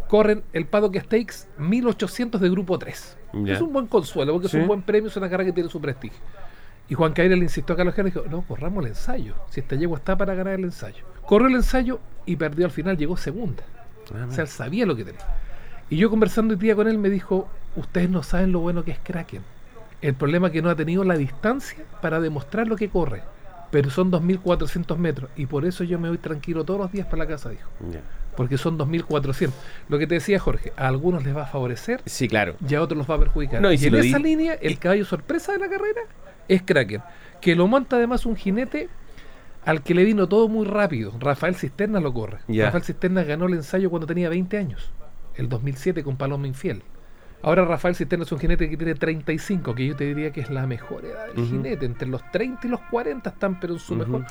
corren 0.07 0.43
el 0.53 0.65
Paddock 0.65 0.97
Stakes 0.99 1.47
1.800 1.59 2.37
de 2.39 2.49
grupo 2.49 2.77
3. 2.77 3.17
Ya. 3.43 3.53
Es 3.53 3.61
un 3.61 3.73
buen 3.73 3.87
consuelo 3.87 4.33
porque 4.33 4.47
Sí. 4.47 4.57
es 4.57 4.61
un 4.61 4.67
buen 4.67 4.81
premio, 4.81 5.09
es 5.09 5.17
una 5.17 5.29
carrera 5.29 5.47
que 5.49 5.53
tiene 5.53 5.69
su 5.69 5.81
prestigio. 5.81 6.19
Y 6.87 6.93
Juan 6.93 7.13
Caire 7.13 7.35
le 7.35 7.43
insistió 7.43 7.73
a 7.73 7.77
Carlos 7.77 7.95
y 7.97 8.03
dijo, 8.03 8.23
no, 8.29 8.41
corramos 8.43 8.83
el 8.83 8.89
ensayo, 8.91 9.33
si 9.49 9.59
esta 9.59 9.75
yegua 9.75 9.97
está 9.97 10.15
para 10.15 10.35
ganar 10.35 10.53
el 10.53 10.65
ensayo. 10.65 11.03
Corrió 11.25 11.47
el 11.47 11.55
ensayo 11.55 11.99
y 12.27 12.35
perdió 12.35 12.65
al 12.65 12.71
final, 12.71 12.95
llegó 12.95 13.17
segunda. 13.17 13.63
Ah, 14.13 14.27
O 14.29 14.31
sea, 14.31 14.43
él 14.43 14.47
sabía 14.47 14.85
lo 14.85 14.95
que 14.95 15.03
tenía. 15.03 15.25
Y 15.89 15.97
yo 15.97 16.09
conversando 16.11 16.53
hoy 16.53 16.59
día 16.59 16.75
con 16.75 16.87
él 16.87 16.99
me 16.99 17.09
dijo, 17.09 17.47
ustedes 17.75 18.09
no 18.09 18.21
saben 18.21 18.51
lo 18.51 18.59
bueno 18.59 18.83
que 18.83 18.91
es 18.91 18.99
Kraken. 18.99 19.41
El 20.05 20.13
problema 20.13 20.47
es 20.47 20.53
que 20.53 20.61
no 20.61 20.69
ha 20.69 20.75
tenido 20.75 21.03
la 21.03 21.17
distancia 21.17 21.83
para 22.01 22.19
demostrar 22.19 22.67
lo 22.67 22.75
que 22.75 22.89
corre. 22.89 23.23
Pero 23.71 23.89
son 23.89 24.11
2.400 24.11 24.97
metros 24.97 25.29
y 25.35 25.47
por 25.47 25.65
eso 25.65 25.83
yo 25.83 25.97
me 25.99 26.09
voy 26.09 26.19
tranquilo 26.19 26.63
todos 26.63 26.79
los 26.79 26.91
días 26.91 27.07
para 27.07 27.23
la 27.23 27.27
casa, 27.27 27.49
dijo. 27.49 27.67
Porque 28.37 28.57
son 28.57 28.77
2.400. 28.77 29.49
Lo 29.89 29.97
que 29.97 30.05
te 30.05 30.15
decía 30.15 30.39
Jorge, 30.39 30.71
a 30.77 30.87
algunos 30.87 31.23
les 31.25 31.35
va 31.35 31.43
a 31.43 31.47
favorecer 31.47 32.01
Sí, 32.05 32.27
claro. 32.27 32.55
y 32.67 32.75
a 32.75 32.81
otros 32.81 32.97
los 32.97 33.09
va 33.09 33.15
a 33.15 33.19
perjudicar. 33.19 33.61
No, 33.61 33.71
y 33.71 33.83
en 33.83 33.95
esa 33.95 34.17
di- 34.17 34.23
línea, 34.23 34.53
el 34.53 34.77
caballo 34.77 35.05
sorpresa 35.05 35.53
de 35.53 35.59
la 35.59 35.69
carrera 35.69 36.01
es 36.47 36.61
Kraken, 36.61 37.01
que 37.41 37.55
lo 37.55 37.67
monta 37.67 37.95
además 37.95 38.25
un 38.27 38.35
jinete 38.35 38.87
al 39.65 39.81
que 39.81 39.95
le 39.95 40.03
vino 40.03 40.27
todo 40.29 40.47
muy 40.47 40.65
rápido. 40.67 41.13
Rafael 41.19 41.55
Cisterna 41.55 41.99
lo 41.99 42.13
corre. 42.13 42.37
Rafael 42.47 42.83
Cisterna 42.83 43.23
ganó 43.23 43.47
el 43.47 43.55
ensayo 43.55 43.89
cuando 43.89 44.05
tenía 44.05 44.29
20 44.29 44.55
años, 44.59 44.91
el 45.35 45.49
2007 45.49 46.03
con 46.03 46.15
Paloma 46.15 46.45
Infiel. 46.47 46.83
Ahora 47.41 47.63
Rafael 47.65 47.95
Cisterna 47.95 48.23
es 48.25 48.31
un 48.31 48.39
jinete 48.39 48.69
que 48.69 48.75
tiene 48.77 48.95
35, 48.95 49.75
que 49.75 49.85
yo 49.85 49.95
te 49.95 50.05
diría 50.05 50.31
que 50.31 50.41
es 50.41 50.49
la 50.49 50.65
mejor 50.65 51.05
edad 51.05 51.27
del 51.33 51.45
jinete. 51.45 51.85
Entre 51.85 52.07
los 52.07 52.21
30 52.31 52.65
y 52.65 52.69
los 52.71 52.79
40 52.89 53.29
están, 53.29 53.59
pero 53.59 53.73
en 53.73 53.79
su 53.79 53.93
Ujú. 53.93 54.03
mejor. 54.03 54.25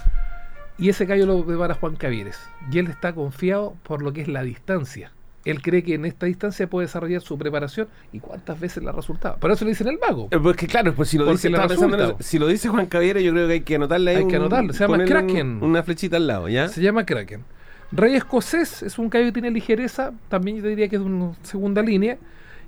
Y 0.79 0.89
ese 0.89 1.07
gallo 1.07 1.25
lo 1.27 1.45
prepara 1.47 1.75
Juan 1.75 1.95
Cavieres. 1.95 2.41
Y 2.73 2.79
él 2.79 2.89
está 2.89 3.15
confiado 3.15 3.77
por 3.85 4.03
lo 4.03 4.13
que 4.13 4.23
es 4.23 4.29
la 4.29 4.43
distancia. 4.43 5.13
Él 5.45 5.61
cree 5.63 5.83
que 5.85 5.95
en 5.95 6.07
esta 6.07 6.25
distancia 6.27 6.67
puede 6.69 6.87
desarrollar 6.87 7.21
su 7.21 7.37
preparación 7.39 7.87
y 8.13 8.19
cuántas 8.19 8.59
veces 8.59 8.83
la 8.83 8.91
ha 8.91 8.95
resultado. 8.95 9.37
Por 9.37 9.51
eso 9.53 9.65
le 9.67 9.73
dicen 9.73 9.87
el 9.89 9.99
mago. 9.99 10.29
Eh, 10.31 10.39
Pues 10.41 10.57
que 10.57 10.67
claro, 10.67 10.95
pues 10.95 11.11
si 11.11 11.19
lo, 11.19 11.27
Porque 11.27 11.37
dice, 11.49 11.51
pensando 11.51 12.17
si 12.21 12.39
lo 12.39 12.49
Juan 12.73 12.87
Caviera, 12.87 13.21
yo 13.21 13.31
creo 13.31 13.47
que 13.47 13.53
hay 13.53 13.61
que 13.61 13.75
anotarle 13.77 14.11
ahí 14.13 14.17
Hay 14.17 14.23
que 14.27 14.37
un- 14.37 14.43
anotarlo, 14.43 14.73
se 14.73 14.81
llama 14.81 14.95
ponerle 14.95 15.15
un- 15.21 15.27
Kraken. 15.27 15.63
una 15.63 15.83
flechita 15.83 16.17
al 16.17 16.27
lado, 16.27 16.49
¿ya? 16.49 16.69
Se 16.69 16.81
llama 16.81 17.05
Kraken. 17.05 17.45
Rey 17.93 18.15
escocés 18.17 18.83
es 18.83 18.99
un 18.99 19.11
caballo 19.11 19.29
que 19.29 19.35
tiene 19.35 19.51
ligereza, 19.51 20.13
también 20.29 20.57
yo 20.57 20.63
te 20.65 20.71
diría 20.71 20.89
que 20.89 20.97
es 20.97 21.03
de 21.03 21.07
una 21.09 21.35
segunda 21.43 21.83
línea. 21.83 22.17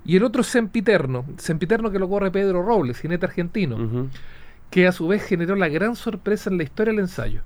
Y 0.07 0.17
el 0.17 0.23
otro 0.25 0.43
es 0.43 0.47
Sempiterno, 0.47 1.25
Sempiterno 1.37 1.91
que 1.91 1.99
lo 1.99 2.09
corre 2.09 2.31
Pedro 2.31 2.63
Robles, 2.63 3.01
jinete 3.01 3.27
argentino, 3.27 4.09
que 4.71 4.87
a 4.87 4.93
su 4.93 5.09
vez 5.09 5.23
generó 5.25 5.57
la 5.57 5.69
gran 5.69 5.97
sorpresa 5.97 6.49
en 6.49 6.59
la 6.59 6.63
historia 6.63 6.93
del 6.93 7.01
ensayo. 7.01 7.43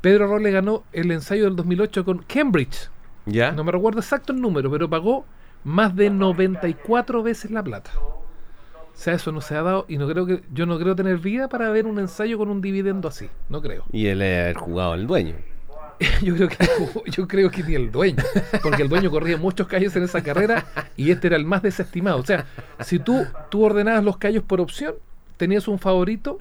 Pedro 0.00 0.26
Robles 0.26 0.52
ganó 0.52 0.84
el 0.92 1.10
ensayo 1.10 1.44
del 1.44 1.56
2008 1.56 2.04
con 2.04 2.18
Cambridge, 2.18 2.90
¿Ya? 3.26 3.52
no 3.52 3.64
me 3.64 3.72
recuerdo 3.72 4.00
exacto 4.00 4.32
el 4.32 4.40
número, 4.40 4.70
pero 4.70 4.90
pagó 4.90 5.24
más 5.62 5.96
de 5.96 6.10
94 6.10 7.22
veces 7.22 7.50
la 7.50 7.62
plata. 7.62 7.90
O 7.98 8.96
sea, 8.96 9.14
eso 9.14 9.32
no 9.32 9.40
se 9.40 9.56
ha 9.56 9.62
dado 9.62 9.86
y 9.88 9.96
no 9.96 10.06
creo 10.08 10.26
que 10.26 10.42
yo 10.52 10.66
no 10.66 10.78
creo 10.78 10.94
tener 10.94 11.18
vida 11.18 11.48
para 11.48 11.70
ver 11.70 11.86
un 11.86 11.98
ensayo 11.98 12.38
con 12.38 12.48
un 12.48 12.60
dividendo 12.60 13.08
así, 13.08 13.28
no 13.48 13.60
creo. 13.60 13.84
Y 13.92 14.06
él 14.06 14.22
es 14.22 14.48
el 14.48 14.56
jugado 14.56 14.94
el 14.94 15.06
dueño. 15.06 15.34
Yo 16.22 16.34
creo 16.34 16.48
que 16.48 16.56
yo 17.06 17.28
creo 17.28 17.50
que 17.50 17.62
ni 17.62 17.74
el 17.74 17.90
dueño, 17.92 18.22
porque 18.62 18.82
el 18.82 18.88
dueño 18.88 19.10
corría 19.10 19.36
muchos 19.36 19.66
callos 19.66 19.94
en 19.96 20.02
esa 20.02 20.22
carrera 20.22 20.64
y 20.96 21.10
este 21.10 21.28
era 21.28 21.36
el 21.36 21.44
más 21.44 21.62
desestimado. 21.62 22.18
O 22.18 22.24
sea, 22.24 22.46
si 22.80 22.98
tú 22.98 23.26
tú 23.50 23.64
ordenabas 23.64 24.02
los 24.04 24.16
callos 24.16 24.42
por 24.42 24.60
opción, 24.60 24.94
tenías 25.36 25.68
un 25.68 25.78
favorito 25.78 26.38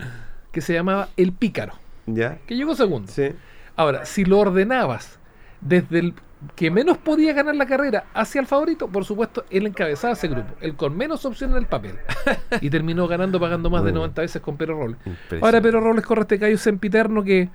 que 0.51 0.61
se 0.61 0.73
llamaba 0.73 1.09
el 1.17 1.31
pícaro, 1.33 1.73
¿Ya? 2.05 2.37
que 2.47 2.55
llegó 2.55 2.75
segundo. 2.75 3.11
Sí. 3.11 3.31
Ahora, 3.75 4.05
si 4.05 4.25
lo 4.25 4.39
ordenabas 4.39 5.19
desde 5.61 5.99
el 5.99 6.13
que 6.55 6.69
menos 6.69 6.97
podía 6.97 7.33
ganar 7.33 7.55
la 7.55 7.65
carrera 7.65 8.05
hacia 8.13 8.41
el 8.41 8.47
favorito, 8.47 8.87
por 8.87 9.05
supuesto, 9.05 9.45
él 9.49 9.65
encabezaba 9.65 10.13
ese 10.13 10.27
grupo, 10.27 10.53
el 10.61 10.75
con 10.75 10.95
menos 10.95 11.25
opción 11.25 11.51
en 11.51 11.57
el 11.57 11.65
papel. 11.67 11.95
Y 12.61 12.69
terminó 12.69 13.07
ganando, 13.07 13.39
pagando 13.39 13.69
más 13.69 13.81
de 13.83 13.91
bien. 13.91 13.95
90 13.95 14.21
veces 14.21 14.41
con 14.41 14.57
Pedro 14.57 14.77
Robles. 14.77 14.97
Ahora 15.41 15.61
Pedro 15.61 15.79
Robles 15.79 16.05
corre 16.05 16.21
este 16.21 16.39
callo 16.39 16.57
sempiterno 16.57 17.23
que 17.23 17.49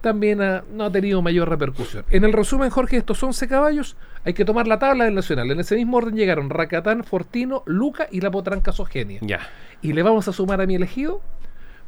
también 0.00 0.40
ha- 0.40 0.64
no 0.72 0.84
ha 0.84 0.90
tenido 0.92 1.20
mayor 1.22 1.48
repercusión. 1.48 2.04
En 2.10 2.24
el 2.24 2.32
resumen, 2.32 2.70
Jorge, 2.70 2.96
estos 2.96 3.22
11 3.22 3.46
caballos, 3.48 3.96
hay 4.24 4.32
que 4.34 4.44
tomar 4.44 4.66
la 4.66 4.78
tabla 4.78 5.04
del 5.04 5.14
Nacional. 5.14 5.50
En 5.50 5.60
ese 5.60 5.76
mismo 5.76 5.98
orden 5.98 6.14
llegaron 6.16 6.50
Racatán, 6.50 7.04
Fortino, 7.04 7.62
Luca 7.66 8.08
y 8.10 8.20
la 8.20 8.30
potranca 8.30 8.72
Sogenia. 8.72 9.18
Ya. 9.22 9.40
Y 9.82 9.92
le 9.92 10.02
vamos 10.02 10.26
a 10.28 10.32
sumar 10.32 10.60
a 10.60 10.66
mi 10.66 10.74
elegido 10.74 11.20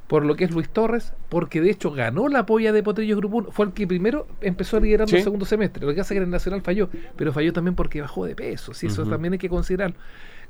por 0.09 0.27
lo 0.27 0.37
que 0.37 0.45
es 0.45 0.51
Luis 0.51 0.69
Torres, 0.69 1.15
porque 1.31 1.63
de 1.63 1.71
hecho 1.71 1.91
ganó 1.91 2.29
la 2.29 2.45
polla 2.45 2.73
de 2.73 2.83
Potrillo 2.83 3.17
Grupo 3.17 3.39
1, 3.39 3.51
fue 3.51 3.65
el 3.67 3.73
que 3.73 3.87
primero 3.87 4.27
empezó 4.43 4.79
liderando 4.79 5.09
Sí. 5.11 5.17
el 5.17 5.23
segundo 5.23 5.47
semestre. 5.47 5.87
Lo 5.87 5.95
que 5.95 6.03
hace 6.03 6.13
que 6.13 6.19
en 6.19 6.25
el 6.25 6.31
Nacional 6.31 6.61
falló, 6.61 6.91
pero 7.17 7.33
falló 7.33 7.53
también 7.55 7.75
porque 7.75 8.03
bajó 8.03 8.27
de 8.27 8.35
peso, 8.35 8.75
si 8.75 8.89
eso 8.89 9.07
también 9.07 9.33
hay 9.33 9.39
que 9.39 9.49
considerarlo. 9.49 9.97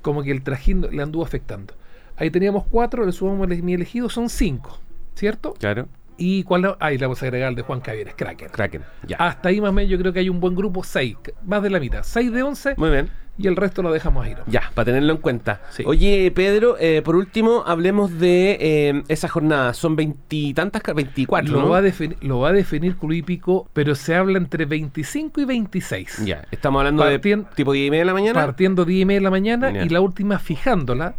Como 0.01 0.25
que 0.25 0.33
el 0.33 0.43
trajín 0.43 0.81
le 0.91 1.01
anduvo 1.03 1.23
afectando. 1.23 1.75
Ahí 2.17 2.31
teníamos 2.31 2.65
cuatro, 2.69 3.07
le 3.07 3.13
sumamos 3.13 3.47
mi 3.49 3.75
elegido, 3.75 4.09
son 4.09 4.29
cinco, 4.29 4.81
¿cierto? 5.15 5.55
Claro. 5.61 5.87
¿Y 6.17 6.43
cuál? 6.45 6.63
la- 6.63 6.77
Ahí 6.81 6.99
le 6.99 7.07
vamos 7.07 7.23
a 7.23 7.27
agregar 7.27 7.49
el 7.51 7.55
de 7.55 7.63
Juan 7.63 7.81
Cavieres, 7.81 8.15
Cracker. 8.15 8.51
Kraken. 8.51 8.83
Ya. 9.07 9.17
Hasta 9.17 9.49
ahí 9.49 9.61
más 9.61 9.71
o 9.71 9.73
menos 9.73 9.91
yo 9.91 9.99
creo 9.99 10.13
que 10.13 10.21
hay 10.21 10.29
un 10.29 10.41
buen 10.41 10.55
grupo, 10.55 10.85
seis, 10.85 11.17
más 11.45 11.63
de 11.63 11.71
la 11.71 11.81
mitad, 11.81 12.03
seis 12.03 12.31
de 12.33 12.43
once, 12.43 12.75
Muy 12.77 12.91
bien. 12.91 13.11
y 13.39 13.47
el 13.49 13.57
resto 13.57 13.83
lo 13.83 13.91
dejamos 13.93 14.25
ahí. 14.27 14.35
¿no? 14.35 14.41
Ya, 14.47 14.71
para 14.75 14.87
tenerlo 14.87 15.13
en 15.15 15.19
cuenta. 15.19 15.63
Sí. 15.71 15.83
Oye, 15.87 16.31
Pedro, 16.35 16.77
eh, 16.79 17.03
por 17.03 17.17
último, 17.17 17.65
hablemos 17.67 18.19
de 18.21 18.59
eh, 18.61 19.03
esa 19.09 19.27
jornada. 19.29 19.75
Son 19.75 19.97
veintitantas, 19.97 20.83
ca- 20.83 20.93
veinticuatro, 20.93 21.53
Lo, 21.55 21.61
¿no? 21.63 21.69
va 21.71 21.79
a 21.79 21.83
definir, 21.83 22.17
lo 22.21 22.41
va 22.41 22.51
a 22.51 22.53
definir 22.53 22.97
Club 22.97 23.69
pero 23.73 23.95
se 23.95 24.15
habla 24.15 24.39
entre 24.39 24.65
25 24.67 25.41
y 25.41 25.45
26. 25.45 26.25
Ya, 26.25 26.45
estamos 26.51 26.81
hablando 26.81 27.05
Partien- 27.05 27.45
de 27.49 27.55
tipo 27.57 27.73
10 27.73 27.89
y 27.89 27.91
media 27.91 28.03
de 28.03 28.07
la 28.07 28.13
mañana. 28.15 28.41
Partiendo 28.45 28.85
10 28.85 29.03
y 29.03 29.05
media 29.07 29.21
de 29.21 29.25
la 29.25 29.31
mañana 29.31 29.85
y 29.85 29.89
la 29.89 30.01
última 30.01 30.39
fijándola 30.39 31.15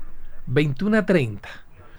21 0.46 0.98
a 1.00 1.06
30. 1.06 1.50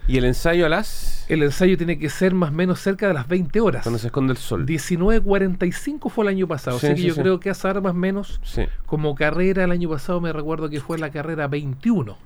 Y 0.07 0.17
el 0.17 0.25
ensayo 0.25 0.65
a 0.65 0.69
las... 0.69 1.25
El 1.29 1.41
ensayo 1.43 1.77
tiene 1.77 1.97
que 1.97 2.09
ser 2.09 2.33
más 2.35 2.51
o 2.51 2.53
menos 2.53 2.79
cerca 2.79 3.07
de 3.07 3.13
las 3.13 3.27
20 3.27 3.59
horas. 3.61 3.83
Cuando 3.83 3.97
se 3.99 4.07
esconde 4.07 4.31
el 4.33 4.37
sol. 4.37 4.65
19.45 4.65 6.09
fue 6.09 6.25
el 6.25 6.29
año 6.29 6.47
pasado, 6.47 6.79
Sí, 6.79 6.87
así 6.87 6.95
que 6.95 7.01
sí, 7.01 7.07
yo 7.07 7.13
sí. 7.15 7.21
creo 7.21 7.39
que 7.39 7.49
esa 7.49 7.69
hora 7.69 7.81
más 7.81 7.91
o 7.93 7.95
menos 7.95 8.39
Sí. 8.43 8.63
como 8.85 9.15
carrera 9.15 9.63
el 9.63 9.71
año 9.71 9.89
pasado 9.89 10.21
me 10.21 10.31
recuerdo 10.31 10.69
que 10.69 10.79
fue 10.79 10.97
la 10.97 11.09
carrera 11.09 11.47
21. 11.47 12.17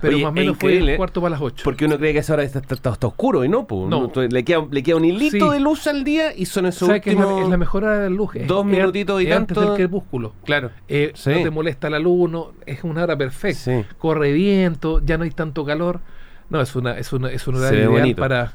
Pero 0.00 0.16
Oye, 0.16 0.24
más 0.24 0.30
o 0.32 0.34
menos 0.34 0.56
fue 0.58 0.76
el 0.76 0.96
cuarto 0.98 1.22
para 1.22 1.30
las 1.30 1.40
8. 1.40 1.62
Porque 1.64 1.86
uno 1.86 1.96
cree 1.96 2.12
que 2.12 2.18
a 2.18 2.20
esa 2.20 2.34
hora 2.34 2.42
está, 2.42 2.58
está- 2.58 2.74
está- 2.74 2.90
está 2.90 3.06
oscuro 3.06 3.42
y 3.42 3.48
no, 3.48 3.66
pues. 3.66 3.88
No. 3.88 4.12
le, 4.14 4.44
queda, 4.44 4.66
le 4.70 4.82
queda 4.82 4.96
un 4.96 5.04
hilito 5.06 5.50
de 5.52 5.60
luz 5.60 5.86
al 5.86 6.04
día 6.04 6.34
y 6.36 6.44
son 6.44 6.66
esos 6.66 6.88
¿Sabes 6.88 7.00
que 7.00 7.10
es 7.10 7.16
la, 7.16 7.22
últimos... 7.22 7.44
es 7.44 7.48
la 7.50 7.56
mejor 7.56 7.84
hora 7.84 7.98
de 8.00 8.10
la 8.10 8.14
luz? 8.16 8.34
Es- 8.36 8.46
dos 8.46 8.66
es- 8.66 8.70
minutitos 8.70 9.22
y 9.22 9.26
es 9.28 9.32
antes 9.34 9.54
tanto. 9.54 9.70
del 9.70 9.78
crepúsculo. 9.78 10.34
Claro. 10.44 10.70
Eh, 10.88 11.12
Sí. 11.14 11.30
No 11.30 11.42
te 11.44 11.50
molesta 11.50 11.88
la 11.88 11.98
luz, 12.00 12.30
no, 12.30 12.52
es 12.66 12.84
una 12.84 13.04
hora 13.04 13.16
perfecta. 13.16 13.58
Sí. 13.58 13.84
Corre 13.96 14.32
viento, 14.32 15.00
ya 15.02 15.16
no 15.16 15.24
hay 15.24 15.30
tanto 15.30 15.64
calor. 15.64 16.00
No, 16.54 16.60
es 16.62 16.74
una, 16.76 16.96
es 16.98 17.12
una, 17.12 17.30
es 17.30 17.46
un 17.48 17.56
Se 17.56 17.60
horario 17.60 17.78
ve 17.78 17.84
ideal 17.86 18.00
bonito. 18.02 18.20
para, 18.20 18.52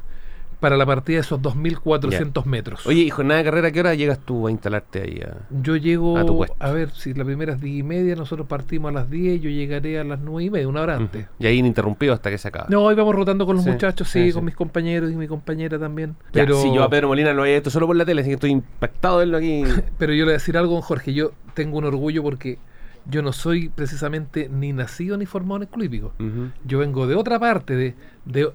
para 0.61 0.75
la 0.77 0.85
partida 0.85 1.17
de 1.17 1.21
esos 1.21 1.41
2.400 1.41 2.45
metros. 2.45 2.85
Oye, 2.87 3.01
y 3.01 3.09
jornada 3.09 3.39
de 3.39 3.43
carrera, 3.45 3.67
¿a 3.67 3.71
qué 3.71 3.79
hora 3.81 3.93
llegas 3.93 4.19
tú 4.19 4.47
a 4.47 4.51
instalarte 4.51 5.01
ahí? 5.01 5.19
a- 5.21 5.37
yo 5.49 5.75
llego, 5.75 6.17
a 6.17 6.25
tu 6.25 6.37
puesto. 6.37 6.55
a 6.59 6.71
ver, 6.71 6.91
si 6.91 7.13
la 7.13 7.23
primera 7.25 7.53
es 7.53 7.61
10 7.61 7.79
y 7.79 7.83
media, 7.83 8.15
nosotros 8.15 8.47
partimos 8.47 8.89
a 8.89 8.93
las 8.93 9.09
10, 9.09 9.41
yo 9.41 9.49
llegaré 9.49 9.99
a 9.99 10.03
las 10.03 10.19
9 10.19 10.43
y 10.45 10.49
media, 10.49 10.67
una 10.67 10.81
hora 10.81 10.95
antes. 10.97 11.27
Y 11.39 11.45
ahí 11.47 11.57
ininterrumpido 11.57 12.13
hasta 12.13 12.29
que 12.29 12.37
se 12.37 12.47
acaba. 12.47 12.67
No, 12.69 12.83
hoy 12.83 12.95
vamos 12.95 13.15
rotando 13.15 13.45
con 13.45 13.55
los 13.57 13.65
Sí, 13.65 13.71
muchachos, 13.71 14.07
sí, 14.09 14.19
sí, 14.21 14.27
sí. 14.29 14.33
con 14.33 14.45
mis 14.45 14.55
compañeros 14.55 15.11
y 15.11 15.15
mi 15.15 15.27
compañera 15.27 15.77
también. 15.79 16.15
Ya, 16.33 16.43
Pero, 16.43 16.61
si 16.61 16.73
yo 16.73 16.83
a 16.83 16.89
Pedro 16.89 17.09
Molina 17.09 17.33
lo 17.33 17.45
he 17.45 17.53
visto 17.55 17.69
solo 17.69 17.85
por 17.87 17.95
la 17.95 18.05
tele, 18.05 18.21
así 18.21 18.29
que 18.29 18.35
estoy 18.35 18.51
impactado 18.51 19.19
de 19.19 19.25
verlo 19.25 19.37
aquí. 19.37 19.63
pero 19.97 20.13
yo 20.13 20.19
le 20.19 20.23
voy 20.25 20.31
a 20.31 20.37
decir 20.37 20.57
algo, 20.57 20.81
Jorge, 20.81 21.13
yo 21.13 21.31
tengo 21.53 21.77
un 21.77 21.85
orgullo 21.85 22.23
porque 22.23 22.57
yo 23.05 23.21
no 23.21 23.31
soy 23.33 23.69
precisamente 23.69 24.49
ni 24.49 24.73
nacido 24.73 25.17
ni 25.17 25.25
formado 25.25 25.57
en 25.57 25.61
el 25.63 25.67
club 25.69 25.83
hípico. 25.85 26.13
Ujú. 26.19 26.49
Yo 26.65 26.79
vengo 26.79 27.07
de 27.07 27.15
otra 27.15 27.39
parte, 27.39 27.75
de, 27.75 27.95
de 28.25 28.51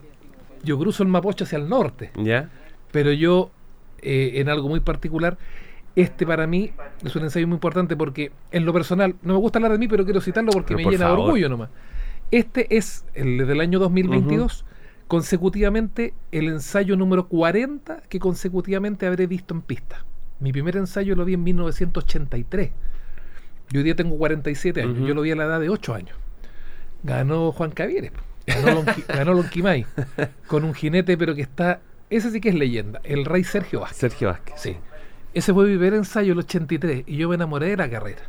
yo 0.62 0.78
cruzo 0.78 1.02
el 1.02 1.08
Mapocho 1.08 1.44
hacia 1.44 1.58
el 1.58 1.68
norte, 1.68 2.10
¿Ya? 2.16 2.50
pero 2.92 3.12
yo 3.12 3.50
eh, 4.00 4.32
en 4.36 4.48
algo 4.48 4.68
muy 4.68 4.80
particular, 4.80 5.36
este 5.96 6.26
para 6.26 6.46
mí 6.46 6.72
es 7.04 7.14
un 7.16 7.22
ensayo 7.22 7.46
muy 7.46 7.54
importante 7.54 7.96
porque 7.96 8.32
en 8.50 8.64
lo 8.64 8.72
personal, 8.72 9.14
no 9.22 9.34
me 9.34 9.38
gusta 9.40 9.58
hablar 9.58 9.72
de 9.72 9.78
mí, 9.78 9.88
pero 9.88 10.04
quiero 10.04 10.20
citarlo 10.20 10.50
porque 10.52 10.68
Pero 10.74 10.78
me 10.78 10.82
por 10.84 10.92
llena 10.92 11.04
de 11.06 11.10
favor. 11.10 11.26
orgullo 11.26 11.48
nomás. 11.48 11.70
Este 12.30 12.76
es 12.76 13.04
el 13.14 13.46
del 13.46 13.60
año 13.60 13.78
2022, 13.78 14.64
consecutivamente 15.06 16.14
el 16.32 16.48
ensayo 16.48 16.96
número 16.96 17.28
40 17.28 18.02
que 18.08 18.18
consecutivamente 18.18 19.06
habré 19.06 19.26
visto 19.26 19.54
en 19.54 19.62
pista. 19.62 20.04
Mi 20.40 20.50
primer 20.52 20.76
ensayo 20.76 21.14
lo 21.14 21.24
vi 21.24 21.34
en 21.34 21.44
1983. 21.44 22.70
Yo 23.74 23.80
hoy 23.80 23.84
día 23.86 23.96
tengo 23.96 24.16
47 24.16 24.82
años, 24.82 24.98
yo 25.04 25.14
lo 25.14 25.22
vi 25.22 25.32
a 25.32 25.34
la 25.34 25.46
edad 25.46 25.58
de 25.58 25.68
8 25.68 25.94
años. 25.94 26.16
Ganó 27.02 27.50
Juan 27.50 27.72
Cavieres, 27.72 28.12
ganó, 28.46 28.82
Lonqui- 28.84 29.04
ganó 29.08 29.34
Lonquimay, 29.34 29.84
con 30.46 30.62
un 30.62 30.74
jinete, 30.74 31.18
pero 31.18 31.34
que 31.34 31.42
está, 31.42 31.80
ese 32.08 32.30
sí 32.30 32.40
que 32.40 32.50
es 32.50 32.54
leyenda, 32.54 33.00
el 33.02 33.24
rey 33.24 33.42
Sergio 33.42 33.80
Vázquez. 33.80 33.98
Sergio 33.98 34.28
Vázquez. 34.28 34.54
Sí. 34.60 34.76
Ese 35.34 35.52
fue 35.52 35.64
mi 35.66 35.70
primer 35.72 35.94
ensayo 35.94 36.34
el 36.34 36.38
83 36.38 37.02
y 37.04 37.16
yo 37.16 37.28
me 37.28 37.34
enamoré 37.34 37.70
de 37.70 37.76
la 37.76 37.90
carrera. 37.90 38.22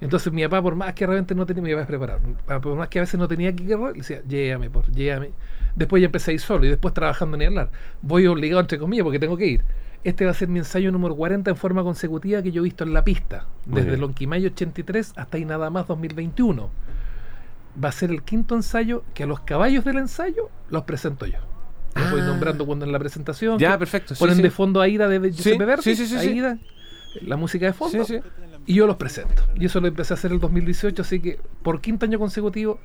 Entonces 0.00 0.32
mi 0.32 0.42
papá, 0.44 0.62
por 0.62 0.74
más 0.74 0.94
que 0.94 1.04
realmente 1.06 1.34
no 1.34 1.44
tenía, 1.44 1.62
mi 1.62 1.70
papá 1.72 1.82
es 1.82 1.86
preparado, 1.88 2.20
por 2.62 2.74
más 2.74 2.88
que 2.88 2.98
a 2.98 3.02
veces 3.02 3.20
no 3.20 3.28
tenía 3.28 3.54
que 3.54 3.66
correr, 3.66 3.92
le 3.92 3.98
decía, 3.98 4.22
llévame, 4.26 4.70
por, 4.70 4.90
llévame. 4.90 5.32
Después 5.76 6.00
ya 6.00 6.06
empecé 6.06 6.30
a 6.30 6.34
ir 6.34 6.40
solo 6.40 6.64
y 6.64 6.70
después 6.70 6.94
trabajando 6.94 7.36
en 7.36 7.42
el 7.42 7.48
hablar. 7.48 7.70
Voy 8.00 8.26
obligado, 8.26 8.62
entre 8.62 8.78
comillas, 8.78 9.04
porque 9.04 9.18
tengo 9.18 9.36
que 9.36 9.48
ir. 9.48 9.60
Este 10.04 10.24
va 10.24 10.30
a 10.30 10.34
ser 10.34 10.48
mi 10.48 10.58
ensayo 10.60 10.90
número 10.92 11.14
40 11.16 11.50
en 11.50 11.56
forma 11.56 11.82
consecutiva 11.82 12.42
que 12.42 12.52
yo 12.52 12.62
he 12.62 12.64
visto 12.64 12.84
en 12.84 12.92
la 12.94 13.04
pista, 13.04 13.46
Muy 13.66 13.76
desde 13.76 13.90
bien. 13.90 14.00
Lonquimay 14.00 14.46
83 14.46 15.12
hasta 15.16 15.36
ahí 15.36 15.44
nada 15.44 15.70
más 15.70 15.86
2021. 15.88 16.70
Va 17.82 17.88
a 17.88 17.92
ser 17.92 18.10
el 18.10 18.22
quinto 18.22 18.54
ensayo 18.54 19.04
que 19.14 19.24
a 19.24 19.26
los 19.26 19.40
caballos 19.40 19.84
del 19.84 19.98
ensayo 19.98 20.50
los 20.70 20.84
presento 20.84 21.26
yo. 21.26 21.38
Los 21.94 22.10
voy 22.12 22.20
Ah. 22.20 22.26
nombrando 22.26 22.64
cuando 22.64 22.84
en 22.84 22.92
la 22.92 22.98
presentación. 22.98 23.58
Ya, 23.58 23.76
perfecto. 23.78 24.14
sí, 24.14 24.20
ponen 24.20 24.36
sí. 24.36 24.42
de 24.42 24.50
fondo 24.50 24.80
Aida 24.80 25.08
de 25.08 25.18
Sí, 25.32 25.36
Giuseppe 25.36 25.64
Verdi, 25.64 25.82
sí, 25.82 25.96
sí, 25.96 26.06
sí, 26.06 26.18
sí. 26.18 26.28
Aida, 26.28 26.58
la 27.22 27.36
música 27.36 27.66
de 27.66 27.72
fondo, 27.72 28.04
Sí, 28.04 28.18
sí. 28.18 28.28
y 28.66 28.74
yo 28.74 28.86
los 28.86 28.96
presento. 28.96 29.42
Y 29.56 29.66
eso 29.66 29.80
lo 29.80 29.88
empecé 29.88 30.12
a 30.12 30.16
hacer 30.16 30.30
el 30.32 30.38
2018, 30.38 31.02
así 31.02 31.20
que 31.20 31.40
por 31.62 31.80
quinto 31.80 32.06
año 32.06 32.18
consecutivo, 32.18 32.78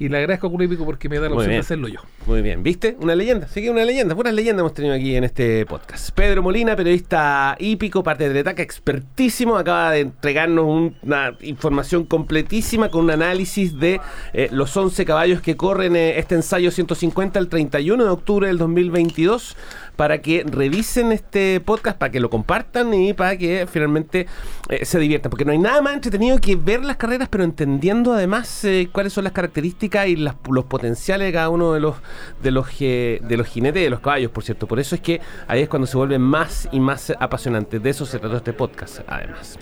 y 0.00 0.08
le 0.08 0.18
agradezco 0.18 0.46
a 0.46 0.50
Club 0.50 0.62
Hípico 0.62 0.84
porque 0.84 1.08
me 1.08 1.16
da 1.18 1.22
la 1.28 1.34
opción 1.34 1.50
de 1.50 1.58
hacerlo 1.58 1.88
yo. 1.88 2.00
Muy 2.26 2.40
bien, 2.42 2.62
¿viste? 2.62 2.96
Una 3.00 3.14
leyenda, 3.16 3.48
sí 3.48 3.62
que 3.62 3.70
una 3.70 3.84
leyenda, 3.84 4.14
puras 4.14 4.32
leyendas 4.32 4.60
hemos 4.60 4.74
tenido 4.74 4.94
aquí 4.94 5.16
en 5.16 5.24
este 5.24 5.66
podcast. 5.66 6.10
Pedro 6.12 6.42
Molina, 6.42 6.76
periodista 6.76 7.56
hípico, 7.58 8.02
parte 8.02 8.24
de 8.24 8.30
Tretaca, 8.30 8.62
expertísimo, 8.62 9.56
acaba 9.56 9.90
de 9.92 10.00
entregarnos 10.00 10.66
un- 10.66 10.96
una 11.02 11.34
información 11.40 12.04
completísima 12.04 12.90
con 12.90 13.04
un 13.04 13.10
análisis 13.10 13.78
de 13.78 14.00
eh, 14.34 14.48
los 14.52 14.76
11 14.76 15.04
caballos 15.04 15.40
que 15.40 15.56
corren 15.56 15.96
eh, 15.96 16.18
este 16.18 16.34
ensayo 16.36 16.70
150 16.70 17.38
el 17.38 17.48
31 17.48 18.04
de 18.04 18.10
octubre 18.10 18.46
del 18.46 18.58
2022 18.58 19.56
para 19.98 20.18
que 20.22 20.44
revisen 20.48 21.10
este 21.10 21.58
podcast, 21.58 21.98
para 21.98 22.12
que 22.12 22.20
lo 22.20 22.30
compartan 22.30 22.94
y 22.94 23.14
para 23.14 23.36
que 23.36 23.66
finalmente 23.68 24.28
eh, 24.68 24.84
se 24.84 25.00
diviertan. 25.00 25.28
Porque 25.28 25.44
no 25.44 25.50
hay 25.50 25.58
nada 25.58 25.82
más 25.82 25.94
entretenido 25.94 26.38
que 26.38 26.54
ver 26.54 26.84
las 26.84 26.96
carreras, 26.98 27.28
pero 27.28 27.42
entendiendo 27.42 28.12
además 28.12 28.64
eh, 28.64 28.88
cuáles 28.92 29.12
son 29.12 29.24
las 29.24 29.32
características 29.32 30.06
y 30.06 30.14
las- 30.14 30.36
los 30.48 30.66
potenciales 30.66 31.26
de 31.26 31.32
cada 31.32 31.48
uno 31.48 31.72
de 31.72 31.80
los 31.80 31.96
de 32.40 32.52
los 32.52 32.68
je- 32.68 33.18
de 33.20 33.36
los 33.36 33.48
jinetes 33.48 33.80
y 33.80 33.84
de 33.86 33.90
los 33.90 33.98
caballos, 33.98 34.30
por 34.30 34.44
cierto. 34.44 34.68
Por 34.68 34.78
eso 34.78 34.94
es 34.94 35.00
que 35.00 35.20
ahí 35.48 35.62
es 35.62 35.68
cuando 35.68 35.88
se 35.88 35.96
vuelve 35.96 36.20
más 36.20 36.68
y 36.70 36.78
más 36.78 37.12
apasionante. 37.18 37.80
De 37.80 37.90
eso 37.90 38.06
se 38.06 38.20
trató 38.20 38.36
este 38.36 38.52
podcast, 38.52 39.00
además. 39.08 39.58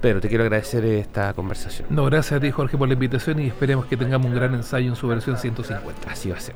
Pero 0.00 0.20
te 0.20 0.28
quiero 0.28 0.44
agradecer 0.44 0.84
esta 0.84 1.32
conversación. 1.34 1.88
No, 1.90 2.04
gracias 2.06 2.38
a 2.38 2.40
ti 2.40 2.50
Jorge 2.50 2.78
por 2.78 2.88
la 2.88 2.94
invitación 2.94 3.40
y 3.40 3.48
esperemos 3.48 3.86
que 3.86 3.96
tengamos 3.96 4.28
un 4.28 4.34
gran 4.34 4.54
ensayo 4.54 4.88
en 4.88 4.96
su 4.96 5.06
versión 5.08 5.36
150. 5.36 6.10
Así 6.10 6.30
va 6.30 6.36
a 6.36 6.40
ser. 6.40 6.54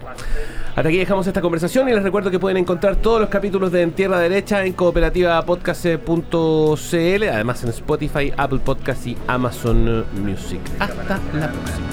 Hasta 0.75 0.89
aquí 0.89 0.97
dejamos 0.97 1.27
esta 1.27 1.41
conversación 1.41 1.89
y 1.89 1.93
les 1.93 2.03
recuerdo 2.03 2.31
que 2.31 2.39
pueden 2.39 2.57
encontrar 2.57 2.97
todos 2.97 3.21
los 3.21 3.29
capítulos 3.29 3.71
de 3.71 3.83
En 3.83 3.93
Tierra 3.93 4.19
Derecha 4.19 4.65
en 4.65 4.73
cooperativapodcast.cl, 4.73 7.29
además 7.29 7.63
en 7.63 7.69
Spotify, 7.71 8.33
Apple 8.37 8.61
Podcast 8.65 9.07
y 9.07 9.17
Amazon 9.27 10.05
Music. 10.23 10.61
Hasta 10.79 11.21
la 11.35 11.51
próxima. 11.51 11.87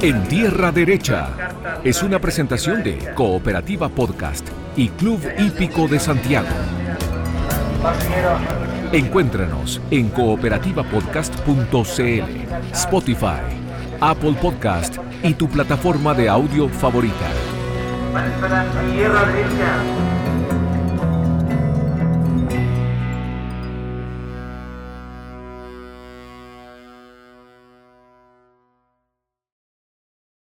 En 0.00 0.22
Tierra 0.28 0.70
Derecha 0.70 1.28
es 1.82 2.04
una 2.04 2.20
presentación 2.20 2.84
de 2.84 2.98
Cooperativa 3.16 3.88
Podcast 3.88 4.46
y 4.76 4.90
Club 4.90 5.20
Hípico 5.38 5.88
de 5.88 5.98
Santiago. 5.98 6.46
Encuéntranos 8.92 9.80
en 9.90 10.10
cooperativapodcast.cl, 10.10 12.72
Spotify, 12.72 13.42
Apple 14.00 14.34
Podcast 14.40 14.98
y 15.22 15.34
tu 15.34 15.48
plataforma 15.48 16.14
de 16.14 16.28
audio 16.28 16.68
favorita. 16.68 17.26